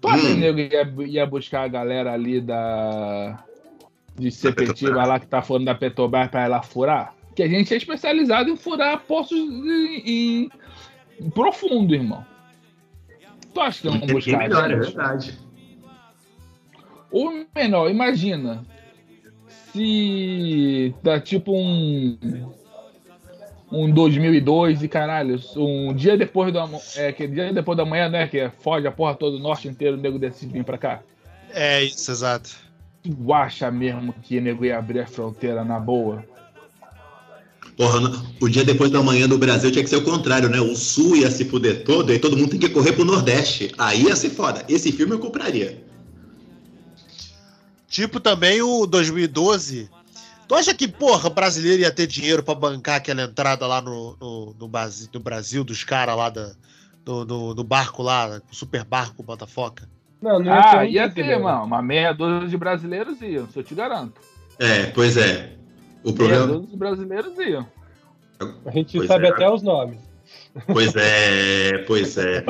Tu 0.00 0.08
acha 0.08 0.26
hum. 0.26 0.34
que 0.34 0.34
nego 0.34 0.58
ia, 0.58 1.06
ia 1.06 1.26
buscar 1.26 1.62
a 1.62 1.68
galera 1.68 2.12
ali 2.12 2.40
da. 2.40 3.44
De 4.14 4.30
Sepetiba 4.30 5.06
lá 5.06 5.18
que 5.18 5.26
tá 5.26 5.40
falando 5.40 5.64
da 5.64 5.74
Petrobras 5.74 6.28
pra 6.28 6.42
ela 6.42 6.62
furar? 6.62 7.14
Que 7.34 7.42
a 7.42 7.48
gente 7.48 7.72
é 7.72 7.76
especializado 7.78 8.50
em 8.50 8.56
furar 8.56 9.00
poços 9.00 9.38
em, 9.38 10.50
em, 11.18 11.30
profundo, 11.30 11.94
irmão. 11.94 12.24
Tu 13.54 13.60
acha 13.60 13.80
que 13.80 13.88
vão 13.88 14.06
buscar? 14.06 14.38
Melhor, 14.38 14.70
é 14.70 14.76
verdade. 14.76 15.38
Ou 17.10 17.46
menor, 17.54 17.90
imagina. 17.90 18.64
Se 19.72 20.94
dá 21.02 21.18
tipo 21.18 21.56
um 21.56 22.18
um 23.72 23.90
2002 23.90 24.82
e 24.82 24.88
caralho, 24.88 25.40
um 25.56 25.94
dia 25.94 26.16
depois 26.16 26.52
do 26.52 26.58
é, 26.96 27.10
que 27.10 27.26
dia 27.26 27.52
depois 27.52 27.76
da 27.76 27.86
manhã, 27.86 28.08
né, 28.08 28.28
que 28.28 28.38
é, 28.38 28.50
foge 28.50 28.86
a 28.86 28.92
porra 28.92 29.14
toda 29.14 29.36
o 29.36 29.40
norte 29.40 29.66
inteiro, 29.66 29.96
o 29.96 30.00
nego 30.00 30.18
decide 30.18 30.52
vir 30.52 30.64
pra 30.64 30.76
cá. 30.76 31.00
É 31.54 31.82
isso, 31.82 32.10
exato. 32.10 32.50
Tu 33.02 33.32
acha 33.32 33.70
mesmo 33.70 34.14
que 34.22 34.38
o 34.38 34.42
nego 34.42 34.64
ia 34.64 34.78
abrir 34.78 35.00
a 35.00 35.06
fronteira 35.06 35.64
na 35.64 35.80
boa? 35.80 36.22
Porra, 37.76 38.00
o 38.40 38.48
dia 38.48 38.64
depois 38.64 38.90
da 38.90 39.02
manhã 39.02 39.26
do 39.26 39.38
Brasil 39.38 39.70
tinha 39.70 39.82
que 39.82 39.88
ser 39.88 39.96
o 39.96 40.04
contrário, 40.04 40.48
né? 40.48 40.60
O 40.60 40.76
sul 40.76 41.16
ia 41.16 41.30
se 41.30 41.46
fuder 41.46 41.84
todo 41.84 42.12
e 42.12 42.18
todo 42.18 42.36
mundo 42.36 42.50
tem 42.50 42.60
que 42.60 42.68
correr 42.68 42.92
pro 42.92 43.04
Nordeste. 43.04 43.72
Aí 43.78 44.04
ia 44.04 44.14
ser 44.14 44.30
foda. 44.30 44.62
Esse 44.68 44.92
filme 44.92 45.14
eu 45.14 45.18
compraria. 45.18 45.82
Tipo 47.88 48.20
também 48.20 48.60
o 48.60 48.86
2012, 48.86 49.88
Tu 50.52 50.56
acha 50.56 50.74
que, 50.74 50.86
porra, 50.86 51.30
brasileiro 51.30 51.80
ia 51.80 51.90
ter 51.90 52.06
dinheiro 52.06 52.42
para 52.42 52.54
bancar 52.54 52.96
aquela 52.96 53.22
entrada 53.22 53.66
lá 53.66 53.80
no, 53.80 54.14
no, 54.20 54.54
no, 54.60 54.68
Brasil, 54.68 55.08
no 55.10 55.18
Brasil 55.18 55.64
dos 55.64 55.82
caras 55.82 56.14
lá 56.14 56.28
da, 56.28 56.52
do, 57.02 57.24
do, 57.24 57.54
do, 57.54 57.64
barco 57.64 58.02
lá, 58.02 58.38
o 58.52 58.54
super 58.54 58.84
barco 58.84 59.22
Botafoca? 59.22 59.88
Não, 60.20 60.38
não 60.38 60.44
ia 60.44 60.78
ah, 60.78 60.84
ia 60.84 61.10
ter, 61.10 61.38
mano. 61.38 61.64
Uma 61.64 61.80
meia 61.80 62.12
dúzia 62.12 62.48
de 62.48 62.58
brasileiros 62.58 63.18
iam, 63.22 63.44
isso 63.44 63.60
eu 63.60 63.64
te 63.64 63.74
garanto. 63.74 64.20
É, 64.58 64.88
pois 64.88 65.16
é. 65.16 65.54
O 66.04 66.12
problema. 66.12 66.44
Meia 66.44 66.58
dúzia 66.58 66.70
de 66.70 66.76
brasileiros 66.76 67.38
iam. 67.38 67.66
A 68.66 68.70
gente 68.72 68.98
pois 68.98 69.08
sabe 69.08 69.28
é. 69.28 69.30
até 69.30 69.48
os 69.48 69.62
nomes. 69.62 70.00
Pois 70.66 70.94
é, 70.96 71.78
pois 71.86 72.18
é. 72.18 72.44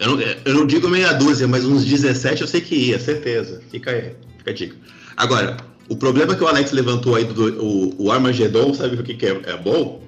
Eu 0.00 0.16
não, 0.16 0.20
eu 0.22 0.54
não, 0.54 0.66
digo 0.66 0.88
meia 0.88 1.12
dúzia, 1.12 1.46
mas 1.46 1.66
uns 1.66 1.84
17 1.84 2.40
eu 2.40 2.48
sei 2.48 2.62
que 2.62 2.74
ia, 2.74 2.98
certeza. 2.98 3.62
Fica 3.70 3.90
aí, 3.90 4.16
fica 4.38 4.50
a 4.50 4.54
dica. 4.54 4.76
Agora, 5.18 5.58
o 5.88 5.96
problema 5.96 6.34
que 6.34 6.42
o 6.42 6.48
Alex 6.48 6.72
levantou 6.72 7.14
aí 7.14 7.24
do 7.24 7.62
o, 7.62 8.06
o 8.06 8.12
Armagedon, 8.12 8.72
sabe 8.74 8.96
o 8.96 9.02
que, 9.02 9.14
que 9.14 9.26
é, 9.26 9.40
é, 9.44 9.56
bom? 9.56 10.02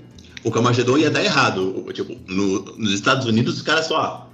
O 0.44 0.54
Armagedon 0.54 0.98
ia 0.98 1.10
dar 1.10 1.24
errado. 1.24 1.86
Tipo, 1.92 2.16
no, 2.26 2.64
nos 2.76 2.92
Estados 2.92 3.26
Unidos, 3.26 3.56
os 3.56 3.62
caras 3.62 3.86
só 3.86 4.30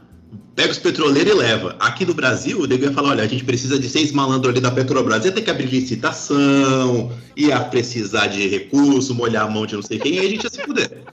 pega 0.55 0.73
os 0.73 0.79
petroleiros 0.79 1.33
e 1.33 1.37
leva. 1.37 1.77
Aqui 1.79 2.05
no 2.05 2.15
Brasil, 2.15 2.61
o 2.61 2.67
nego 2.67 2.85
ia 2.85 2.93
falar: 2.93 3.11
olha, 3.11 3.25
a 3.25 3.27
gente 3.27 3.45
precisa 3.45 3.79
de 3.79 3.89
seis 3.89 4.13
malandros 4.13 4.53
ali 4.53 4.61
da 4.61 4.71
Petrobras. 4.71 5.25
Ia 5.25 5.33
ter 5.33 5.43
que 5.43 5.51
abrir 5.51 5.67
licitação, 5.67 7.13
ia 7.37 7.61
precisar 7.61 8.27
de 8.27 8.49
recurso, 8.49 9.15
molhar 9.15 9.47
a 9.47 9.51
mão 9.51 9.67
de 9.67 9.75
não 9.75 9.83
sei 9.83 9.99
quem, 9.99 10.15
e 10.15 10.19
aí 10.19 10.27
a 10.27 10.31
gente 10.31 10.45
ia 10.45 10.51
se 10.51 10.63
fuder. 10.63 10.91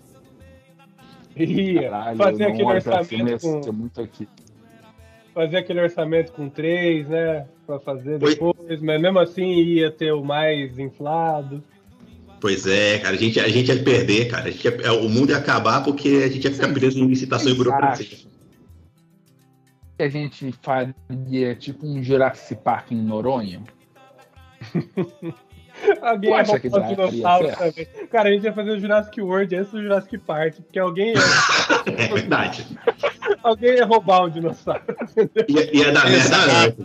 Ia 1.38 2.16
fazer 2.18 2.46
aquele 2.46 2.64
orçamento 2.64 3.40
com... 3.42 3.72
muito 3.72 4.02
aqui. 4.02 4.28
Fazer 5.36 5.58
aquele 5.58 5.82
orçamento 5.82 6.32
com 6.32 6.50
três, 6.50 7.08
né? 7.08 7.46
Para 7.68 7.80
fazer 7.82 8.18
depois, 8.18 8.56
Foi... 8.56 8.78
mas 8.78 9.02
mesmo 9.02 9.20
assim 9.20 9.44
ia 9.44 9.92
ter 9.92 10.14
o 10.14 10.24
mais 10.24 10.80
inflado. 10.80 11.62
Pois 12.40 12.66
é, 12.66 13.00
cara, 13.00 13.16
a 13.16 13.18
gente, 13.18 13.40
a 13.40 13.50
gente 13.50 13.72
ia 13.72 13.84
perder, 13.84 14.30
cara. 14.30 14.48
A 14.48 14.52
gente 14.52 14.64
ia, 14.64 14.76
é, 14.84 14.92
o 14.92 15.10
mundo 15.10 15.32
ia 15.32 15.38
acabar 15.38 15.84
porque 15.84 16.22
a 16.24 16.30
gente 16.30 16.46
ia 16.46 16.54
ficar 16.54 16.72
preso 16.72 17.00
em 17.00 17.08
licitação 17.08 17.52
e 17.52 17.56
burocracia. 17.56 18.18
Que 19.98 20.04
a 20.04 20.10
gente 20.10 20.54
faria 20.62 21.56
tipo 21.56 21.86
um 21.86 22.02
Jurassic 22.02 22.62
Park 22.62 22.92
em 22.92 23.02
Noronha? 23.02 23.62
alguém 26.02 26.32
ia 26.32 26.44
roubar 26.44 26.82
um 26.82 26.88
dinossauro 26.88 27.56
também. 27.56 27.88
Cara, 28.12 28.30
a 28.30 28.32
gente 28.32 28.44
ia 28.44 28.54
fazer 28.54 28.72
o 28.72 28.80
Jurassic 28.80 29.22
World 29.22 29.56
antes 29.56 29.72
do 29.72 29.82
Jurassic 29.82 30.18
Park, 30.20 30.56
porque 30.56 30.80
alguém 30.80 31.14
ia. 31.14 31.20
é 31.86 32.08
verdade. 32.08 32.66
alguém 33.44 33.76
ia 33.76 33.86
roubar 33.86 34.26
um 34.26 34.30
dinossauro. 34.30 34.82
Ia, 35.48 35.76
ia 35.76 35.92
dar 35.92 36.10
merda. 36.10 36.76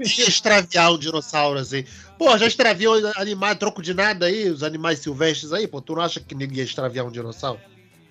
Ia 0.00 0.28
extraviar 0.28 0.92
um 0.92 0.98
dinossauro 0.98 1.58
assim. 1.58 1.84
Pô, 2.18 2.36
já 2.38 2.46
extraviou 2.46 2.94
animais, 3.16 3.58
troco 3.58 3.82
de 3.82 3.92
nada 3.92 4.26
aí, 4.26 4.48
os 4.48 4.62
animais 4.62 4.98
silvestres 5.00 5.52
aí? 5.52 5.66
Pô, 5.66 5.80
tu 5.80 5.94
não 5.94 6.02
acha 6.02 6.20
que 6.20 6.34
ninguém 6.34 6.58
ia 6.58 6.64
extraviar 6.64 7.04
um 7.04 7.10
dinossauro? 7.10 7.60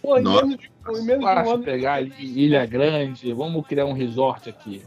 Pô, 0.02 0.18
em 0.20 0.24
menos 0.24 0.58
de, 0.58 0.72
em 0.90 1.04
menos 1.04 1.26
de 1.26 1.26
um 1.26 1.54
ano. 1.54 1.64
pegar 1.64 2.02
Ilha 2.02 2.66
Grande, 2.66 3.34
vamos 3.34 3.66
criar 3.66 3.86
um 3.86 3.94
resort 3.94 4.48
aqui. 4.48 4.84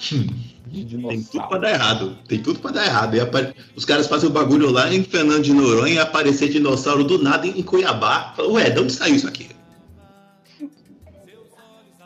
Tem 0.00 1.22
tudo 1.22 1.48
pra 1.48 1.58
dar 1.58 1.70
errado. 1.70 2.18
Tem 2.26 2.42
tudo 2.42 2.60
pra 2.60 2.70
dar 2.70 2.86
errado. 2.86 3.16
E 3.16 3.20
apare... 3.20 3.54
Os 3.76 3.84
caras 3.84 4.06
fazem 4.06 4.30
o 4.30 4.32
bagulho 4.32 4.70
lá 4.70 4.92
em 4.92 5.02
Fernando 5.02 5.42
de 5.42 5.52
Noronha 5.52 5.94
e 5.94 5.98
aparecer 5.98 6.48
dinossauro 6.48 7.04
do 7.04 7.22
nada 7.22 7.46
em 7.46 7.62
Cuiabá. 7.62 8.34
Ué, 8.38 8.70
de 8.70 8.80
onde 8.80 8.92
saiu 8.92 9.16
isso 9.16 9.28
aqui? 9.28 9.50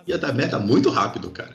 Ia 0.06 0.18
dar 0.18 0.32
merda 0.34 0.58
muito 0.58 0.90
rápido, 0.90 1.30
cara. 1.30 1.54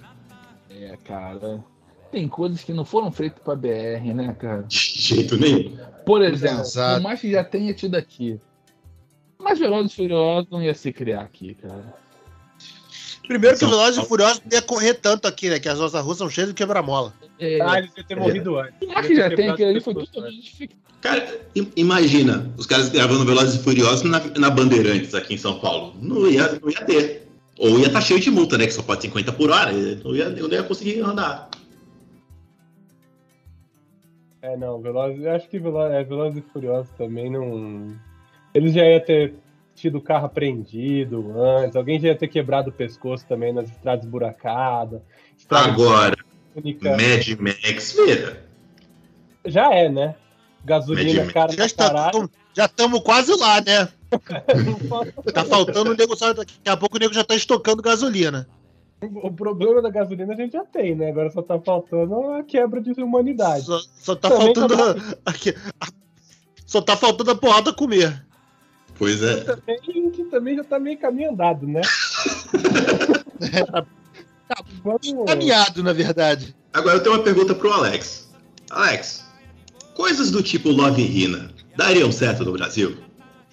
É, 0.70 0.98
cara. 1.04 1.64
Tem 2.12 2.28
coisas 2.28 2.64
que 2.64 2.74
não 2.74 2.86
foram 2.86 3.12
feitas 3.12 3.40
pra 3.44 3.56
BR, 3.56 4.14
né, 4.16 4.36
cara? 4.40 4.64
De 4.64 4.78
jeito 4.78 5.38
nenhum. 5.38 5.78
Por 6.06 6.24
exemplo, 6.24 6.62
Exato. 6.62 6.96
por 6.96 7.04
mais 7.04 7.22
que 7.22 7.32
já 7.32 7.44
tenha 7.44 7.74
tido 7.74 7.96
aqui. 7.96 8.40
Mas 9.38 9.60
Velozes 9.60 9.92
e 9.92 9.96
Furiosos 9.96 10.50
não 10.50 10.62
ia 10.62 10.74
se 10.74 10.92
criar 10.92 11.22
aqui, 11.22 11.54
cara. 11.56 11.94
Primeiro 13.30 13.56
que 13.60 13.64
o 13.64 13.70
Velozes 13.70 14.04
e 14.04 14.08
Furiosos 14.08 14.42
não 14.44 14.58
ia 14.58 14.62
correr 14.64 14.96
tanto 14.96 15.28
aqui, 15.28 15.52
né? 15.52 15.60
Que 15.60 15.70
as 15.70 15.78
nossas 15.78 16.04
ruas 16.04 16.18
são 16.18 16.28
cheias 16.32 16.50
de 16.50 16.56
quebra-mola. 16.56 17.14
É, 17.38 17.62
ah, 17.62 17.78
eles 17.78 17.92
iam 17.96 18.04
ter 18.04 18.18
é. 18.18 18.20
morrido 18.20 18.58
antes. 18.58 18.74
Mas 18.92 19.06
que 19.06 19.16
já 19.16 19.30
tem 19.30 19.48
aquele 19.48 19.70
ali, 19.70 19.82
foi 19.82 19.94
tudo 19.94 20.10
Cara, 21.00 21.40
imagina 21.76 22.52
os 22.58 22.66
caras 22.66 22.90
gravando 22.90 23.24
Velozes 23.24 23.54
e 23.54 23.64
Furiosos 23.64 24.02
na, 24.02 24.20
na 24.36 24.50
Bandeirantes 24.50 25.14
aqui 25.14 25.36
em 25.36 25.38
São 25.38 25.60
Paulo. 25.60 25.94
Não 26.02 26.28
ia, 26.28 26.60
não 26.60 26.72
ia 26.72 26.84
ter. 26.84 27.28
Ou 27.60 27.78
ia 27.78 27.86
estar 27.86 28.00
tá 28.00 28.02
cheio 28.02 28.20
de 28.20 28.32
multa, 28.32 28.58
né? 28.58 28.66
Que 28.66 28.74
só 28.74 28.82
pode 28.82 29.04
50 29.04 29.32
por 29.34 29.52
hora. 29.52 29.72
Não 29.74 30.16
ia, 30.16 30.30
não 30.30 30.50
ia 30.50 30.64
conseguir 30.64 31.00
andar. 31.02 31.52
É, 34.42 34.58
não, 34.58 34.82
Velozes, 34.82 35.24
eu 35.24 35.32
acho 35.34 35.48
que 35.48 35.60
Velozes, 35.60 35.94
é, 35.96 36.04
Velozes 36.04 36.40
e 36.40 36.52
Furiosos 36.52 36.90
também 36.98 37.30
não. 37.30 37.96
Eles 38.56 38.74
já 38.74 38.84
iam 38.84 39.00
ter 39.02 39.36
tido 39.80 39.98
o 39.98 40.02
carro 40.02 40.26
apreendido 40.26 41.34
antes, 41.40 41.76
alguém 41.76 42.00
já 42.00 42.10
ia 42.10 42.16
ter 42.16 42.28
quebrado 42.28 42.70
o 42.70 42.74
pescoço 42.74 43.26
também 43.28 43.54
nas 43.54 43.70
estradas 43.70 44.06
buracadas. 44.06 45.02
Agora, 45.50 46.16
única... 46.56 46.92
Mad 46.92 47.28
Max, 47.40 47.94
vira. 47.94 48.46
Já 49.46 49.74
é, 49.74 49.90
né? 49.90 50.16
Gasolina 50.66 51.26
cara 51.32 51.54
já 51.54 51.66
estamos 51.66 52.30
já 52.54 52.66
estamos 52.66 53.00
quase 53.02 53.34
lá, 53.40 53.62
né? 53.62 53.88
tá 55.34 55.46
faltando 55.46 55.92
o 55.92 55.96
nego, 55.96 56.16
daqui 56.16 56.58
a 56.66 56.76
pouco 56.76 56.98
o 56.98 57.00
nego 57.00 57.14
já 57.14 57.24
tá 57.24 57.36
estocando 57.36 57.82
gasolina. 57.82 58.48
O 59.02 59.32
problema 59.32 59.82
da 59.82 59.90
gasolina 59.90 60.34
a 60.34 60.36
gente 60.36 60.52
já 60.52 60.66
tem, 60.66 60.94
né? 60.94 61.10
Agora 61.10 61.30
só 61.30 61.42
tá 61.42 61.58
faltando 61.60 62.34
a 62.34 62.44
quebra 62.44 62.82
de 62.82 62.92
humanidade. 63.02 63.66
Só, 63.66 63.80
só 63.96 64.16
tá 64.16 64.30
Também 64.30 64.54
faltando. 64.54 64.76
Tá... 64.76 65.18
A, 65.26 65.32
a, 65.32 65.88
só 66.66 66.82
tá 66.82 66.98
faltando 66.98 67.32
a 67.32 67.36
porrada 67.36 67.72
comer. 67.72 68.26
Pois 69.00 69.24
é. 69.24 69.38
Também, 69.46 70.12
que 70.12 70.26
também 70.26 70.58
já 70.58 70.64
tá 70.66 70.78
meio 70.78 70.98
caminho 70.98 71.32
andado, 71.32 71.66
né? 71.66 71.80
é, 73.54 73.64
tá, 73.64 73.86
Vamos... 74.84 75.26
Caminhado, 75.26 75.82
na 75.82 75.94
verdade. 75.94 76.54
Agora 76.74 76.98
eu 76.98 77.00
tenho 77.02 77.16
uma 77.16 77.24
pergunta 77.24 77.56
pro 77.56 77.72
Alex. 77.72 78.30
Alex, 78.70 79.26
coisas 79.96 80.30
do 80.30 80.44
tipo 80.44 80.70
Love 80.70 81.02
Rina 81.02 81.50
dariam 81.78 82.12
certo 82.12 82.44
no 82.44 82.52
Brasil? 82.52 82.98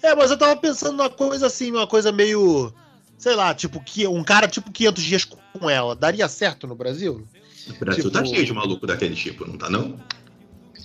É, 0.03 0.13
mas 0.13 0.29
eu 0.29 0.37
tava 0.37 0.57
pensando 0.57 0.97
numa 0.97 1.09
coisa 1.09 1.47
assim, 1.47 1.71
uma 1.71 1.87
coisa 1.87 2.11
meio. 2.11 2.73
Sei 3.17 3.33
lá, 3.33 3.55
tipo, 3.55 3.81
que 3.81 4.05
um 4.05 4.23
cara 4.25 4.49
tipo 4.49 4.69
500 4.69 5.03
dias 5.03 5.25
com 5.25 5.69
ela. 5.69 5.95
Daria 5.95 6.27
certo 6.27 6.67
no 6.67 6.75
Brasil? 6.75 7.25
O 7.69 7.79
Brasil 7.79 8.11
tá 8.11 8.21
tipo... 8.21 8.25
tá 8.25 8.25
cheio 8.25 8.45
de 8.45 8.53
maluco 8.53 8.85
daquele 8.85 9.15
tipo, 9.15 9.47
não 9.47 9.57
tá 9.57 9.69
não? 9.69 9.97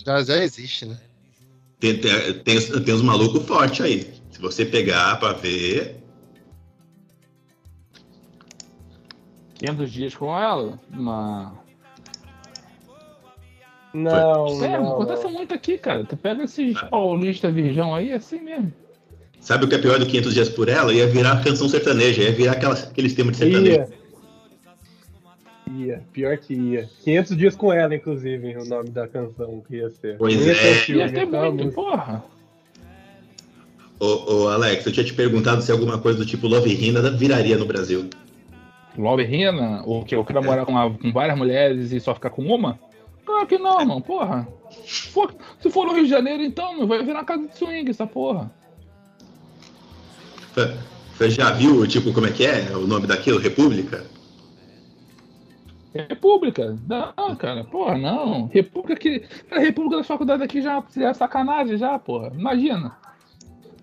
Já, 0.05 0.23
já 0.23 0.41
existe, 0.41 0.85
né? 0.85 0.97
Tem, 1.81 1.99
tem, 1.99 2.33
tem, 2.39 2.61
tem 2.61 2.93
uns 2.93 3.01
malucos 3.01 3.45
fortes 3.45 3.81
aí 3.81 4.22
você 4.43 4.65
pegar 4.65 5.17
para 5.19 5.31
ver. 5.31 5.95
500 9.55 9.91
dias 9.91 10.15
com 10.15 10.37
ela? 10.37 10.77
Uma... 10.91 11.53
Não, 13.93 14.63
é, 14.63 14.77
não. 14.77 14.93
acontece 14.93 15.27
muito 15.27 15.53
aqui, 15.53 15.77
cara. 15.77 16.03
Tu 16.03 16.17
pega 16.17 16.43
esses 16.43 16.75
ah. 16.75 16.87
paulistas 16.87 17.53
virgão 17.53 17.95
aí, 17.95 18.09
é 18.09 18.15
assim 18.15 18.41
mesmo. 18.41 18.73
Sabe 19.39 19.65
o 19.65 19.69
que 19.69 19.75
é 19.75 19.77
pior 19.77 19.97
do 19.97 20.05
500 20.05 20.33
dias 20.33 20.49
por 20.49 20.67
ela? 20.67 20.93
Ia 20.93 21.07
virar 21.07 21.41
canção 21.43 21.69
sertaneja, 21.69 22.23
ia 22.23 22.31
virar 22.33 22.53
aquelas, 22.53 22.83
aqueles 22.83 23.13
temas 23.13 23.33
de 23.33 23.37
sertanejo. 23.37 23.71
Ia. 23.71 23.89
ia, 25.85 26.03
pior 26.11 26.37
que 26.37 26.53
ia. 26.53 26.89
500 27.03 27.37
dias 27.37 27.55
com 27.55 27.71
ela, 27.71 27.95
inclusive, 27.95 28.57
o 28.57 28.65
nome 28.65 28.89
da 28.89 29.07
canção 29.07 29.63
que 29.67 29.77
ia 29.77 29.89
ser. 29.89 30.17
Pois 30.17 30.45
ia 30.45 30.51
é. 30.51 30.55
Filme, 30.55 31.01
ia 31.01 31.13
ter 31.13 31.25
muito, 31.25 31.73
porra. 31.73 32.32
Ô, 33.99 34.33
ô, 34.33 34.47
Alex, 34.49 34.85
eu 34.85 34.91
tinha 34.91 35.05
te 35.05 35.13
perguntado 35.13 35.61
se 35.61 35.71
alguma 35.71 35.97
coisa 35.97 36.19
do 36.19 36.25
tipo 36.25 36.47
Love 36.47 36.73
Rina 36.73 37.09
viraria 37.11 37.57
no 37.57 37.65
Brasil. 37.65 38.09
Love 38.97 39.23
Rina, 39.23 39.81
o 39.85 40.03
que 40.03 40.15
eu 40.15 40.23
quero 40.23 40.41
namorar 40.41 40.65
com, 40.65 40.97
com, 40.97 41.11
várias 41.11 41.37
mulheres 41.37 41.91
e 41.91 41.99
só 41.99 42.13
ficar 42.13 42.29
com 42.29 42.43
uma? 42.43 42.79
Claro 43.25 43.47
que 43.47 43.57
não, 43.57 43.85
mano, 43.85 44.01
porra. 44.01 44.47
Se 44.85 45.69
for 45.69 45.85
no 45.85 45.93
Rio 45.93 46.03
de 46.03 46.09
Janeiro, 46.09 46.43
então, 46.43 46.85
vai 46.85 47.03
virar 47.03 47.23
casa 47.23 47.47
de 47.47 47.57
swing 47.57 47.89
essa 47.89 48.05
porra. 48.05 48.51
Você 51.13 51.29
já 51.29 51.51
viu, 51.51 51.87
tipo, 51.87 52.13
como 52.13 52.27
é 52.27 52.31
que 52.31 52.45
é 52.45 52.75
o 52.75 52.85
nome 52.85 53.07
daquilo? 53.07 53.39
República? 53.39 54.03
República? 55.93 56.77
Não, 56.87 57.35
cara, 57.35 57.63
porra, 57.63 57.97
não. 57.97 58.47
República 58.47 58.95
que. 58.95 59.23
A 59.51 59.59
República 59.59 59.97
da 59.97 60.03
faculdade 60.03 60.43
aqui 60.43 60.61
já 60.61 60.83
é 60.97 61.13
sacanagem, 61.13 61.77
já, 61.77 61.97
porra. 61.99 62.31
Imagina. 62.35 62.97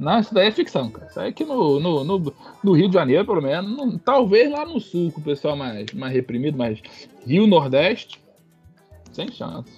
Não, 0.01 0.19
isso 0.19 0.33
daí 0.33 0.49
é 0.49 0.51
ficção, 0.51 0.91
cara. 0.91 1.09
Isso 1.11 1.21
aí 1.21 1.29
aqui 1.29 1.45
no, 1.45 1.79
no, 1.79 2.03
no, 2.03 2.35
no 2.65 2.73
Rio 2.73 2.89
de 2.89 2.95
Janeiro, 2.95 3.27
pelo 3.27 3.43
menos. 3.43 3.71
No, 3.71 3.99
talvez 3.99 4.51
lá 4.51 4.65
no 4.65 4.81
sul, 4.81 5.13
com 5.13 5.21
o 5.21 5.25
pessoal 5.25 5.55
mais, 5.55 5.93
mais 5.93 6.11
reprimido, 6.15 6.57
mas 6.57 6.81
Rio 7.27 7.47
Nordeste, 7.47 8.19
sem 9.13 9.31
chance. 9.31 9.71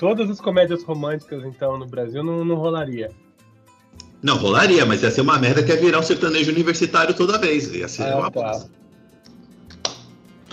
Todas 0.00 0.28
as 0.28 0.40
comédias 0.40 0.82
românticas, 0.82 1.44
então, 1.44 1.78
no 1.78 1.86
Brasil 1.86 2.24
não, 2.24 2.44
não 2.44 2.56
rolaria. 2.56 3.12
Não, 4.20 4.36
rolaria, 4.36 4.84
mas 4.84 5.00
ia 5.04 5.12
ser 5.12 5.20
uma 5.20 5.38
merda 5.38 5.62
que 5.62 5.70
ia 5.70 5.76
virar 5.76 6.00
um 6.00 6.02
sertanejo 6.02 6.50
universitário 6.50 7.14
toda 7.14 7.38
vez. 7.38 7.72
Ia 7.72 7.86
ser 7.86 8.12
ah, 8.12 8.18
uma 8.18 8.30
tá. 8.32 8.66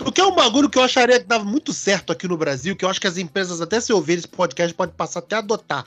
O 0.06 0.12
que 0.12 0.20
é 0.20 0.24
um 0.24 0.36
bagulho 0.36 0.70
que 0.70 0.78
eu 0.78 0.84
acharia 0.84 1.18
que 1.18 1.26
dava 1.26 1.44
muito 1.44 1.72
certo 1.72 2.12
aqui 2.12 2.28
no 2.28 2.36
Brasil, 2.36 2.76
que 2.76 2.84
eu 2.84 2.88
acho 2.88 3.00
que 3.00 3.08
as 3.08 3.18
empresas, 3.18 3.60
até 3.60 3.80
se 3.80 3.92
ouvirem 3.92 4.20
esse 4.20 4.28
podcast, 4.28 4.72
podem 4.72 4.94
passar 4.94 5.18
até 5.18 5.34
a 5.34 5.40
adotar 5.40 5.84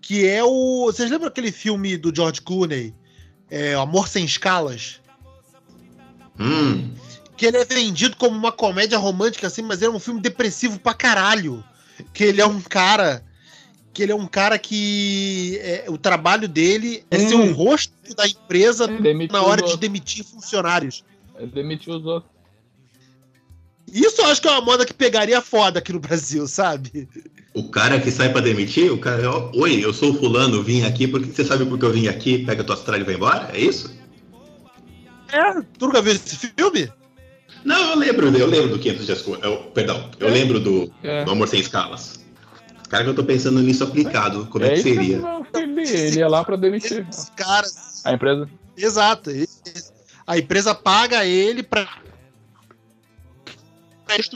que 0.00 0.26
é 0.26 0.42
o. 0.42 0.86
Vocês 0.86 1.10
lembram 1.10 1.28
aquele 1.28 1.52
filme 1.52 1.96
do 1.96 2.14
George 2.14 2.40
Clooney? 2.40 2.94
É, 3.50 3.74
Amor 3.74 4.08
Sem 4.08 4.24
Escalas? 4.24 5.00
Hum. 6.38 6.92
Que 7.36 7.46
ele 7.46 7.56
é 7.56 7.64
vendido 7.64 8.16
como 8.16 8.36
uma 8.36 8.52
comédia 8.52 8.98
romântica, 8.98 9.46
assim, 9.46 9.62
mas 9.62 9.82
é 9.82 9.88
um 9.88 9.98
filme 9.98 10.20
depressivo 10.20 10.78
pra 10.78 10.94
caralho. 10.94 11.62
Que 12.12 12.24
ele 12.24 12.40
é 12.40 12.46
um 12.46 12.60
cara. 12.60 13.24
Que 13.92 14.02
ele 14.02 14.12
é 14.12 14.14
um 14.14 14.26
cara 14.26 14.58
que. 14.58 15.58
É, 15.60 15.84
o 15.88 15.98
trabalho 15.98 16.48
dele 16.48 17.04
é 17.10 17.18
hum. 17.18 17.28
ser 17.28 17.34
o 17.34 17.52
rosto 17.52 17.92
da 18.14 18.26
empresa 18.26 18.86
na 19.30 19.42
hora 19.42 19.62
de 19.62 19.76
demitir 19.76 20.24
funcionários. 20.24 21.04
Ele 21.36 21.50
demitiu 21.50 21.94
os 21.96 22.04
outros. 22.04 22.38
Isso 23.92 24.20
eu 24.20 24.26
acho 24.26 24.42
que 24.42 24.48
é 24.48 24.50
uma 24.50 24.60
moda 24.60 24.84
que 24.84 24.92
pegaria 24.92 25.40
foda 25.40 25.78
aqui 25.78 25.92
no 25.92 26.00
Brasil, 26.00 26.46
sabe? 26.46 27.08
O 27.54 27.68
cara 27.70 27.98
que 27.98 28.10
sai 28.10 28.30
para 28.30 28.42
demitir, 28.42 28.92
o 28.92 28.98
cara, 28.98 29.30
oi, 29.54 29.84
eu 29.84 29.92
sou 29.92 30.12
o 30.12 30.14
fulano, 30.14 30.62
vim 30.62 30.84
aqui, 30.84 31.08
porque 31.08 31.32
você 31.32 31.44
sabe 31.44 31.64
por 31.64 31.78
que 31.78 31.84
eu 31.84 31.92
vim 31.92 32.06
aqui, 32.06 32.44
pega 32.44 32.62
tua 32.62 32.76
estrada 32.76 33.00
e 33.00 33.04
vai 33.04 33.14
embora? 33.14 33.50
É 33.52 33.60
isso? 33.60 33.96
É, 35.32 35.54
tu 35.78 35.86
nunca 35.86 36.00
viu 36.02 36.12
esse 36.12 36.36
filme? 36.36 36.90
Não, 37.64 37.90
eu 37.90 37.98
lembro, 37.98 38.36
eu 38.36 38.46
lembro 38.46 38.68
do 38.68 38.78
500 38.78 39.06
dias, 39.06 39.24
eu, 39.42 39.56
perdão, 39.74 40.10
eu 40.20 40.28
é. 40.28 40.30
lembro 40.30 40.60
do, 40.60 40.92
é. 41.02 41.24
do 41.24 41.32
Amor 41.32 41.48
Sem 41.48 41.60
Escalas. 41.60 42.20
Cara, 42.88 43.04
que 43.04 43.10
eu 43.10 43.14
tô 43.14 43.24
pensando 43.24 43.60
nisso 43.60 43.84
aplicado, 43.84 44.46
como 44.46 44.64
é, 44.64 44.68
é 44.68 44.74
que 44.74 44.82
seria? 44.82 45.20
Ele, 45.54 45.82
ele 45.82 46.18
ia 46.18 46.28
lá 46.28 46.42
para 46.42 46.56
demitir. 46.56 47.06
Esse 47.10 47.30
cara... 47.32 47.66
A 48.04 48.12
empresa. 48.12 48.48
Exato. 48.76 49.30
A 50.26 50.38
empresa 50.38 50.74
paga 50.74 51.26
ele 51.26 51.62
para 51.62 51.86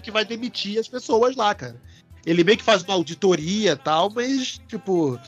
que 0.02 0.10
vai 0.10 0.24
demitir 0.24 0.78
as 0.78 0.88
pessoas 0.88 1.34
lá, 1.34 1.54
cara. 1.54 1.80
Ele 2.24 2.44
meio 2.44 2.58
que 2.58 2.64
faz 2.64 2.82
uma 2.82 2.94
auditoria 2.94 3.72
e 3.72 3.76
tal, 3.76 4.10
mas, 4.10 4.60
tipo, 4.68 5.18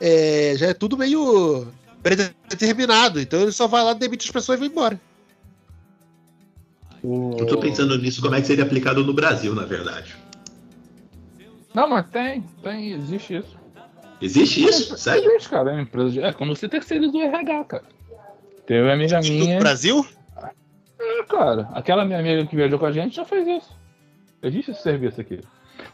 é, 0.00 0.54
já 0.56 0.68
é 0.68 0.74
tudo 0.74 0.96
meio 0.96 1.68
predeterminado. 2.02 3.20
Então 3.20 3.40
ele 3.40 3.52
só 3.52 3.66
vai 3.66 3.82
lá, 3.84 3.92
demite 3.92 4.26
as 4.26 4.32
pessoas 4.32 4.58
e 4.58 4.60
vai 4.60 4.68
embora. 4.68 5.00
Eu 7.38 7.46
tô 7.46 7.58
pensando 7.58 7.96
nisso, 7.98 8.20
como 8.20 8.34
é 8.34 8.40
que 8.40 8.46
seria 8.46 8.64
aplicado 8.64 9.04
no 9.04 9.12
Brasil, 9.12 9.54
na 9.54 9.64
verdade. 9.64 10.16
Não, 11.72 11.88
mas 11.88 12.08
tem, 12.08 12.42
tem, 12.62 12.92
existe 12.92 13.36
isso. 13.36 13.56
Existe 14.20 14.64
isso? 14.64 14.94
É, 14.94 14.96
Sério? 14.96 15.30
Existe, 15.30 15.48
cara. 15.48 15.76
É, 15.76 15.80
empresa 15.80 16.10
de... 16.10 16.20
é 16.20 16.32
como 16.32 16.56
você 16.56 16.68
terceiriza 16.68 17.16
o 17.16 17.20
RH, 17.20 17.64
cara. 17.64 17.84
Teve 18.66 18.82
uma 18.82 18.94
amiga 18.94 19.20
minha. 19.20 19.54
No 19.54 19.60
Brasil? 19.60 20.06
É, 20.98 21.22
cara. 21.24 21.68
Aquela 21.74 22.04
minha 22.04 22.18
amiga 22.18 22.46
que 22.46 22.56
viajou 22.56 22.78
com 22.78 22.86
a 22.86 22.92
gente 22.92 23.14
já 23.14 23.24
fez 23.24 23.46
isso. 23.46 23.76
Existe 24.42 24.70
esse 24.70 24.82
serviço 24.82 25.20
aqui. 25.20 25.40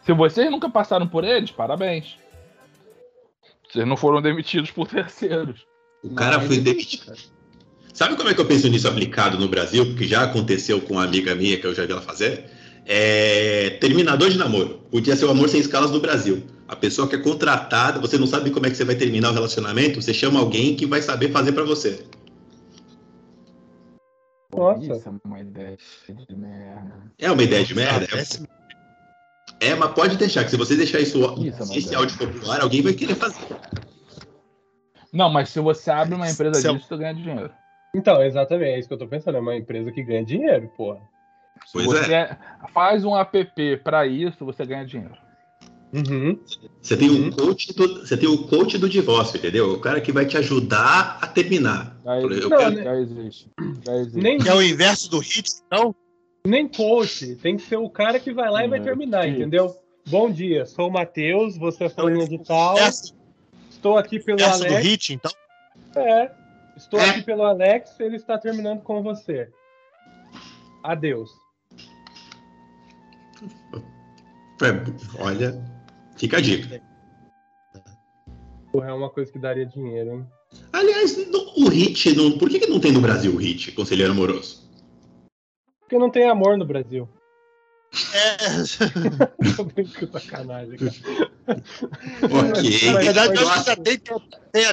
Se 0.05 0.12
vocês 0.12 0.50
nunca 0.50 0.68
passaram 0.68 1.07
por 1.07 1.24
eles, 1.24 1.50
parabéns. 1.50 2.16
Vocês 3.68 3.86
não 3.86 3.96
foram 3.96 4.20
demitidos 4.20 4.70
por 4.70 4.86
terceiros. 4.88 5.66
O 6.03 6.14
cara 6.14 6.40
foi 6.40 6.59
demitido. 6.59 7.14
Sabe 7.94 8.16
como 8.16 8.28
é 8.28 8.34
que 8.34 8.40
eu 8.40 8.46
penso 8.46 8.68
nisso 8.68 8.88
aplicado 8.88 9.38
no 9.38 9.48
Brasil? 9.48 9.86
Porque 9.86 10.07
já 10.07 10.24
aconteceu 10.24 10.80
com 10.80 10.94
uma 10.94 11.05
amiga 11.05 11.34
minha 11.34 11.59
que 11.59 11.66
eu 11.66 11.74
já 11.74 11.86
vi 11.86 11.92
ela 11.92 12.00
fazer. 12.00 12.50
É... 12.84 13.70
Terminador 13.80 14.28
de 14.30 14.38
namoro. 14.38 14.80
Podia 14.90 15.14
ser 15.14 15.26
o 15.26 15.30
amor 15.30 15.48
sem 15.48 15.61
escalas 15.61 15.90
do 15.90 16.00
Brasil. 16.00 16.42
A 16.66 16.74
pessoa 16.74 17.07
que 17.07 17.16
é 17.16 17.18
contratada, 17.18 18.00
você 18.00 18.18
não 18.18 18.26
sabe 18.26 18.50
como 18.50 18.66
é 18.66 18.70
que 18.70 18.76
você 18.76 18.84
vai 18.84 18.94
terminar 18.94 19.30
o 19.30 19.34
relacionamento, 19.34 20.00
você 20.00 20.14
chama 20.14 20.40
alguém 20.40 20.74
que 20.74 20.86
vai 20.86 21.03
saber 21.03 21.30
fazer 21.30 21.53
para 21.53 21.64
você. 21.64 22.05
Nossa. 24.57 24.80
Isso 24.80 25.09
é 25.09 25.12
uma 25.28 25.40
ideia 25.40 25.76
de 26.09 26.36
merda. 26.36 27.12
É 27.18 27.30
uma 27.30 27.42
ideia 27.42 27.64
de 27.64 27.74
merda? 27.74 28.07
É 28.12 28.20
é, 28.20 28.24
mas 29.74 29.92
pode 29.92 30.16
deixar, 30.16 30.44
que 30.44 30.50
se 30.50 30.56
você 30.56 30.76
deixar 30.76 31.00
isso, 31.00 31.18
isso 31.38 31.78
esse 31.78 31.94
áudio 31.94 32.18
popular, 32.18 32.60
alguém 32.60 32.82
vai 32.82 32.92
querer 32.92 33.14
fazer. 33.14 33.46
Não, 35.12 35.30
mas 35.30 35.50
se 35.50 35.60
você 35.60 35.90
abre 35.90 36.14
uma 36.14 36.28
empresa 36.28 36.60
se 36.60 36.72
disso, 36.72 36.88
você 36.88 36.96
ganha 36.96 37.14
dinheiro. 37.14 37.50
Então, 37.94 38.22
exatamente, 38.22 38.70
é 38.70 38.78
isso 38.78 38.88
que 38.88 38.94
eu 38.94 38.98
tô 38.98 39.06
pensando, 39.06 39.36
é 39.36 39.40
uma 39.40 39.56
empresa 39.56 39.92
que 39.92 40.02
ganha 40.02 40.24
dinheiro, 40.24 40.70
porra. 40.76 41.00
Se 41.66 41.72
pois 41.74 41.86
você 41.86 42.14
é. 42.14 42.36
faz 42.72 43.04
um 43.04 43.16
app 43.16 43.76
para 43.84 44.06
isso, 44.06 44.44
você 44.44 44.64
ganha 44.64 44.84
dinheiro. 44.84 45.16
Uhum. 45.92 46.40
Você 46.80 46.96
tem 46.96 47.10
um 47.10 47.24
uhum. 47.24 47.30
coach 47.30 47.72
do, 47.74 48.00
você 48.00 48.16
tem 48.16 48.28
o 48.28 48.48
coach 48.48 48.78
do 48.78 48.88
divórcio, 48.88 49.36
entendeu? 49.36 49.74
O 49.74 49.78
cara 49.78 50.00
que 50.00 50.10
vai 50.10 50.24
te 50.24 50.38
ajudar 50.38 51.18
a 51.20 51.26
terminar. 51.26 51.94
Já, 52.02 52.18
existe, 52.18 52.48
não, 52.48 52.58
quero... 52.58 52.82
já 52.82 52.96
existe. 52.96 53.50
Já 53.86 53.94
existe. 53.96 54.20
Nem... 54.20 54.38
Que 54.38 54.48
é 54.48 54.54
o 54.54 54.62
inverso 54.62 55.10
do 55.10 55.18
hit, 55.18 55.50
então? 55.66 55.94
Nem 56.45 56.66
coach, 56.66 57.36
tem 57.36 57.57
que 57.57 57.62
ser 57.62 57.76
o 57.76 57.88
cara 57.88 58.18
que 58.18 58.32
vai 58.32 58.51
lá 58.51 58.64
e 58.64 58.68
vai 58.68 58.80
é, 58.80 58.82
terminar, 58.82 59.28
entendeu? 59.28 59.76
Bom 60.09 60.28
dia, 60.28 60.66
sou 60.66 60.88
o 60.88 60.93
Matheus, 60.93 61.57
você 61.57 61.84
é 61.84 61.88
fulano 61.88 62.28
de 62.28 62.38
tal. 62.38 62.76
Estou 63.70 63.97
aqui 63.97 64.18
pelo 64.18 64.45
Alex. 64.45 64.74
do 64.74 64.80
hit, 64.80 65.14
então? 65.14 65.30
É. 65.95 66.32
Estou 66.76 66.99
é. 66.99 67.11
aqui 67.11 67.22
pelo 67.22 67.45
Alex, 67.45 67.99
ele 68.01 68.16
está 68.16 68.36
terminando 68.36 68.82
com 68.82 69.03
você. 69.05 69.49
Adeus. 70.82 71.30
Olha, 75.20 75.64
fica 76.16 76.38
a 76.38 76.40
dica. 76.40 76.82
É 78.74 78.93
uma 78.93 79.11
coisa 79.11 79.30
que 79.30 79.38
daria 79.38 79.66
dinheiro, 79.66 80.11
hein? 80.11 80.26
Aliás, 80.72 81.16
o 81.57 81.68
HIT, 81.68 82.16
não, 82.16 82.36
por 82.36 82.49
que, 82.49 82.59
que 82.59 82.66
não 82.66 82.80
tem 82.80 82.90
no 82.90 83.01
Brasil 83.01 83.32
o 83.32 83.40
HIT, 83.40 83.72
Conselheiro 83.72 84.12
Amoroso? 84.12 84.72
Porque 85.93 85.99
não 85.99 86.11
tem 86.11 86.26
amor 86.26 86.57
no 86.57 86.64
Brasil. 86.64 87.07
É. 88.14 88.36
Tô 89.57 89.64
brincando 89.64 90.18
sacanagem, 90.18 90.78
cara. 90.78 91.62
ok. 92.22 92.93
Na 92.93 92.99
verdade, 92.99 93.36
eu 93.36 93.49
acho 93.49 93.64
que 93.64 93.82
tem, 93.82 93.99
tem, 93.99 94.64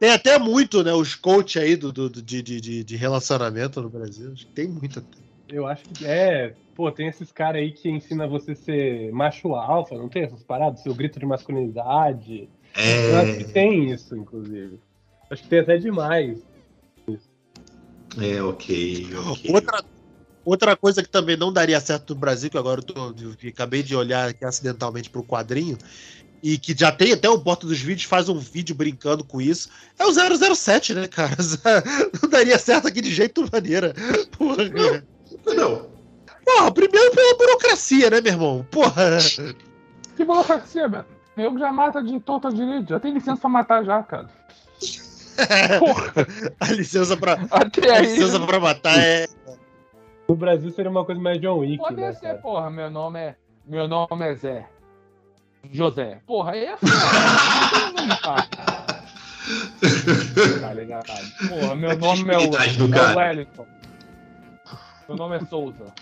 tem, 0.00 0.10
até 0.10 0.36
muito, 0.36 0.82
né? 0.82 0.92
Os 0.92 1.14
coach 1.14 1.60
aí 1.60 1.76
do, 1.76 1.92
do, 1.92 2.10
de, 2.10 2.42
de, 2.42 2.82
de 2.82 2.96
relacionamento 2.96 3.80
no 3.80 3.88
Brasil. 3.88 4.32
Acho 4.32 4.46
que 4.46 4.52
tem 4.52 4.66
muito. 4.66 5.04
Eu 5.48 5.68
acho 5.68 5.84
que 5.84 6.04
é. 6.04 6.52
Pô, 6.74 6.90
tem 6.90 7.06
esses 7.06 7.30
caras 7.30 7.62
aí 7.62 7.70
que 7.70 7.88
ensina 7.88 8.26
você 8.26 8.52
a 8.52 8.56
ser 8.56 9.12
macho 9.12 9.54
alfa, 9.54 9.94
não 9.94 10.08
tem 10.08 10.24
essas 10.24 10.42
paradas? 10.42 10.80
Seu 10.82 10.94
grito 10.94 11.20
de 11.20 11.26
masculinidade. 11.26 12.48
É... 12.76 13.10
Eu 13.12 13.16
acho 13.18 13.38
que 13.38 13.52
tem 13.52 13.92
isso, 13.92 14.16
inclusive. 14.16 14.80
Acho 15.30 15.42
que 15.44 15.48
tem 15.48 15.60
até 15.60 15.76
demais. 15.76 16.44
É, 18.20 18.42
ok, 18.42 19.06
ok. 19.30 19.54
Outra, 19.54 19.84
Outra 20.48 20.74
coisa 20.74 21.02
que 21.02 21.10
também 21.10 21.36
não 21.36 21.52
daria 21.52 21.78
certo 21.78 22.14
no 22.14 22.20
Brasil, 22.20 22.48
que 22.48 22.56
agora 22.56 22.80
eu, 22.80 22.82
tô, 22.82 23.14
eu 23.20 23.36
acabei 23.50 23.82
de 23.82 23.94
olhar 23.94 24.30
aqui 24.30 24.46
acidentalmente 24.46 25.10
pro 25.10 25.22
quadrinho, 25.22 25.76
e 26.42 26.56
que 26.56 26.74
já 26.74 26.90
tem 26.90 27.12
até 27.12 27.28
o 27.28 27.38
Porta 27.38 27.66
dos 27.66 27.78
Vídeos, 27.78 28.04
faz 28.04 28.30
um 28.30 28.38
vídeo 28.38 28.74
brincando 28.74 29.22
com 29.22 29.42
isso, 29.42 29.68
é 29.98 30.06
o 30.06 30.54
007, 30.54 30.94
né, 30.94 31.06
cara? 31.06 31.36
Não 32.22 32.30
daria 32.30 32.58
certo 32.58 32.88
aqui 32.88 33.02
de 33.02 33.12
jeito 33.12 33.46
maneira. 33.52 33.92
Porra. 34.38 34.64
Não. 35.44 35.54
não. 35.54 35.90
Porra, 36.46 36.72
primeiro 36.72 37.14
pela 37.14 37.36
burocracia, 37.36 38.08
né, 38.08 38.22
meu 38.22 38.32
irmão? 38.32 38.66
Porra. 38.70 39.18
Que 40.16 40.24
burocracia, 40.24 40.88
velho? 40.88 41.04
Eu 41.36 41.58
já 41.58 41.70
mata 41.70 42.02
de 42.02 42.18
torta 42.20 42.50
direito, 42.50 42.88
já 42.88 42.98
tem 42.98 43.12
licença 43.12 43.36
pra 43.36 43.50
matar 43.50 43.84
já, 43.84 44.02
cara. 44.02 44.30
Porra. 45.78 46.26
A 46.58 46.72
licença 46.72 47.18
pra, 47.18 47.38
Até 47.50 47.94
a 47.94 48.00
licença 48.00 48.40
pra 48.40 48.58
matar 48.58 48.98
é, 48.98 49.28
no 50.28 50.36
Brasil 50.36 50.70
seria 50.70 50.90
uma 50.90 51.04
coisa 51.04 51.20
mais 51.20 51.40
John 51.40 51.58
Wick. 51.58 51.78
Pode 51.78 51.96
né, 51.96 52.12
ser, 52.12 52.20
cara? 52.20 52.38
porra, 52.38 52.70
meu 52.70 52.90
nome 52.90 53.18
é. 53.18 53.34
Meu 53.66 53.88
nome 53.88 54.26
é 54.26 54.34
Zé. 54.34 54.68
José. 55.72 56.20
Porra, 56.26 56.52
aí 56.52 56.66
é 56.66 56.76
tá 60.60 60.74
ligado? 60.74 61.06
Porra, 61.48 61.74
meu 61.74 61.96
nome 61.98 62.34
é 62.34 62.38
o, 62.38 62.42
é 62.42 63.14
o 63.14 63.16
Wellington. 63.16 63.66
Meu 65.08 65.16
nome 65.16 65.36
é 65.36 65.40
Souza. 65.46 65.94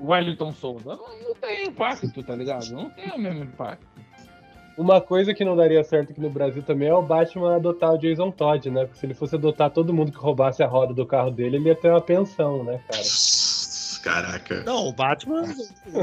Wellington 0.00 0.52
Souza. 0.52 0.96
Não, 0.96 1.28
não 1.28 1.34
tem 1.34 1.66
impacto, 1.66 2.22
tá 2.22 2.36
ligado? 2.36 2.70
Não 2.70 2.90
tem 2.90 3.10
o 3.10 3.18
mesmo 3.18 3.42
impacto. 3.42 3.86
Uma 4.76 5.00
coisa 5.00 5.32
que 5.34 5.44
não 5.44 5.56
daria 5.56 5.84
certo 5.84 6.10
aqui 6.10 6.20
no 6.20 6.30
Brasil 6.30 6.62
também 6.62 6.88
é 6.88 6.94
o 6.94 7.02
Batman 7.02 7.56
adotar 7.56 7.92
o 7.92 7.98
Jason 7.98 8.30
Todd, 8.30 8.70
né? 8.70 8.84
Porque 8.84 8.98
se 8.98 9.06
ele 9.06 9.14
fosse 9.14 9.36
adotar 9.36 9.70
todo 9.70 9.94
mundo 9.94 10.10
que 10.10 10.18
roubasse 10.18 10.62
a 10.62 10.66
roda 10.66 10.92
do 10.92 11.06
carro 11.06 11.30
dele, 11.30 11.56
ele 11.56 11.68
ia 11.68 11.76
ter 11.76 11.90
uma 11.90 12.00
pensão, 12.00 12.64
né, 12.64 12.80
cara? 12.88 13.02
Caraca. 14.04 14.62
Não, 14.64 14.86
o 14.86 14.92
Batman. 14.92 15.44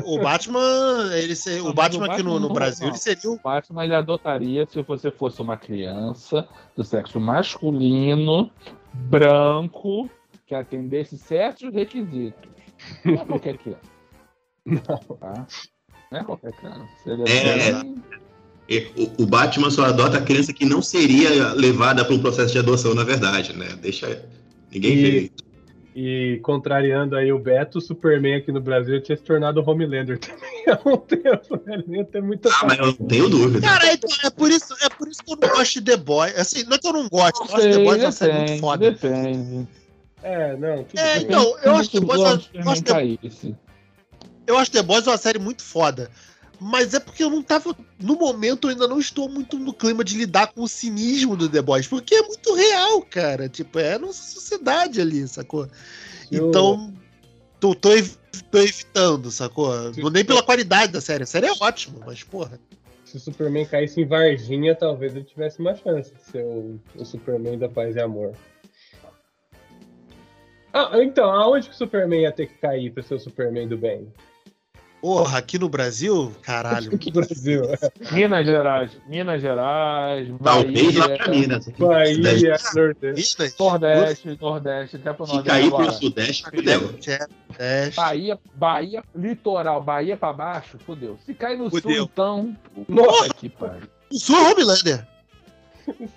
O 0.05 0.17
Batman. 0.17 1.11
Ele 1.13 1.35
ser, 1.35 1.61
o 1.61 1.71
Batman 1.71 2.07
aqui 2.07 2.23
no, 2.23 2.39
no 2.39 2.51
Brasil, 2.51 2.87
ele 2.87 2.97
seria 2.97 3.29
o. 3.29 3.37
Batman 3.37 3.83
ele 3.83 3.93
adotaria 3.93 4.65
se 4.65 4.81
você 4.81 5.11
fosse 5.11 5.39
uma 5.39 5.55
criança 5.55 6.47
do 6.75 6.83
sexo 6.83 7.19
masculino, 7.19 8.49
branco, 8.91 10.09
que 10.47 10.55
atendesse 10.55 11.15
certos 11.15 11.71
requisitos. 11.71 12.49
Não 13.05 13.13
é 13.13 13.25
qualquer 13.25 13.57
criança. 13.59 13.91
Não. 14.65 14.79
Tá? 15.17 15.47
Não 16.11 16.19
é 16.19 16.23
qualquer 16.23 16.53
criança. 16.53 16.87
é, 17.27 18.77
é, 18.77 18.91
o, 18.97 19.23
o 19.23 19.27
Batman 19.27 19.69
só 19.69 19.85
adota 19.85 20.17
a 20.17 20.21
criança 20.21 20.51
que 20.51 20.65
não 20.65 20.81
seria 20.81 21.53
levada 21.53 22.03
para 22.03 22.15
um 22.15 22.19
processo 22.19 22.51
de 22.51 22.57
adoção, 22.57 22.95
na 22.95 23.03
verdade, 23.03 23.55
né? 23.55 23.77
Deixa. 23.79 24.27
Ninguém 24.71 24.97
e... 24.97 25.31
e 25.95 26.39
contrariando 26.41 27.15
aí 27.15 27.31
o 27.33 27.39
Beto, 27.39 27.77
o 27.77 27.81
Superman 27.81 28.35
aqui 28.35 28.51
no 28.51 28.61
Brasil 28.61 29.01
tinha 29.01 29.17
se 29.17 29.23
tornado 29.23 29.61
Homelander 29.65 30.17
também 30.19 30.63
há 30.67 30.79
um 30.87 30.97
tempo. 30.97 31.61
Né? 31.65 31.73
Ele 31.75 31.97
ia 31.97 32.05
ter 32.05 32.21
muita. 32.21 32.49
Ah, 32.49 32.65
mas 32.65 32.79
eu 32.79 32.85
não 32.85 32.93
tenho 32.93 33.29
dúvida. 33.29 33.67
Cara, 33.67 33.93
então, 33.93 34.09
é, 34.23 34.29
por 34.29 34.49
isso, 34.49 34.73
é 34.81 34.89
por 34.89 35.07
isso 35.07 35.23
que 35.23 35.33
eu 35.33 35.37
não 35.41 35.49
gosto 35.49 35.73
de 35.73 35.81
The 35.81 35.97
Boys. 35.97 36.39
Assim, 36.39 36.63
não 36.63 36.75
é 36.75 36.79
que 36.79 36.87
eu 36.87 36.93
não 36.93 37.09
gosto, 37.09 37.39
eu 37.39 37.55
acho 37.55 37.69
The 37.69 37.83
Boys 37.83 38.03
uma 38.03 38.11
série 38.11 38.33
muito 38.33 38.59
foda. 38.59 38.91
Depende. 38.91 39.67
É, 40.23 40.55
não. 40.55 40.83
Tudo 40.83 40.99
é, 40.99 41.17
então, 41.17 41.57
eu 41.63 41.75
acho 41.75 41.91
The 41.91 41.99
Boys. 41.99 42.49
Eu 42.53 42.69
acho 42.69 42.83
The... 42.83 43.55
eu 44.47 44.57
acho 44.57 44.71
The 44.71 44.81
Boys 44.83 45.07
uma 45.07 45.17
série 45.17 45.39
muito 45.39 45.61
foda. 45.61 46.09
Mas 46.63 46.93
é 46.93 46.99
porque 46.99 47.23
eu 47.23 47.29
não 47.31 47.41
tava. 47.41 47.75
No 47.99 48.15
momento, 48.15 48.67
eu 48.67 48.69
ainda 48.69 48.87
não 48.87 48.99
estou 48.99 49.27
muito 49.27 49.57
no 49.57 49.73
clima 49.73 50.03
de 50.03 50.15
lidar 50.15 50.53
com 50.53 50.61
o 50.61 50.67
cinismo 50.67 51.35
do 51.35 51.49
The 51.49 51.59
Boys. 51.59 51.87
Porque 51.87 52.13
é 52.13 52.21
muito 52.21 52.53
real, 52.53 53.01
cara. 53.01 53.49
Tipo, 53.49 53.79
é 53.79 53.95
a 53.95 53.99
nossa 53.99 54.21
sociedade 54.21 55.01
ali, 55.01 55.27
sacou? 55.27 55.67
Eu... 56.31 56.49
Então. 56.49 56.93
Tô, 57.59 57.73
tô, 57.73 57.91
tô, 58.51 58.59
evitando, 58.59 59.31
sacou? 59.31 59.91
Não 59.97 60.11
nem 60.11 60.23
pela 60.23 60.43
qualidade 60.43 60.91
da 60.91 61.01
série. 61.01 61.23
A 61.23 61.27
série 61.27 61.47
é 61.47 61.53
ótima, 61.59 61.99
mas, 62.05 62.23
porra. 62.23 62.59
Se 63.05 63.17
o 63.17 63.19
Superman 63.19 63.65
caísse 63.65 63.99
em 63.99 64.05
Varginha, 64.05 64.75
talvez 64.75 65.15
ele 65.15 65.25
tivesse 65.25 65.59
uma 65.59 65.75
chance 65.75 66.13
de 66.13 66.21
ser 66.23 66.43
o, 66.43 66.79
o 66.95 67.03
Superman 67.03 67.57
da 67.57 67.69
paz 67.69 67.95
e 67.95 67.99
amor. 67.99 68.33
Ah, 70.71 70.91
então, 71.01 71.31
aonde 71.31 71.69
que 71.69 71.73
o 71.73 71.77
Superman 71.77 72.21
ia 72.21 72.31
ter 72.31 72.47
que 72.47 72.57
cair 72.59 72.91
pra 72.91 73.03
ser 73.03 73.15
o 73.15 73.19
Superman 73.19 73.67
do 73.67 73.77
bem? 73.77 74.11
Porra, 75.01 75.39
aqui 75.39 75.57
no 75.57 75.67
Brasil? 75.67 76.31
Caralho. 76.43 76.93
Aqui 76.93 77.11
no 77.11 77.25
Brasil. 77.25 77.63
Minas 78.11 78.45
Gerais. 78.45 78.91
Minas 79.07 79.41
Gerais. 79.41 80.27
Talvez 80.43 80.95
lá 80.95 81.09
pra 81.09 81.27
Minas. 81.27 81.67
Bahia, 81.69 82.55
Nordeste. 82.75 83.55
Nordeste, 83.59 84.37
Nordeste, 84.39 84.95
até 84.97 85.11
pro 85.11 85.25
Nordeste. 85.25 85.41
Se 85.41 85.43
cair 85.43 85.71
pro 85.71 85.91
Sudeste, 85.91 86.43
fudeu. 86.43 86.95
Bahia, 87.95 88.39
Bahia, 88.53 89.03
litoral, 89.15 89.81
Bahia 89.81 90.15
pra 90.15 90.31
baixo, 90.33 90.77
fudeu. 90.85 91.17
Se 91.25 91.33
cair 91.33 91.57
no 91.57 91.71
fudeu. 91.71 91.95
Sul, 91.95 92.09
então. 92.13 92.55
Nossa, 92.87 93.33
que 93.33 93.49
pariu. 93.49 93.89
Sul 94.11 94.35
é 94.35 94.51
Homelander. 94.51 95.07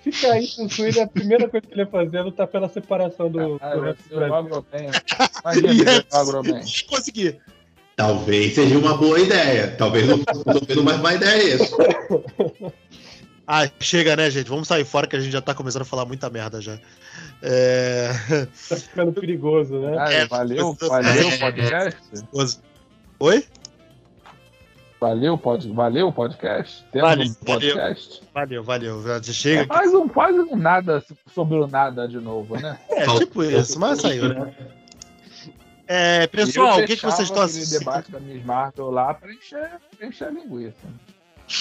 Se 0.03 0.11
cair 0.11 0.47
no 0.59 0.69
Sul, 0.69 0.85
a 1.01 1.07
primeira 1.07 1.49
coisa 1.49 1.65
que 1.65 1.73
ele 1.73 1.81
ia 1.81 1.87
fazer 1.87 2.17
é 2.17 2.21
lutar 2.21 2.45
pela 2.45 2.69
separação 2.69 3.31
do. 3.31 3.57
Ah, 3.59 3.73
do 3.73 3.81
resto 3.81 4.09
do 4.09 4.15
Brasil. 4.15 4.65
Imagina, 5.41 6.05
yes. 6.53 6.81
Consegui. 6.83 7.39
Talvez 7.95 8.55
seja 8.55 8.77
uma 8.77 8.97
boa 8.97 9.19
ideia. 9.19 9.73
Talvez 9.77 10.07
não 10.07 10.17
estou 10.19 10.61
vendo 10.67 10.83
mais 10.83 10.99
uma 10.99 11.13
ideia 11.13 11.55
isso. 11.55 11.75
Ah, 13.47 13.69
chega, 13.79 14.15
né, 14.15 14.29
gente? 14.29 14.49
Vamos 14.49 14.67
sair 14.67 14.83
fora 14.83 15.07
que 15.07 15.15
a 15.15 15.19
gente 15.19 15.31
já 15.31 15.41
tá 15.41 15.53
começando 15.53 15.83
a 15.83 15.85
falar 15.85 16.05
muita 16.05 16.29
merda 16.29 16.59
já. 16.59 16.77
É... 17.41 18.09
Tá 18.69 18.75
ficando 18.75 19.13
perigoso, 19.13 19.79
né? 19.79 19.95
Ah, 19.99 20.11
é, 20.11 20.25
valeu, 20.25 20.73
valeu 20.73 21.27
o 21.27 21.39
podcast. 21.39 21.97
Oi? 23.19 23.45
Valeu, 24.99 25.37
pod... 25.37 25.71
valeu 25.71 26.07
o 26.07 26.13
podcast? 26.13 26.83
Temos 26.91 27.09
valeu, 27.09 27.27
um 27.27 27.33
podcast? 27.33 28.23
Valeu, 28.33 28.63
valeu. 28.63 29.03
Já 29.03 29.21
chega. 29.33 29.61
É, 29.61 29.65
faz, 29.67 29.93
um, 29.93 30.09
faz 30.09 30.35
um 30.35 30.55
nada 30.55 31.03
sobre 31.33 31.57
o 31.57 31.67
nada 31.67 32.07
de 32.07 32.17
novo, 32.17 32.59
né? 32.59 32.77
É, 32.89 33.05
tipo 33.19 33.43
isso, 33.43 33.79
mas 33.79 34.01
saiu, 34.01 34.29
né? 34.29 34.53
É, 35.87 36.25
pessoal, 36.27 36.79
o 36.79 36.85
que, 36.85 36.95
que 36.95 37.05
vocês 37.05 37.27
estão 37.27 37.43
assistindo? 37.43 37.79
debate 37.79 38.11
da 38.11 38.19
Miss 38.19 38.43
Marvel 38.43 38.89
lá 38.89 39.13
pra 39.13 39.31
encher, 39.31 39.71
encher 40.01 40.27
a 40.27 40.31
linguiça. 40.31 40.75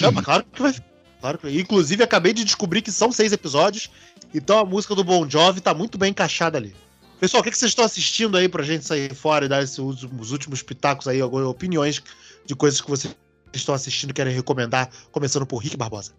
Não, 0.00 0.12
mas 0.12 0.24
claro 0.24 0.44
que 0.44 0.62
vai. 0.62 0.74
Claro 1.20 1.38
que... 1.38 1.60
Inclusive, 1.60 2.02
acabei 2.02 2.32
de 2.32 2.44
descobrir 2.44 2.82
que 2.82 2.90
são 2.92 3.12
seis 3.12 3.32
episódios, 3.32 3.90
então 4.34 4.58
a 4.58 4.64
música 4.64 4.94
do 4.94 5.04
Bon 5.04 5.28
Jovi 5.28 5.60
tá 5.60 5.74
muito 5.74 5.98
bem 5.98 6.10
encaixada 6.10 6.58
ali. 6.58 6.74
Pessoal, 7.20 7.40
o 7.40 7.44
que, 7.44 7.50
que 7.50 7.56
vocês 7.56 7.70
estão 7.70 7.84
assistindo 7.84 8.36
aí 8.36 8.48
pra 8.48 8.62
gente 8.62 8.84
sair 8.84 9.14
fora 9.14 9.46
e 9.46 9.48
dar 9.48 9.62
esses, 9.62 9.78
os 9.78 10.32
últimos 10.32 10.62
pitacos 10.62 11.06
aí, 11.06 11.20
algumas 11.20 11.46
opiniões 11.46 12.02
de 12.44 12.54
coisas 12.54 12.80
que 12.80 12.90
vocês 12.90 13.14
estão 13.52 13.74
assistindo 13.74 14.10
e 14.10 14.12
querem 14.12 14.34
recomendar, 14.34 14.90
começando 15.10 15.46
por 15.46 15.58
Rick 15.58 15.76
Barbosa? 15.76 16.12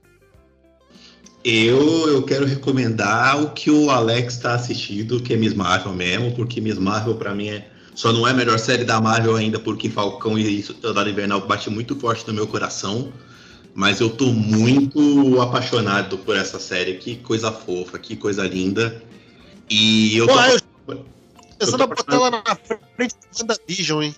Eu, 1.43 2.09
eu 2.09 2.23
quero 2.23 2.45
recomendar 2.45 3.39
o 3.43 3.51
que 3.51 3.69
o 3.69 3.91
Alex 3.91 4.33
está 4.33 4.55
assistindo, 4.55 5.21
que 5.21 5.33
é 5.33 5.37
Miss 5.37 5.53
Marvel 5.53 5.93
mesmo, 5.93 6.33
porque 6.33 6.59
Miss 6.59 6.79
Marvel 6.79 7.15
para 7.15 7.35
mim 7.35 7.49
é 7.49 7.69
só 7.95 8.11
não 8.11 8.27
é 8.27 8.31
a 8.31 8.33
melhor 8.33 8.59
série 8.59 8.83
da 8.83 8.99
Marvel 8.99 9.37
ainda 9.37 9.57
porque 9.57 9.89
Falcão 9.89 10.37
e 10.37 10.61
Soldado 10.61 11.09
Invernal 11.09 11.47
bate 11.47 11.69
muito 11.69 11.95
forte 11.95 12.27
no 12.27 12.33
meu 12.33 12.45
coração. 12.45 13.11
Mas 13.73 13.99
eu 13.99 14.09
tô 14.09 14.27
muito 14.27 15.41
apaixonado 15.41 16.17
por 16.19 16.35
essa 16.35 16.59
série. 16.59 16.95
Que 16.95 17.15
coisa 17.15 17.51
fofa, 17.51 17.97
que 17.97 18.15
coisa 18.15 18.47
linda. 18.47 19.01
E 19.69 20.15
eu 20.17 20.27
tô. 20.27 20.33
Pô, 20.85 20.93
eu... 20.93 21.05
Pensando 21.57 21.83
a 21.83 21.87
botar 21.87 22.15
ela 22.15 22.31
na 22.31 22.43
frente 22.95 23.15
do 23.15 23.39
WandaVision, 23.39 24.03
hein? 24.03 24.15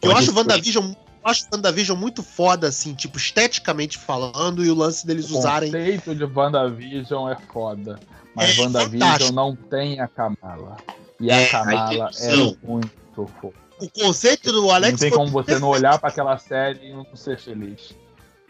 Eu 0.00 0.10
Pode 0.10 0.18
acho 0.18 0.32
o 0.32 0.36
WandaVision 0.36 0.94
acho 1.24 1.46
WandaVision 1.52 1.98
muito 1.98 2.22
foda, 2.22 2.68
assim, 2.68 2.94
tipo, 2.94 3.16
esteticamente 3.16 3.96
falando, 3.96 4.64
e 4.64 4.70
o 4.70 4.74
lance 4.74 5.06
deles 5.06 5.30
o 5.30 5.38
usarem. 5.38 5.70
O 5.70 5.72
conceito 5.72 6.14
de 6.14 6.24
WandaVision 6.24 7.30
é 7.30 7.36
foda. 7.52 7.98
Mas 8.34 8.58
é 8.58 8.62
WandaVision 8.62 9.00
fantástico. 9.00 9.32
não 9.32 9.56
tem 9.56 10.00
a 10.00 10.06
Kamala. 10.06 10.76
E 11.24 11.30
a 11.30 11.40
é, 11.40 11.46
Kamala 11.46 12.10
é 12.20 12.36
muito 12.62 12.90
fofa. 13.14 13.48
O 13.80 13.88
conceito 13.90 14.52
do 14.52 14.70
Alex. 14.70 14.92
Não 14.92 14.98
tem 14.98 15.10
como 15.10 15.30
você 15.30 15.46
perfeito. 15.46 15.60
não 15.62 15.68
olhar 15.70 15.98
para 15.98 16.10
aquela 16.10 16.36
série 16.36 16.88
e 16.88 16.92
não 16.92 17.06
ser 17.14 17.38
feliz. 17.38 17.96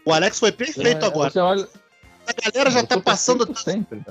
O 0.05 0.11
Alex 0.11 0.39
foi 0.39 0.51
perfeito 0.51 1.03
é, 1.03 1.07
agora. 1.07 1.31
Olha... 1.41 1.67
A 2.27 2.51
galera 2.51 2.69
já 2.69 2.83
tá 2.85 2.99
passando. 2.99 3.57
Sempre? 3.57 4.03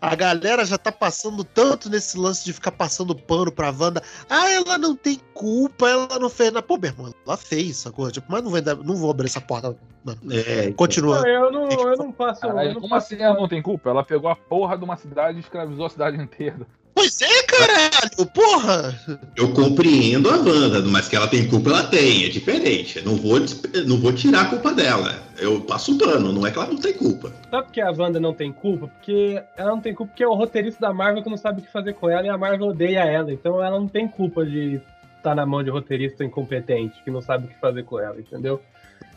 A 0.00 0.14
galera 0.14 0.64
já 0.64 0.78
tá 0.78 0.90
passando 0.90 1.44
tanto 1.44 1.90
nesse 1.90 2.18
lance 2.18 2.44
de 2.44 2.52
ficar 2.52 2.72
passando 2.72 3.14
pano 3.14 3.52
pra 3.52 3.70
Wanda. 3.70 4.02
Ah, 4.28 4.50
ela 4.50 4.78
não 4.78 4.96
tem 4.96 5.20
culpa, 5.34 5.88
ela 5.88 6.18
não 6.18 6.30
fez 6.30 6.52
nada. 6.52 6.66
Pô, 6.66 6.78
meu 6.78 6.90
irmão, 6.90 7.14
ela 7.24 7.36
fez, 7.36 7.76
sacou? 7.76 8.10
Tipo, 8.10 8.26
mas 8.30 8.42
não, 8.42 8.50
não 8.82 8.96
vou 8.96 9.10
abrir 9.10 9.26
essa 9.26 9.40
porta. 9.40 9.76
Mano. 10.04 10.18
É, 10.32 10.72
Continua. 10.72 11.20
Não, 11.20 11.28
eu, 11.28 11.52
não, 11.52 11.68
eu 11.68 11.96
não 11.96 12.12
passo. 12.12 12.40
Caralho, 12.40 12.70
eu 12.70 12.74
não 12.74 12.80
como 12.80 12.94
passo... 12.94 13.14
assim 13.14 13.22
ela 13.22 13.34
não 13.34 13.48
tem 13.48 13.62
culpa? 13.62 13.90
Ela 13.90 14.04
pegou 14.04 14.30
a 14.30 14.36
porra 14.36 14.76
de 14.76 14.84
uma 14.84 14.96
cidade 14.96 15.38
e 15.38 15.40
escravizou 15.40 15.86
a 15.86 15.90
cidade 15.90 16.16
inteira. 16.16 16.66
Pois 16.96 17.20
é, 17.20 17.42
caralho, 17.42 18.26
porra! 18.32 18.98
Eu 19.36 19.52
compreendo 19.52 20.30
a 20.30 20.36
Wanda, 20.38 20.80
mas 20.80 21.06
que 21.06 21.14
ela 21.14 21.28
tem 21.28 21.46
culpa, 21.46 21.68
ela 21.68 21.84
tem, 21.84 22.24
é 22.24 22.28
diferente. 22.30 23.04
não 23.04 23.16
vou, 23.16 23.38
não 23.86 23.98
vou 23.98 24.14
tirar 24.14 24.40
a 24.40 24.44
culpa 24.46 24.72
dela. 24.72 25.14
Eu 25.38 25.60
passo 25.60 25.94
o 25.94 25.98
pano, 25.98 26.32
não 26.32 26.46
é 26.46 26.50
que 26.50 26.56
ela 26.58 26.68
não 26.68 26.78
tem 26.78 26.94
culpa. 26.94 27.30
Sabe 27.50 27.64
por 27.66 27.72
que 27.72 27.82
a 27.82 27.90
Wanda 27.90 28.18
não 28.18 28.32
tem 28.32 28.50
culpa? 28.50 28.88
Porque 28.88 29.42
ela 29.58 29.72
não 29.72 29.80
tem 29.82 29.94
culpa 29.94 30.10
porque 30.10 30.24
é 30.24 30.26
o 30.26 30.32
roteirista 30.32 30.80
da 30.80 30.94
Marvel 30.94 31.22
que 31.22 31.28
não 31.28 31.36
sabe 31.36 31.60
o 31.60 31.64
que 31.64 31.70
fazer 31.70 31.92
com 31.92 32.08
ela 32.08 32.26
e 32.26 32.30
a 32.30 32.38
Marvel 32.38 32.68
odeia 32.68 33.00
ela. 33.00 33.30
Então 33.30 33.62
ela 33.62 33.78
não 33.78 33.86
tem 33.86 34.08
culpa 34.08 34.46
de 34.46 34.76
estar 35.18 35.20
tá 35.22 35.34
na 35.34 35.44
mão 35.44 35.62
de 35.62 35.68
roteirista 35.68 36.24
incompetente 36.24 37.04
que 37.04 37.10
não 37.10 37.20
sabe 37.20 37.44
o 37.44 37.48
que 37.48 37.60
fazer 37.60 37.82
com 37.82 38.00
ela, 38.00 38.18
entendeu? 38.18 38.58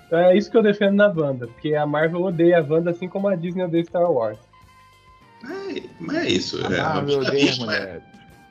Então 0.06 0.20
é 0.20 0.36
isso 0.36 0.52
que 0.52 0.58
eu 0.58 0.64
defendo 0.64 0.96
na 0.96 1.08
Wanda, 1.08 1.48
porque 1.48 1.74
a 1.76 1.86
Marvel 1.86 2.24
odeia 2.24 2.60
a 2.60 2.62
Wanda 2.62 2.92
assim 2.92 3.08
como 3.08 3.30
a 3.30 3.36
Disney 3.36 3.64
odeia 3.64 3.86
Star 3.86 4.12
Wars. 4.12 4.49
É, 5.44 5.84
mas 6.00 6.18
é 6.18 6.30
isso. 6.30 6.66
É, 6.66 6.80
ah, 6.80 7.02
meu 7.02 7.24
Deus, 7.24 7.60
mulher. 7.60 8.02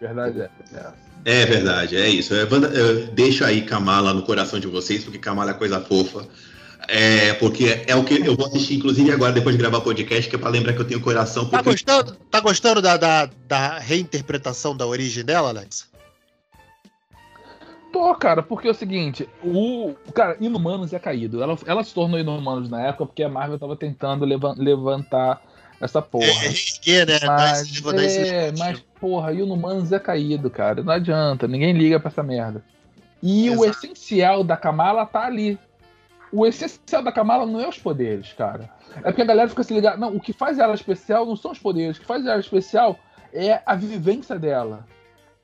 Verdade 0.01 0.41
é. 0.43 0.51
É 1.25 1.45
verdade, 1.45 1.97
é 1.97 2.09
isso. 2.09 2.35
É, 2.35 2.47
deixa 3.13 3.47
aí 3.47 3.63
Kamala 3.63 4.15
no 4.15 4.23
coração 4.23 4.59
de 4.59 4.67
vocês, 4.67 5.05
porque 5.05 5.19
Kamala 5.19 5.51
é 5.51 5.55
coisa 5.55 5.81
fofa. 5.81 6.27
É, 6.87 7.35
porque 7.35 7.85
é 7.87 7.95
o 7.95 8.05
que 8.05 8.15
eu 8.15 8.35
vou 8.35 8.47
assistir, 8.47 8.77
inclusive, 8.77 9.11
agora, 9.11 9.33
depois 9.33 9.55
de 9.55 9.61
gravar 9.61 9.79
o 9.79 9.83
podcast, 9.83 10.31
que 10.31 10.37
é 10.37 10.39
pra 10.39 10.49
lembrar 10.49 10.73
que 10.73 10.81
eu 10.81 10.87
tenho 10.87 11.01
coração. 11.01 11.45
Tá 11.45 11.63
porque... 11.63 11.85
Tá 11.85 11.95
gostando, 11.97 12.19
tá 12.31 12.41
gostando 12.41 12.81
da, 12.81 12.97
da, 12.97 13.29
da 13.47 13.79
reinterpretação 13.79 14.75
da 14.75 14.87
origem 14.87 15.25
dela, 15.25 15.51
Alex? 15.51 15.89
Tô, 17.93 18.15
cara, 18.15 18.43
porque 18.43 18.69
é 18.69 18.71
o 18.71 18.75
seguinte, 18.75 19.29
o. 19.43 19.95
Cara, 20.15 20.37
Inumanos 20.41 20.93
é 20.93 20.99
caído. 20.99 21.43
Ela, 21.43 21.59
ela 21.67 21.83
se 21.83 21.93
tornou 21.93 22.19
Inumanos 22.19 22.71
na 22.71 22.83
época 22.83 23.07
porque 23.07 23.23
a 23.23 23.29
Marvel 23.29 23.59
tava 23.59 23.77
tentando 23.77 24.25
levantar 24.25 25.43
essa 25.81 26.03
porra. 26.03 26.27
É, 26.27 26.93
é, 26.93 27.07
né? 27.07 27.19
Mas, 27.25 27.85
é, 27.95 28.53
mas 28.57 28.81
porra, 29.01 29.33
e 29.33 29.43
o 29.43 29.47
Numanos 29.47 29.93
é 29.93 29.99
caído, 29.99 30.51
cara. 30.51 30.83
Não 30.83 30.93
adianta, 30.93 31.47
ninguém 31.47 31.73
liga 31.73 32.01
pra 32.01 32.11
essa 32.11 32.23
merda. 32.23 32.63
E 33.23 33.49
Exato. 33.49 33.61
o 33.61 33.65
essencial 33.65 34.45
da 34.45 34.57
Kamala 34.57 35.07
tá 35.07 35.25
ali. 35.25 35.59
O 36.33 36.47
essencial 36.47 37.03
da 37.03 37.13
Kamala 37.13 37.47
não 37.47 37.61
é 37.61 37.69
os 37.69 37.79
poderes, 37.79 38.33
cara. 38.33 38.71
É 38.97 39.11
porque 39.11 39.23
a 39.23 39.27
galera 39.27 39.49
fica 39.49 39.63
se 39.63 39.73
ligando. 39.73 39.99
Não, 39.99 40.17
o 40.17 40.21
que 40.21 40.33
faz 40.33 40.59
ela 40.59 40.75
especial 40.75 41.25
não 41.25 41.37
são 41.37 41.53
os 41.53 41.59
poderes. 41.59 41.97
O 41.97 42.01
que 42.01 42.07
faz 42.07 42.27
ela 42.27 42.41
especial 42.41 42.99
é 43.33 43.61
a 43.65 43.75
vivência 43.75 44.39
dela. 44.39 44.87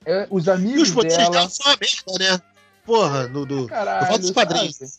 É 0.04 0.26
os 0.30 0.48
amigos 0.48 0.80
e 0.80 0.82
os 0.82 0.90
poderes 0.90 1.16
dela. 1.16 1.30
dela 1.30 1.48
são 1.48 1.72
a 1.72 1.76
merda, 1.76 2.32
né? 2.32 2.40
Porra, 2.84 3.26
no, 3.28 3.46
do, 3.46 3.66
Caralho, 3.66 4.18
dos 4.18 4.30
quadrinhos. 4.30 4.98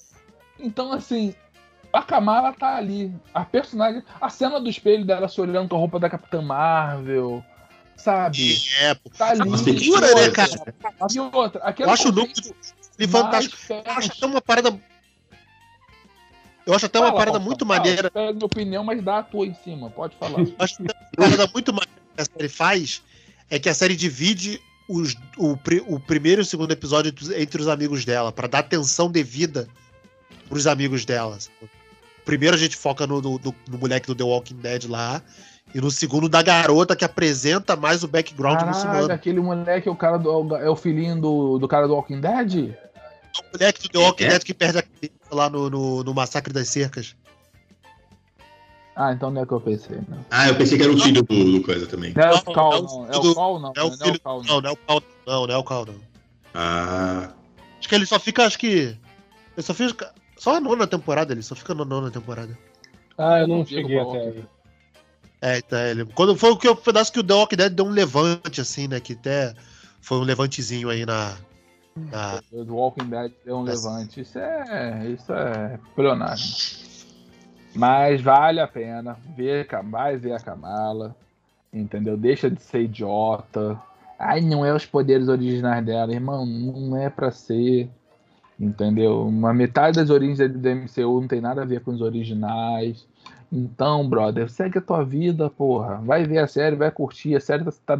Então, 0.59 0.91
assim, 0.91 1.35
a 1.95 2.03
Kamala 2.03 2.53
tá 2.53 2.75
ali. 2.75 3.13
A 3.33 3.45
personagem. 3.45 4.03
A 4.19 4.29
cena 4.29 4.59
do 4.59 4.69
espelho 4.69 5.05
dela 5.05 5.27
se 5.27 5.39
olhando 5.39 5.69
com 5.69 5.75
a 5.75 5.79
roupa 5.79 5.99
da 5.99 6.09
Capitã 6.09 6.41
Marvel. 6.41 7.43
Sabe? 7.95 8.57
É, 8.81 8.93
pô. 8.93 9.09
Tá 9.09 9.29
ali. 9.29 9.53
A 9.53 9.57
figura, 9.57 10.15
né, 10.15 10.29
cara? 10.31 10.51
E 11.13 11.19
outra, 11.19 11.75
eu 11.79 11.89
acho 11.89 12.09
o 12.09 12.11
núcleo 12.11 12.55
de 12.97 13.07
fantástico. 13.07 13.57
Eu 13.69 13.91
acho 13.91 14.11
até 14.11 14.25
uma 14.25 14.41
parada. 14.41 14.79
Eu 16.65 16.73
acho 16.73 16.85
até 16.87 16.99
uma 16.99 17.07
fala, 17.07 17.19
parada 17.19 17.39
muito 17.39 17.65
fala, 17.65 17.79
maneira. 17.79 18.11
Pega 18.11 18.33
minha 18.33 18.45
opinião, 18.45 18.83
mas 18.83 19.03
dá 19.03 19.19
a 19.19 19.23
tua 19.23 19.45
em 19.45 19.53
cima. 19.53 19.89
Pode 19.89 20.15
falar. 20.17 20.39
Eu 20.39 20.55
acho 20.59 20.81
uma 20.81 20.93
parada 21.15 21.47
muito 21.53 21.71
maneira 21.71 22.01
que 22.15 22.21
a 22.21 22.25
série 22.25 22.49
faz 22.49 23.03
é 23.49 23.59
que 23.59 23.69
a 23.69 23.73
série 23.73 23.95
divide 23.95 24.59
os, 24.87 25.15
o, 25.37 25.57
o 25.87 25.99
primeiro 25.99 26.41
e 26.41 26.43
o 26.43 26.45
segundo 26.45 26.71
episódio 26.71 27.13
entre 27.37 27.61
os 27.61 27.67
amigos 27.67 28.05
dela, 28.05 28.31
para 28.31 28.47
dar 28.47 28.59
atenção 28.59 29.09
devida 29.09 29.67
pros 30.49 30.67
amigos 30.67 31.05
dela. 31.05 31.37
Primeiro 32.25 32.55
a 32.55 32.59
gente 32.59 32.75
foca 32.75 33.05
no, 33.05 33.21
no, 33.21 33.39
no, 33.39 33.77
moleque 33.77 34.07
do 34.07 34.15
The 34.15 34.23
Walking 34.23 34.55
Dead 34.55 34.85
lá. 34.89 35.21
E 35.73 35.79
no 35.79 35.91
segundo 35.91 36.27
da 36.27 36.41
garota 36.41 36.95
que 36.95 37.05
apresenta 37.05 37.75
mais 37.75 38.03
o 38.03 38.07
background 38.07 38.57
Caralho, 38.57 38.75
muçulmano. 38.75 39.13
aquele 39.13 39.39
moleque 39.39 39.87
é 39.87 39.91
o 39.91 39.95
cara 39.95 40.17
do, 40.17 40.55
é 40.55 40.69
o 40.69 40.75
filhinho 40.75 41.19
do, 41.19 41.59
do 41.59 41.67
cara 41.67 41.87
do 41.87 41.93
Walking 41.93 42.21
Dead? 42.21 42.69
É 42.73 43.41
o 43.41 43.51
moleque 43.53 43.81
do 43.81 43.89
The 43.89 43.99
Walking 43.99 44.23
é? 44.23 44.29
Dead 44.29 44.43
que 44.43 44.53
perde 44.53 44.79
a 44.79 44.81
cabeça 44.81 45.13
lá 45.31 45.49
no, 45.49 45.69
no, 45.69 46.03
no, 46.03 46.13
Massacre 46.13 46.53
das 46.53 46.69
Cercas. 46.69 47.15
Ah, 48.95 49.11
então 49.11 49.29
não 49.29 49.41
é 49.41 49.43
o 49.43 49.47
que 49.47 49.53
eu 49.53 49.61
pensei, 49.61 49.97
não. 50.07 50.25
Ah, 50.31 50.47
eu 50.47 50.55
pensei 50.55 50.77
que 50.77 50.83
era 50.83 50.93
o 50.93 50.97
filho 50.97 51.21
do, 51.21 51.51
do 51.51 51.61
coisa 51.61 51.85
também. 51.85 52.13
Não 52.15 52.23
é 52.23 52.33
o 52.33 52.41
Cal, 52.41 52.81
não. 52.81 53.07
É 53.11 53.17
o 53.17 53.35
Cal, 53.35 53.59
não. 53.59 53.73
É 53.75 53.83
o 53.83 53.91
filho, 53.91 54.21
não, 54.23 54.61
não 54.61 54.69
é 54.69 54.71
o 54.71 54.77
Cal, 54.77 55.03
não. 55.27 55.47
Não 55.47 55.53
é 55.53 55.57
o 55.57 55.63
Cal, 55.63 55.85
não. 55.85 55.95
Ah. 56.53 57.29
Acho 57.77 57.89
que 57.89 57.95
ele 57.95 58.05
só 58.05 58.17
fica, 58.17 58.45
acho 58.45 58.57
que... 58.57 58.97
Ele 59.57 59.61
só 59.61 59.73
fica... 59.73 60.13
Só 60.45 60.57
a 60.57 60.59
nona 60.59 60.85
temporada, 60.85 61.33
ele 61.33 61.41
só 61.41 61.55
fica 61.55 61.73
na 61.73 61.83
nona 61.83 62.11
temporada. 62.11 62.55
Ah, 63.17 63.39
eu 63.39 63.47
não, 63.47 63.57
não 63.57 63.65
cheguei 63.65 63.97
até 63.97 64.19
aí. 64.19 64.45
É, 65.41 65.59
tá, 65.59 65.87
ele. 65.87 66.05
Quando 66.05 66.35
foi 66.35 66.51
o 66.51 66.55
que 66.55 66.67
o 66.67 66.75
pedaço 66.75 67.11
que 67.11 67.19
o 67.19 67.23
The 67.23 67.33
Walking 67.33 67.55
Dead 67.55 67.73
deu 67.73 67.85
um 67.85 67.89
levante, 67.89 68.61
assim, 68.61 68.87
né? 68.87 68.99
Que 68.99 69.13
até 69.13 69.55
foi 69.99 70.19
um 70.19 70.21
levantezinho 70.21 70.91
aí 70.91 71.03
na. 71.03 71.35
na... 71.95 72.43
O 72.51 72.63
The 72.63 72.71
Walking 72.71 73.09
Dead 73.09 73.31
deu 73.43 73.55
um 73.55 73.63
levante. 73.63 74.21
Isso 74.21 74.37
é. 74.37 75.09
Isso 75.09 75.33
é 75.33 75.79
pleonagem. 75.95 76.77
Mas 77.73 78.21
vale 78.21 78.59
a 78.59 78.67
pena 78.67 79.17
ver, 79.35 79.67
vai 79.89 80.15
ver 80.15 80.33
a 80.33 80.39
Kamala. 80.39 81.15
Entendeu? 81.73 82.15
Deixa 82.15 82.51
de 82.51 82.61
ser 82.61 82.81
idiota. 82.81 83.81
Ai, 84.19 84.41
não 84.41 84.63
é 84.63 84.71
os 84.71 84.85
poderes 84.85 85.27
originais 85.27 85.83
dela, 85.83 86.13
irmão. 86.13 86.45
Não 86.45 86.95
é 86.95 87.09
pra 87.09 87.31
ser. 87.31 87.89
Entendeu? 88.59 89.27
Uma 89.27 89.53
metade 89.53 89.97
das 89.97 90.09
origens 90.09 90.37
do 90.37 90.69
MCU 90.69 91.21
não 91.21 91.27
tem 91.27 91.41
nada 91.41 91.61
a 91.61 91.65
ver 91.65 91.81
com 91.81 91.91
os 91.91 92.01
originais. 92.01 93.05
Então, 93.51 94.07
brother, 94.07 94.49
segue 94.49 94.79
a 94.79 94.81
tua 94.81 95.03
vida, 95.03 95.49
porra. 95.49 96.01
Vai 96.03 96.25
ver 96.25 96.39
a 96.39 96.47
série, 96.47 96.75
vai 96.75 96.89
curtir. 96.89 97.35
A 97.35 97.39
série 97.39 97.63
tá, 97.85 97.99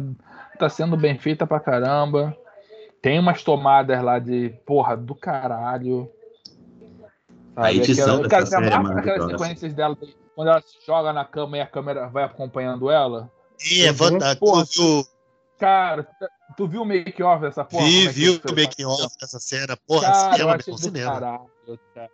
tá 0.58 0.68
sendo 0.68 0.96
bem 0.96 1.18
feita 1.18 1.46
pra 1.46 1.60
caramba. 1.60 2.36
Tem 3.02 3.18
umas 3.18 3.42
tomadas 3.42 4.02
lá 4.02 4.18
de, 4.18 4.50
porra, 4.64 4.96
do 4.96 5.14
caralho. 5.14 6.10
Sabe? 7.54 7.66
A 7.68 7.72
edição 7.72 8.22
aquela, 8.22 8.42
dessa 8.42 8.58
série, 8.58 8.78
mano, 8.78 8.98
aquelas 8.98 9.30
sequências 9.30 9.74
dela, 9.74 9.96
quando 10.34 10.48
ela 10.48 10.60
se 10.60 10.76
joga 10.86 11.12
na 11.12 11.24
cama 11.24 11.58
e 11.58 11.60
a 11.60 11.66
câmera 11.66 12.08
vai 12.08 12.24
acompanhando 12.24 12.90
ela. 12.90 13.30
Sim, 13.58 13.82
é. 13.82 13.92
Porra, 14.38 14.64
Cara, 15.58 16.06
tu 16.56 16.66
viu 16.66 16.82
o 16.82 16.84
make-off 16.84 17.40
dessa 17.40 17.64
porra? 17.64 17.84
Vi, 17.84 18.06
é 18.06 18.10
viu 18.10 18.40
o 18.48 18.54
make-off 18.54 19.16
dessa 19.20 19.38
cena. 19.38 19.76
Porra, 19.86 20.10
cara, 20.12 20.58
meu, 20.66 20.78
cinema. 20.78 21.12
Caralho, 21.12 21.80
cara. 21.94 22.10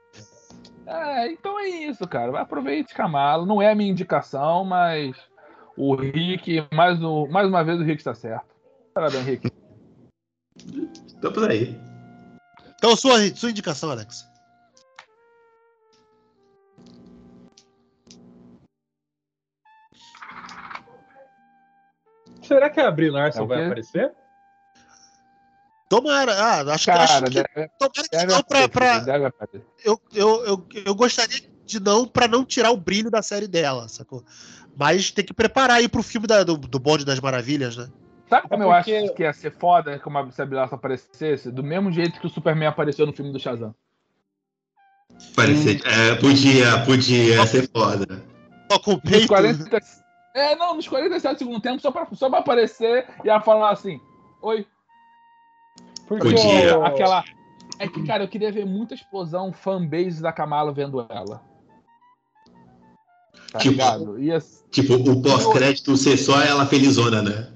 É, 0.87 1.33
então 1.33 1.59
é 1.59 1.69
isso, 1.69 2.07
cara. 2.07 2.41
Aproveite 2.41 2.95
Camalo. 2.95 3.47
Não 3.47 3.61
é 3.61 3.71
a 3.71 3.75
minha 3.75 3.91
indicação, 3.91 4.65
mas 4.65 5.17
o 5.77 5.95
Rick, 5.95 6.67
mais, 6.73 7.03
o, 7.03 7.27
mais 7.27 7.49
uma 7.49 7.63
vez, 7.63 7.81
o 7.81 7.85
Rick 7.85 8.01
está 8.01 8.15
certo. 8.15 8.47
Parabéns, 8.95 9.25
Rick. 9.25 9.51
Tô 11.21 11.33
por 11.33 11.51
aí. 11.51 11.81
Então, 12.77 12.97
sua, 12.97 13.19
sua 13.35 13.51
indicação, 13.51 13.91
Alex. 13.91 14.29
Será 22.43 22.69
que 22.69 22.81
a 22.81 22.91
Brie 22.91 23.09
Larson 23.09 23.45
é 23.45 23.47
vai 23.47 23.67
aparecer? 23.67 24.13
Tomara, 25.93 26.33
ah, 26.33 26.73
acho, 26.73 26.87
Cara, 26.87 27.05
acho 27.05 27.25
que. 27.25 27.31
Deve, 27.31 27.69
tomara 27.79 28.09
que 28.11 28.27
não 28.27 28.43
pra. 28.43 28.67
pra 28.67 29.49
eu, 29.85 30.01
eu, 30.15 30.45
eu, 30.47 30.67
eu 30.87 30.95
gostaria 30.95 31.39
de 31.67 31.79
não 31.79 32.07
pra 32.07 32.27
não 32.27 32.47
tirar 32.47 32.71
o 32.71 32.79
brilho 32.79 33.11
da 33.11 33.21
série 33.21 33.47
dela, 33.47 33.87
sacou? 33.89 34.25
Mas 34.75 35.11
tem 35.11 35.23
que 35.23 35.35
preparar 35.35 35.77
aí 35.77 35.89
pro 35.91 36.03
filme 36.03 36.27
da, 36.27 36.45
do, 36.45 36.57
do 36.57 36.79
Bonde 36.79 37.05
das 37.05 37.21
Maravilhas, 37.21 37.77
né? 37.77 37.89
Sabe 38.31 38.49
como 38.49 38.63
é 38.63 38.67
eu 38.67 38.73
acho 38.73 39.15
que 39.15 39.23
ia 39.23 39.35
ser 39.35 39.53
foda 39.53 39.99
como 39.99 40.17
a 40.17 40.31
Sabilaça 40.31 40.77
aparecesse? 40.77 41.51
Do 41.51 41.63
mesmo 41.63 41.93
jeito 41.93 42.19
que 42.19 42.27
o 42.27 42.31
Superman 42.31 42.69
apareceu 42.69 43.05
no 43.05 43.13
filme 43.13 43.31
do 43.31 43.39
Shazam. 43.39 43.75
Parecia, 45.37 45.79
é, 45.85 46.15
podia, 46.15 46.87
podia 46.87 47.47
ser 47.47 47.69
foda. 47.71 48.25
Só 48.71 48.79
com 48.79 48.99
peito. 48.99 49.29
40, 49.29 49.79
é, 50.35 50.57
não, 50.57 50.75
nos 50.75 50.89
47 50.89 51.41
segundos 51.41 51.61
tempo, 51.61 51.83
só 51.83 51.91
pra, 51.91 52.09
só 52.15 52.31
pra 52.31 52.39
aparecer 52.39 53.07
e 53.23 53.29
ela 53.29 53.43
falar 53.43 53.73
assim: 53.73 54.01
Oi, 54.41 54.67
porque 56.19 56.35
Podia. 56.35 56.87
aquela. 56.87 57.25
É 57.79 57.89
que, 57.89 58.05
cara, 58.07 58.25
eu 58.25 58.29
queria 58.29 58.53
ver 58.53 58.67
muita 58.67 58.95
explosão 58.95 59.53
fanbase 59.53 60.23
da 60.23 60.33
Kamala 60.33 60.73
vendo 60.73 61.05
ela. 61.09 61.43
Tá 63.51 63.59
tipo, 63.59 63.73
ligado? 63.73 64.19
Ia... 64.19 64.39
tipo, 64.71 64.95
o 64.95 65.23
pós-crédito 65.23 65.97
ser 65.97 66.17
só 66.17 66.41
ela 66.41 66.65
felizona, 66.67 67.23
né? 67.23 67.53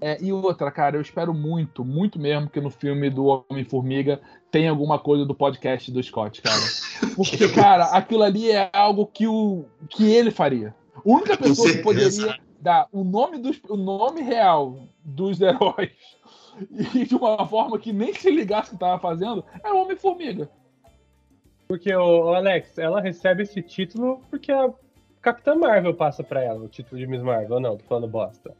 É, 0.00 0.22
e 0.22 0.32
outra, 0.32 0.70
cara, 0.70 0.96
eu 0.96 1.00
espero 1.00 1.34
muito, 1.34 1.84
muito 1.84 2.18
mesmo 2.18 2.48
que 2.48 2.60
no 2.60 2.70
filme 2.70 3.10
do 3.10 3.44
Homem-Formiga 3.50 4.20
tenha 4.50 4.70
alguma 4.70 4.98
coisa 4.98 5.24
do 5.24 5.34
podcast 5.34 5.90
do 5.90 6.02
Scott, 6.02 6.40
cara. 6.42 6.60
Porque, 7.16 7.48
cara, 7.48 7.86
aquilo 7.86 8.22
ali 8.22 8.50
é 8.50 8.70
algo 8.72 9.06
que, 9.06 9.26
o, 9.26 9.64
que 9.88 10.04
ele 10.10 10.30
faria. 10.30 10.74
A 10.94 11.00
única 11.04 11.36
pessoa 11.36 11.70
que 11.70 11.78
poderia 11.78 12.38
dar 12.60 12.86
o 12.92 13.02
nome, 13.02 13.38
dos, 13.38 13.60
o 13.68 13.76
nome 13.76 14.22
real 14.22 14.88
dos 15.04 15.40
heróis 15.42 15.90
e 16.94 17.04
de 17.04 17.14
uma 17.14 17.46
forma 17.46 17.78
que 17.78 17.92
nem 17.92 18.12
se 18.14 18.30
ligasse 18.30 18.68
o 18.68 18.70
que 18.70 18.76
estava 18.76 18.98
fazendo, 18.98 19.44
era 19.62 19.74
o 19.74 19.82
Homem-Formiga. 19.82 20.48
Porque, 21.66 21.94
o 21.94 22.34
Alex, 22.34 22.78
ela 22.78 23.00
recebe 23.00 23.42
esse 23.42 23.60
título 23.62 24.22
porque 24.30 24.50
a 24.50 24.70
Capitã 25.20 25.54
Marvel 25.54 25.94
passa 25.94 26.24
para 26.24 26.42
ela 26.42 26.64
o 26.64 26.68
título 26.68 26.98
de 26.98 27.06
Miss 27.06 27.22
Marvel, 27.22 27.60
não, 27.60 27.76
tô 27.76 27.84
falando 27.84 28.08
bosta. 28.08 28.54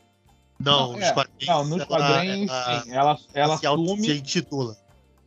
Não, 0.61 0.92
nos 0.92 1.03
é, 1.03 1.12
quadrinhos. 1.12 1.46
Não, 1.46 1.64
nos 1.64 1.84
quadrinhos, 1.84 2.51
ela, 2.51 2.80
sim. 2.80 2.92
Ela, 2.92 3.18
ela 3.34 3.57
se 3.57 3.66
assume. 3.66 4.03
Se 4.03 4.18
intitula. 4.18 4.76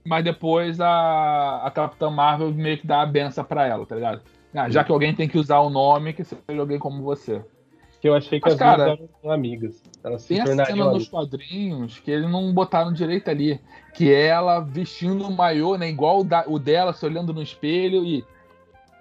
Mas 0.05 0.24
depois 0.24 0.80
a, 0.80 1.61
a 1.63 1.72
Capitã 1.72 2.09
Marvel 2.09 2.51
meio 2.53 2.78
que 2.78 2.88
dá 2.88 3.01
a 3.01 3.05
benção 3.05 3.43
pra 3.43 3.67
ela, 3.67 3.86
tá 3.86 3.95
ligado? 3.95 4.22
Ah, 4.53 4.69
já 4.69 4.84
que 4.84 4.91
alguém 4.91 5.15
tem 5.15 5.30
que 5.30 5.38
usar 5.38 5.59
o 5.59 5.69
nome, 5.69 6.13
que 6.13 6.24
seja 6.24 6.41
alguém 6.59 6.78
como 6.78 7.01
você. 7.01 7.41
Que 8.02 8.10
eu 8.10 8.16
achei 8.16 8.39
que 8.39 8.45
Mas, 8.45 8.54
as 8.54 8.60
cara, 8.60 8.95
duas 8.95 9.10
eram 9.24 9.32
amigas. 9.32 9.80
Elas 10.04 10.26
tem 10.26 10.41
a 10.41 10.45
cena 10.47 10.91
nos 10.91 11.08
quadrinhos 11.08 11.99
que 11.99 12.10
eles 12.10 12.30
não 12.30 12.52
botaram 12.52 12.91
direito 12.91 13.30
ali. 13.30 13.62
Que 13.93 14.12
é 14.12 14.26
ela 14.26 14.60
vestindo 14.60 15.24
um 15.24 15.32
maiô, 15.32 15.78
né? 15.78 15.88
Igual 15.88 16.22
o, 16.22 16.24
da, 16.24 16.43
o 16.47 16.58
dela, 16.58 16.93
se 16.93 17.06
olhando 17.06 17.32
no 17.32 17.43
espelho 17.43 18.04
e. 18.04 18.26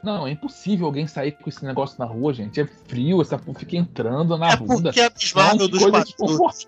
Não, 0.05 0.27
é 0.27 0.31
impossível 0.31 0.87
alguém 0.87 1.07
sair 1.07 1.33
com 1.33 1.49
esse 1.49 1.65
negócio 1.65 1.99
na 1.99 2.05
rua, 2.05 2.33
gente. 2.35 2.61
É 2.61 2.67
frio, 2.67 3.23
essa 3.23 3.39
porra 3.39 3.59
fica 3.59 3.77
entrando 3.77 4.37
na 4.37 4.51
é 4.51 4.57
bunda. 4.57 4.91
Porque 4.91 5.01
é 5.01 5.11
Miss 5.11 5.33
Marvel 5.33 5.69
dos 5.69 5.85
quadrinhos. 5.85 6.67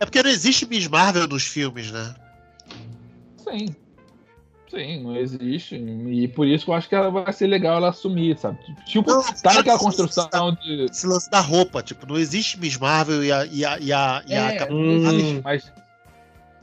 É 0.00 0.04
porque 0.04 0.22
não 0.22 0.30
existe 0.30 0.66
Miss 0.66 0.88
Marvel 0.88 1.28
nos 1.28 1.44
filmes, 1.44 1.92
né? 1.92 2.14
Sim. 3.36 3.66
Sim, 4.76 5.02
não 5.02 5.16
existe. 5.16 5.74
E 5.74 6.28
por 6.28 6.46
isso 6.46 6.66
que 6.66 6.70
eu 6.70 6.74
acho 6.74 6.86
que 6.86 6.94
ela 6.94 7.10
vai 7.10 7.32
ser 7.32 7.46
legal 7.46 7.78
ela 7.78 7.88
assumir, 7.88 8.36
sabe? 8.36 8.58
Tipo, 8.84 9.10
não, 9.10 9.22
tá 9.22 9.54
naquela 9.54 9.78
construção 9.78 10.52
de. 10.52 10.84
Esse 10.84 11.06
lance 11.06 11.30
da 11.30 11.40
roupa, 11.40 11.82
tipo, 11.82 12.06
não 12.06 12.18
existe 12.18 12.60
Miss 12.60 12.76
Marvel 12.76 13.24
e 13.24 13.32
a. 13.32 13.46
E 13.46 13.64
a, 13.64 13.78
e 13.78 13.92
a, 13.92 14.22
e 14.26 14.34
é, 14.34 14.62
a... 14.62 14.70
Não 14.70 15.08
existe, 15.08 15.40
mas. 15.42 15.72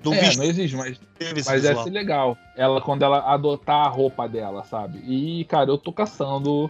Não, 0.05 0.14
é, 0.14 0.36
não 0.36 0.43
existe, 0.43 0.76
mas, 0.76 0.99
mas 1.45 1.66
é 1.66 1.76
ser 1.76 1.89
legal. 1.89 2.38
Ela, 2.55 2.82
quando 2.82 3.03
ela 3.03 3.34
adotar 3.34 3.88
a 3.88 3.89
roupa 3.89 4.28
dela, 4.28 4.64
sabe? 4.66 4.99
E, 4.99 5.45
cara, 5.45 5.72
eu 5.72 5.78
tô 5.78 5.91
caçando 5.93 6.70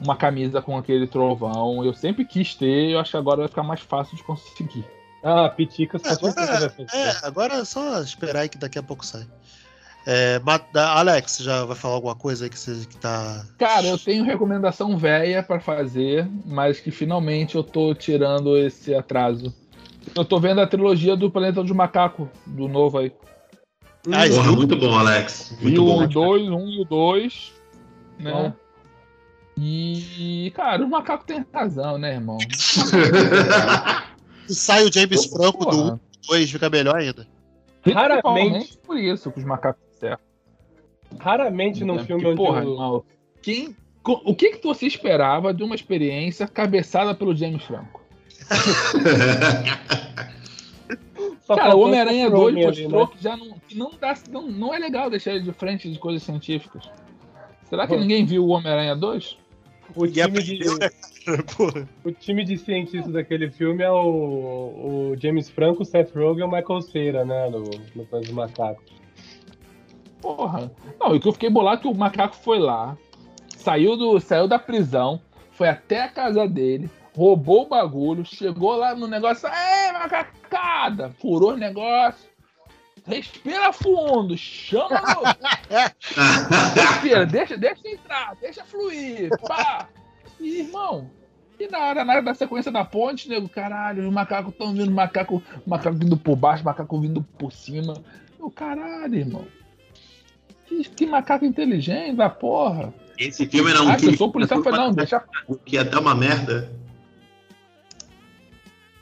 uma 0.00 0.16
camisa 0.16 0.62
com 0.62 0.78
aquele 0.78 1.06
trovão. 1.06 1.84
Eu 1.84 1.92
sempre 1.92 2.24
quis 2.24 2.54
ter, 2.54 2.92
eu 2.92 3.00
acho 3.00 3.10
que 3.10 3.16
agora 3.16 3.40
vai 3.40 3.48
ficar 3.48 3.64
mais 3.64 3.80
fácil 3.80 4.16
de 4.16 4.22
conseguir. 4.22 4.84
Ah, 5.22 5.50
Piticas 5.50 6.02
agora, 6.06 6.72
é, 6.94 7.26
agora 7.26 7.54
é 7.56 7.64
só 7.64 8.00
esperar 8.00 8.40
aí 8.40 8.48
que 8.48 8.56
daqui 8.56 8.78
a 8.78 8.82
pouco 8.82 9.04
sai. 9.04 9.26
É, 10.06 10.40
Alex, 10.74 11.38
já 11.38 11.64
vai 11.64 11.76
falar 11.76 11.94
alguma 11.94 12.14
coisa 12.14 12.44
aí 12.44 12.50
que 12.50 12.58
você 12.58 12.86
que 12.86 12.96
tá. 12.96 13.44
Cara, 13.58 13.86
eu 13.86 13.98
tenho 13.98 14.24
recomendação 14.24 14.96
velha 14.96 15.42
para 15.42 15.60
fazer, 15.60 16.26
mas 16.46 16.80
que 16.80 16.90
finalmente 16.90 17.54
eu 17.54 17.62
tô 17.62 17.94
tirando 17.94 18.56
esse 18.56 18.94
atraso. 18.94 19.54
Eu 20.14 20.24
tô 20.24 20.40
vendo 20.40 20.60
a 20.60 20.66
trilogia 20.66 21.16
do 21.16 21.30
Planeta 21.30 21.62
do 21.62 21.74
Macaco, 21.74 22.28
do 22.46 22.66
novo 22.66 22.98
aí. 22.98 23.12
Ah, 24.10 24.26
Porra, 24.28 24.52
muito 24.52 24.76
bom, 24.76 24.96
Alex. 24.96 25.54
Muito 25.60 25.82
e 25.82 25.84
bom. 25.84 26.02
O 26.02 26.08
2, 26.08 26.48
um 26.48 26.68
e 26.68 26.80
o 26.80 26.84
2, 26.84 27.52
né? 28.18 28.54
E, 29.62 30.50
cara, 30.56 30.82
o 30.82 30.88
macaco 30.88 31.24
tem 31.26 31.44
razão, 31.52 31.98
né, 31.98 32.14
irmão? 32.14 32.38
Sai 34.48 34.84
o 34.84 34.92
James 34.92 35.26
Franco 35.26 35.66
do 35.66 35.92
1 35.92 36.00
2, 36.28 36.50
fica 36.50 36.70
melhor 36.70 36.96
ainda. 36.96 37.26
Raramente. 37.84 38.78
Por 38.78 38.98
isso 38.98 39.30
que 39.30 39.38
os 39.38 39.44
macacos 39.44 39.89
certo. 40.00 40.22
Raramente 41.18 41.84
num 41.84 42.00
é, 42.00 42.04
filme 42.04 42.26
onde. 42.26 42.36
Porra, 42.36 42.62
eu... 42.64 43.04
quem, 43.42 43.76
o 44.04 44.34
que, 44.34 44.52
que 44.52 44.66
você 44.66 44.86
esperava 44.86 45.52
de 45.52 45.62
uma 45.62 45.74
experiência 45.74 46.48
cabeçada 46.48 47.14
pelo 47.14 47.36
James 47.36 47.62
Franco? 47.62 48.00
Cara, 51.46 51.76
o 51.76 51.80
Homem-Aranha 51.80 52.30
2 52.30 52.54
mostrou 52.54 53.06
né? 53.06 53.12
que 53.12 53.22
já 53.22 53.36
não, 53.36 53.58
que 53.66 53.76
não, 53.76 53.90
dá, 54.00 54.14
não, 54.30 54.48
não 54.48 54.74
é 54.74 54.78
legal 54.78 55.10
deixar 55.10 55.32
ele 55.32 55.42
de 55.42 55.52
frente 55.52 55.90
de 55.90 55.98
coisas 55.98 56.22
científicas. 56.22 56.88
Será 57.68 57.86
que 57.86 57.96
ninguém 57.96 58.24
viu 58.24 58.44
o 58.44 58.48
Homem-Aranha 58.48 58.94
2? 58.94 59.38
O 59.96 60.06
time, 60.06 60.42
de, 60.42 60.60
o 62.04 62.12
time 62.12 62.44
de 62.44 62.56
cientistas 62.56 63.12
daquele 63.12 63.50
filme 63.50 63.82
é 63.82 63.90
o, 63.90 65.12
o 65.12 65.16
James 65.18 65.50
Franco, 65.50 65.82
o 65.82 65.84
Seth 65.84 66.14
Rogen 66.14 66.44
e 66.44 66.46
o 66.46 66.50
Michael 66.50 66.82
Cera, 66.82 67.24
né? 67.24 67.50
No, 67.50 67.64
no 67.96 68.06
Plano 68.06 68.24
do 68.24 68.32
Macaco. 68.32 68.82
Porra. 70.20 70.70
Não, 70.98 71.14
o 71.14 71.20
que 71.20 71.28
eu 71.28 71.32
fiquei 71.32 71.50
bolado 71.50 71.78
é 71.78 71.82
que 71.82 71.88
o 71.88 71.94
macaco 71.94 72.36
foi 72.36 72.58
lá, 72.58 72.96
saiu, 73.56 73.96
do, 73.96 74.20
saiu 74.20 74.46
da 74.46 74.58
prisão, 74.58 75.20
foi 75.52 75.68
até 75.68 76.02
a 76.02 76.08
casa 76.08 76.46
dele, 76.46 76.90
roubou 77.16 77.62
o 77.62 77.68
bagulho, 77.68 78.24
chegou 78.24 78.76
lá 78.76 78.94
no 78.94 79.06
negócio, 79.06 79.48
é 79.48 79.92
macacada, 79.92 81.10
furou 81.20 81.52
o 81.52 81.56
negócio, 81.56 82.28
respira 83.06 83.72
fundo, 83.72 84.36
chama 84.36 85.00
respira, 86.74 87.24
deixa, 87.26 87.56
deixa 87.56 87.88
entrar, 87.88 88.36
deixa 88.40 88.64
fluir, 88.64 89.30
pá. 89.46 89.88
E, 90.38 90.60
irmão, 90.60 91.10
e 91.58 91.68
na 91.68 91.78
hora, 91.78 92.04
na 92.04 92.12
hora 92.14 92.22
da 92.22 92.34
sequência 92.34 92.72
da 92.72 92.84
ponte, 92.84 93.28
nego, 93.28 93.48
caralho, 93.48 94.06
os 94.08 94.12
macacos 94.12 94.52
estão 94.52 94.72
vindo, 94.72 94.90
macaco, 94.90 95.42
macaco 95.66 95.96
vindo 95.96 96.16
por 96.16 96.36
baixo, 96.36 96.64
macaco 96.64 96.98
vindo 96.98 97.22
por 97.38 97.52
cima. 97.52 98.02
O 98.38 98.50
caralho, 98.50 99.14
irmão. 99.14 99.46
Que, 100.70 100.84
que, 100.84 101.06
macaco 101.06 101.44
inteligente 101.44 102.14
da 102.14 102.30
porra. 102.30 102.94
Esse 103.18 103.44
filme 103.46 103.70
era 103.70 103.82
um 103.82 103.88
ah, 103.90 103.98
filme. 103.98 104.14
Eu 104.14 104.18
sou 104.18 104.30
policial, 104.30 104.62
foi, 104.62 104.70
não, 104.70 104.92
deixa. 104.92 105.20
Que 105.64 105.74
ia 105.74 105.84
dar 105.84 105.98
uma 105.98 106.14
merda. 106.14 106.70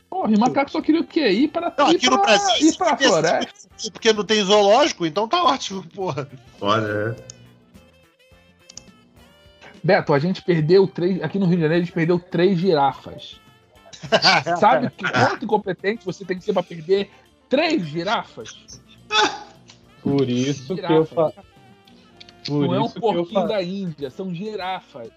Porra, 0.08 0.32
e 0.32 0.38
macaco 0.38 0.70
só 0.70 0.80
queria 0.80 1.02
o 1.02 1.06
quê? 1.06 1.28
Ir 1.28 1.48
para 1.48 1.72
não, 1.76 1.92
no 1.92 2.22
Brasil, 2.22 2.68
ir 2.68 2.76
pra 2.76 2.96
floresta. 2.96 3.68
Porque 3.92 4.12
não 4.14 4.24
tem 4.24 4.42
zoológico, 4.42 5.04
então 5.04 5.28
tá 5.28 5.44
ótimo, 5.44 5.84
porra. 5.94 6.26
Olha. 6.58 7.14
Beto, 9.84 10.14
a 10.14 10.18
gente 10.18 10.42
perdeu 10.42 10.86
três. 10.86 11.22
Aqui 11.22 11.38
no 11.38 11.44
Rio 11.44 11.56
de 11.56 11.62
Janeiro, 11.62 11.82
a 11.82 11.84
gente 11.84 11.94
perdeu 11.94 12.18
três 12.18 12.58
girafas. 12.58 13.38
Sabe 14.58 14.90
que 14.90 15.04
quanto 15.04 15.44
incompetente 15.44 16.04
você 16.04 16.24
tem 16.24 16.38
que 16.38 16.44
ser 16.44 16.54
para 16.54 16.62
perder 16.62 17.10
três 17.48 17.86
girafas? 17.86 18.80
Por 20.02 20.28
isso 20.28 20.74
que 20.74 20.92
eu 20.92 21.04
falo. 21.04 21.34
Não 22.48 22.74
é 22.74 22.80
um 22.80 22.90
porquinho 22.90 23.46
da 23.46 23.62
Índia, 23.62 24.10
são 24.10 24.34
girafas. 24.34 25.10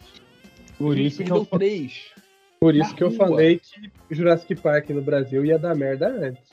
Por 0.78 0.98
isso 0.98 1.24
que 1.24 1.32
eu 1.32 1.46
três. 1.46 2.12
Por 2.60 2.76
isso 2.76 2.94
que 2.94 3.04
eu 3.04 3.12
falei 3.12 3.60
que 3.60 3.92
Jurassic 4.16 4.56
Park 4.56 4.90
no 4.90 5.02
Brasil 5.02 5.44
ia 5.46 5.58
dar 5.58 5.76
merda 5.76 6.08
antes. 6.08 6.44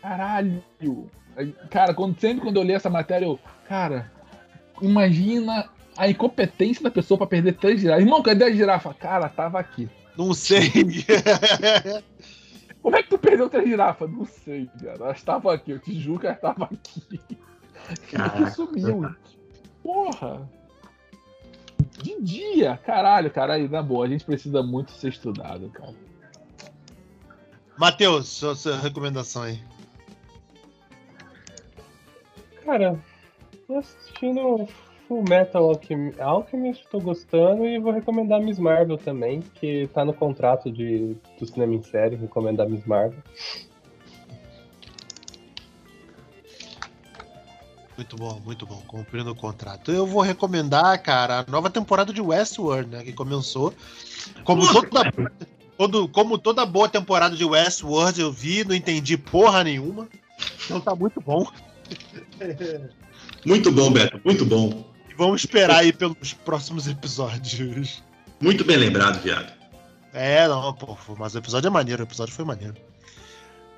Caralho! 0.00 0.62
Cara, 1.70 1.94
quando, 1.94 2.20
sempre 2.20 2.42
quando 2.42 2.56
eu 2.56 2.62
li 2.62 2.72
essa 2.72 2.90
matéria, 2.90 3.26
eu. 3.26 3.38
Cara, 3.68 4.10
imagina 4.80 5.68
a 5.96 6.08
incompetência 6.08 6.82
da 6.82 6.90
pessoa 6.90 7.18
para 7.18 7.26
perder 7.26 7.56
três 7.56 7.80
girafas. 7.80 8.04
Irmão, 8.04 8.22
cadê 8.22 8.44
a 8.44 8.52
girafa? 8.52 8.94
Cara, 8.94 9.28
tava 9.28 9.58
aqui. 9.58 9.88
Não 10.16 10.34
sei. 10.34 10.70
Como 12.82 12.96
é 12.96 13.02
que 13.02 13.10
tu 13.10 13.18
perdeu 13.18 13.48
três 13.48 13.68
girafas? 13.68 14.10
Não 14.10 14.24
sei, 14.24 14.68
cara. 14.80 15.04
Elas 15.04 15.18
estavam 15.18 15.50
aqui. 15.50 15.70
Eu 15.70 15.78
te 15.78 15.98
juro 15.98 16.20
que 16.20 16.26
elas 16.26 16.38
estavam 16.38 16.68
aqui. 16.70 17.20
Caraca. 18.10 18.50
sumiu. 18.50 19.14
Porra! 19.82 20.48
De 22.02 22.20
dia! 22.20 22.78
Caralho, 22.84 23.30
cara, 23.30 23.54
aí, 23.54 23.68
na 23.68 23.82
boa, 23.82 24.06
a 24.06 24.08
gente 24.08 24.24
precisa 24.24 24.62
muito 24.62 24.92
ser 24.92 25.08
estudado, 25.08 25.68
cara. 25.70 25.94
Matheus, 27.76 28.28
sua, 28.28 28.54
sua 28.54 28.76
recomendação 28.76 29.42
aí. 29.42 29.60
Cara, 32.64 32.98
tô 33.66 33.76
assistindo 33.76 34.68
Full 35.08 35.24
Metal 35.28 35.72
Alchemist, 36.20 36.86
tô 36.90 37.00
gostando 37.00 37.66
e 37.66 37.78
vou 37.78 37.92
recomendar 37.92 38.40
Miss 38.40 38.58
Marvel 38.58 38.96
também, 38.96 39.40
que 39.40 39.88
tá 39.92 40.04
no 40.04 40.14
contrato 40.14 40.70
de, 40.70 41.16
do 41.38 41.46
cinema 41.46 41.74
em 41.74 41.82
série, 41.82 42.16
recomendar 42.16 42.68
Miss 42.68 42.84
Marvel. 42.86 43.18
Muito 47.96 48.16
bom, 48.16 48.40
muito 48.44 48.66
bom, 48.66 48.82
cumprindo 48.86 49.30
o 49.30 49.34
contrato. 49.34 49.92
Eu 49.92 50.06
vou 50.06 50.22
recomendar, 50.22 51.00
cara, 51.02 51.40
a 51.40 51.50
nova 51.50 51.68
temporada 51.68 52.12
de 52.12 52.20
Westworld, 52.20 52.90
né, 52.90 53.02
que 53.04 53.12
começou. 53.12 53.74
Como 54.44 54.66
toda, 54.72 55.12
todo, 55.76 56.08
como 56.08 56.38
toda 56.38 56.64
boa 56.64 56.88
temporada 56.88 57.36
de 57.36 57.44
Westworld 57.44 58.20
eu 58.20 58.32
vi, 58.32 58.64
não 58.64 58.74
entendi 58.74 59.18
porra 59.18 59.62
nenhuma. 59.62 60.08
Então 60.64 60.80
tá 60.80 60.94
muito 60.94 61.20
bom. 61.20 61.46
Muito 63.44 63.70
bom, 63.70 63.92
Beto, 63.92 64.20
muito 64.24 64.46
bom. 64.46 64.84
E 65.10 65.14
vamos 65.14 65.42
esperar 65.42 65.80
aí 65.80 65.92
pelos 65.92 66.32
próximos 66.32 66.86
episódios. 66.86 68.02
Muito 68.40 68.64
bem 68.64 68.78
lembrado, 68.78 69.20
viado. 69.22 69.52
É, 70.14 70.48
não, 70.48 70.72
pô, 70.72 70.96
mas 71.18 71.34
o 71.34 71.38
episódio 71.38 71.68
é 71.68 71.70
maneiro, 71.70 72.02
o 72.02 72.06
episódio 72.06 72.34
foi 72.34 72.44
maneiro 72.44 72.74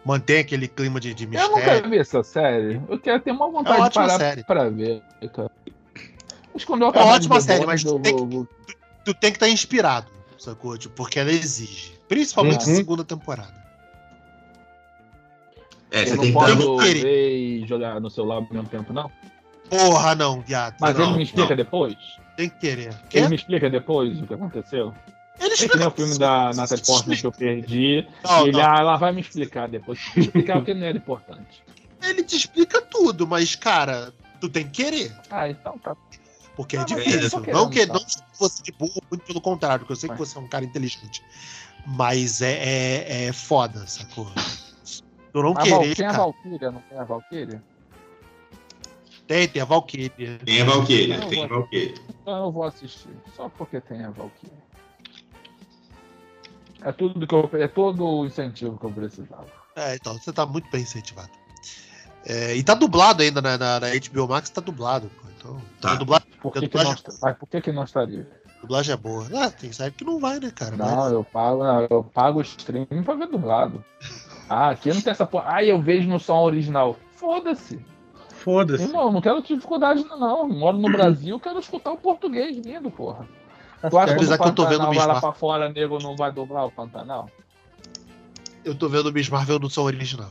mantém 0.05 0.39
aquele 0.39 0.69
clima 0.69 1.01
de, 1.01 1.15
de 1.15 1.27
mistério. 1.27 1.53
Eu 1.53 1.57
nunca 1.57 1.89
vi 1.89 1.99
essa 1.99 2.23
série. 2.23 2.81
Eu 2.89 2.99
quero 2.99 3.23
ter 3.23 3.33
uma 3.33 3.51
vontade 3.51 3.81
é 3.81 3.89
de 3.89 3.95
parar 3.95 4.19
série. 4.19 4.45
pra 4.45 4.69
ver, 4.69 5.03
cara. 5.33 5.51
Mas 6.53 6.65
quando 6.65 6.83
eu 6.83 6.93
é 6.93 7.03
ótima 7.03 7.41
série, 7.41 7.67
mas 7.67 7.83
tu, 7.83 7.99
tem, 7.99 8.17
tu, 8.17 8.49
tu, 9.05 9.15
tem 9.15 9.31
que 9.31 9.37
estar 9.37 9.47
tá 9.47 9.53
inspirado, 9.53 10.07
sacou? 10.39 10.79
Tipo, 10.79 10.95
porque 10.95 11.19
ela 11.19 11.31
exige. 11.31 11.93
Principalmente 12.07 12.67
uhum. 12.67 12.73
a 12.73 12.77
segunda 12.77 13.05
temporada. 13.05 13.65
É, 15.91 16.03
eu 16.03 16.17
você 16.17 16.17
tem 16.17 16.79
que 16.79 17.03
ver 17.03 17.37
e 17.37 17.67
jogar 17.67 18.01
no 18.01 18.11
celular 18.11 18.37
ao 18.37 18.49
mesmo 18.51 18.69
tempo, 18.69 18.93
não? 18.93 19.11
Porra, 19.71 20.15
não, 20.15 20.41
viado. 20.41 20.77
Mas 20.81 20.97
não, 20.97 21.09
ele 21.09 21.17
me 21.19 21.23
explica 21.23 21.51
não. 21.51 21.57
depois? 21.57 21.97
Tem 22.37 22.49
que 22.49 22.59
querer. 22.59 22.95
Ele 23.13 23.29
me 23.29 23.37
explica 23.37 23.71
depois 23.71 24.21
o 24.21 24.27
que 24.27 24.35
aconteceu? 24.35 24.93
Ele 25.41 25.55
explica. 25.55 25.85
É 25.85 25.87
o 25.87 25.91
filme 25.91 26.19
da 26.19 26.53
Natalie 26.55 26.85
Portman 26.85 27.17
que 27.17 27.27
eu 27.27 27.33
perdi. 27.33 28.07
Não, 28.23 28.47
ele, 28.47 28.61
ah, 28.61 28.77
ela 28.79 28.97
vai 28.97 29.13
me 29.13 29.21
explicar 29.21 29.69
depois. 29.69 29.99
Explicar 30.17 30.59
o 30.59 30.65
que 30.65 30.75
não 30.75 30.87
era 30.87 30.97
importante. 30.97 31.63
Ele 32.03 32.23
te 32.23 32.37
explica 32.37 32.81
tudo, 32.83 33.27
mas, 33.27 33.55
cara, 33.55 34.13
tu 34.41 34.49
tem 34.49 34.65
que 34.65 34.85
querer. 34.85 35.17
Ah, 35.31 35.49
então 35.49 35.79
tá. 35.79 35.97
Porque 36.57 36.77
é 36.77 36.81
ah, 36.81 36.85
difícil. 36.85 37.43
Não 37.53 37.69
que 37.69 37.87
tá. 37.87 37.95
não 37.95 38.05
você 38.39 38.63
de 38.63 38.73
burro, 38.73 39.03
muito 39.11 39.25
pelo 39.25 39.41
contrário, 39.41 39.81
porque 39.81 39.93
eu 39.93 39.97
sei 39.97 40.09
que 40.09 40.17
você 40.17 40.37
é 40.39 40.41
um 40.41 40.49
cara 40.49 40.65
inteligente. 40.65 41.23
Mas 41.87 42.41
é, 42.41 42.53
é, 42.53 43.25
é 43.27 43.33
foda, 43.33 43.87
sacou? 43.87 44.31
Tu 45.33 45.43
não 45.43 45.53
a 45.53 45.63
querer. 45.63 45.97
Tem 45.97 46.07
a 46.07 46.13
Valkyria, 46.13 46.71
não 46.71 46.81
tem 46.81 46.99
a 46.99 47.05
Valkyria? 47.05 47.63
Tem, 49.27 49.49
tem 49.49 49.63
a 49.63 49.65
Valkyria. 49.65 50.39
Tem 50.45 50.61
a 50.61 50.65
Valkyria, 50.65 51.27
tem 51.27 51.45
a 51.45 51.47
Valkyria. 51.47 51.95
Então 52.23 52.45
eu 52.45 52.53
vou 52.53 52.65
assistir, 52.65 53.11
só 53.35 53.49
porque 53.49 53.81
tem 53.81 54.05
a 54.05 54.11
Valkyria. 54.11 54.64
É 56.85 56.93
tudo 56.93 57.27
que 57.27 57.35
eu, 57.35 57.51
é 57.55 57.67
todo 57.67 58.05
o 58.05 58.27
incentivo 58.27 58.79
que 58.79 58.85
eu 58.85 58.93
precisava. 58.93 59.47
É, 59.75 59.97
então, 59.97 60.13
você 60.15 60.33
tá 60.33 60.45
muito 60.45 60.71
bem 60.71 60.83
incentivado. 60.83 61.31
É, 62.27 62.55
e 62.55 62.63
tá 62.63 62.75
dublado 62.75 63.23
ainda 63.23 63.41
né, 63.41 63.57
na, 63.57 63.81
na, 63.81 63.87
HBO 63.89 64.29
Max, 64.29 64.51
tá 64.51 64.61
dublado. 64.61 65.11
Pô. 65.21 65.29
Então, 65.37 65.63
tá. 65.81 65.91
tá 65.91 65.95
dublado, 65.97 66.27
por 66.41 66.53
que, 66.53 66.69
que, 66.69 66.77
não, 66.77 66.95
mas 67.23 67.37
por 67.37 67.47
que, 67.49 67.61
que 67.61 67.73
não 67.73 67.85
estaria? 67.85 68.29
Dublagem 68.61 68.95
é 68.95 68.97
boa. 68.97 69.27
Ah, 69.35 69.51
tem 69.51 69.73
série 69.73 69.93
que 69.93 70.05
não 70.05 70.19
vai, 70.19 70.41
né, 70.41 70.51
cara? 70.51 70.77
Não, 70.77 70.97
mas... 70.97 71.13
eu 71.13 71.25
pago, 71.25 71.65
eu 71.91 72.05
pago 72.05 72.39
o 72.39 72.43
stream 72.43 72.87
pra 73.05 73.15
ver 73.15 73.29
dublado. 73.29 73.85
Ah, 74.49 74.71
aqui 74.71 74.93
não 74.93 75.01
tem 75.01 75.11
essa 75.11 75.27
porra. 75.27 75.45
Ah, 75.49 75.65
eu 75.65 75.81
vejo 75.81 76.09
no 76.09 76.19
som 76.19 76.39
original. 76.41 76.97
Foda-se. 77.13 77.79
Foda-se. 78.31 78.85
Irmão, 78.85 79.13
não 79.13 79.21
quero 79.21 79.43
dificuldade, 79.43 80.05
não. 80.05 80.49
Moro 80.49 80.79
no 80.79 80.89
Brasil, 80.93 81.39
quero 81.41 81.59
escutar 81.59 81.93
o 81.93 81.99
português 81.99 82.57
lindo, 82.57 82.91
porra. 82.91 83.29
Tá 83.85 83.91
tu 83.91 83.99
acha 83.99 84.15
que, 84.17 84.25
que 84.27 84.49
eu 84.49 84.53
tô 84.53 84.67
vendo 84.67 84.87
vai 84.87 85.07
lá 85.07 85.21
pra 85.21 85.33
fora, 85.33 85.69
nego 85.69 85.99
não 85.99 86.17
vai 86.17 86.33
dobrar 86.33 86.65
o 86.65 86.71
Pantanal? 86.71 87.29
Eu 88.65 88.75
tô 88.75 88.89
vendo 88.89 89.11
o 89.11 89.13
Miss 89.13 89.29
Marvel 89.29 89.59
no 89.59 89.69
som 89.69 89.83
original. 89.83 90.31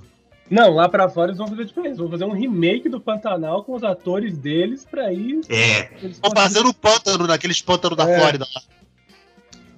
Não, 0.50 0.74
lá 0.74 0.90
pra 0.90 1.08
fora 1.08 1.28
eles 1.28 1.38
vão 1.38 1.48
fazer 1.48 1.66
diferente. 1.66 1.98
Vão 1.98 2.10
fazer 2.10 2.26
um 2.26 2.32
remake 2.32 2.90
do 2.90 3.00
Pantanal 3.00 3.64
com 3.64 3.76
os 3.76 3.84
atores 3.84 4.36
deles 4.40 4.88
pra 4.90 5.14
ir. 5.14 5.42
É. 5.50 5.92
Estão 6.04 6.32
fazendo 6.32 6.70
o 6.70 6.74
pântano, 6.74 7.28
naqueles 7.28 7.62
pântanos 7.62 7.96
da 7.96 8.10
é. 8.10 8.20
Flórida 8.20 8.48
lá. 8.56 8.62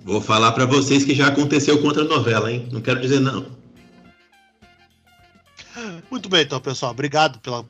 Vou 0.05 0.21
falar 0.21 0.53
para 0.53 0.65
vocês 0.65 1.03
que 1.03 1.13
já 1.13 1.28
aconteceu 1.28 1.82
contra 1.82 2.03
a 2.03 2.05
novela, 2.05 2.49
hein? 2.49 2.69
Não 2.71 2.80
quero 2.80 3.01
dizer 3.01 3.19
não. 3.19 3.45
Muito 6.09 6.30
bem, 6.30 6.43
então, 6.43 6.61
pessoal. 6.61 6.93
Obrigado 6.93 7.39
pela, 7.39 7.65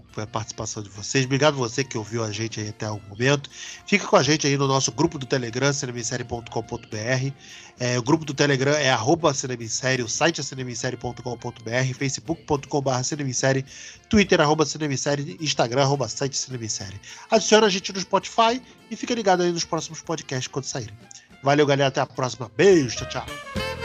pela 0.00 0.26
participação 0.26 0.82
de 0.82 0.88
vocês. 0.88 1.24
Obrigado 1.24 1.56
você 1.56 1.84
que 1.84 1.96
ouviu 1.96 2.24
a 2.24 2.30
gente 2.30 2.60
aí 2.60 2.68
até 2.68 2.90
o 2.90 3.00
momento. 3.08 3.50
Fica 3.86 4.06
com 4.06 4.16
a 4.16 4.22
gente 4.22 4.46
aí 4.46 4.56
no 4.56 4.66
nosso 4.66 4.92
grupo 4.92 5.18
do 5.18 5.26
Telegram, 5.26 5.72
cinemissérie.com.br. 5.72 7.32
É, 7.78 7.98
o 7.98 8.02
grupo 8.02 8.24
do 8.24 8.32
Telegram 8.32 8.72
é 8.72 8.90
arroba 8.90 9.34
cinemissérie, 9.34 10.02
o 10.02 10.08
site 10.08 10.40
é 10.40 10.44
cinemissérie.com.br, 10.44 11.94
facebook.com.br 11.98 13.02
cinemissérie, 13.02 13.64
twitter 14.08 14.40
arroba 14.40 14.64
cinemissérie, 14.64 15.36
instagram 15.40 15.82
arroba 15.82 16.08
site 16.08 16.36
cinemissérie. 16.36 16.98
Adiciona 17.30 17.66
a 17.66 17.70
gente 17.70 17.92
no 17.92 18.00
Spotify 18.00 18.62
e 18.90 18.96
fica 18.96 19.14
ligado 19.14 19.42
aí 19.42 19.52
nos 19.52 19.64
próximos 19.64 20.00
podcasts 20.00 20.48
quando 20.48 20.64
saírem. 20.64 20.94
Valeu, 21.42 21.66
galera. 21.66 21.88
Até 21.88 22.00
a 22.00 22.06
próxima. 22.06 22.50
Beijo. 22.56 22.96
Tchau, 22.96 23.08
tchau. 23.08 23.75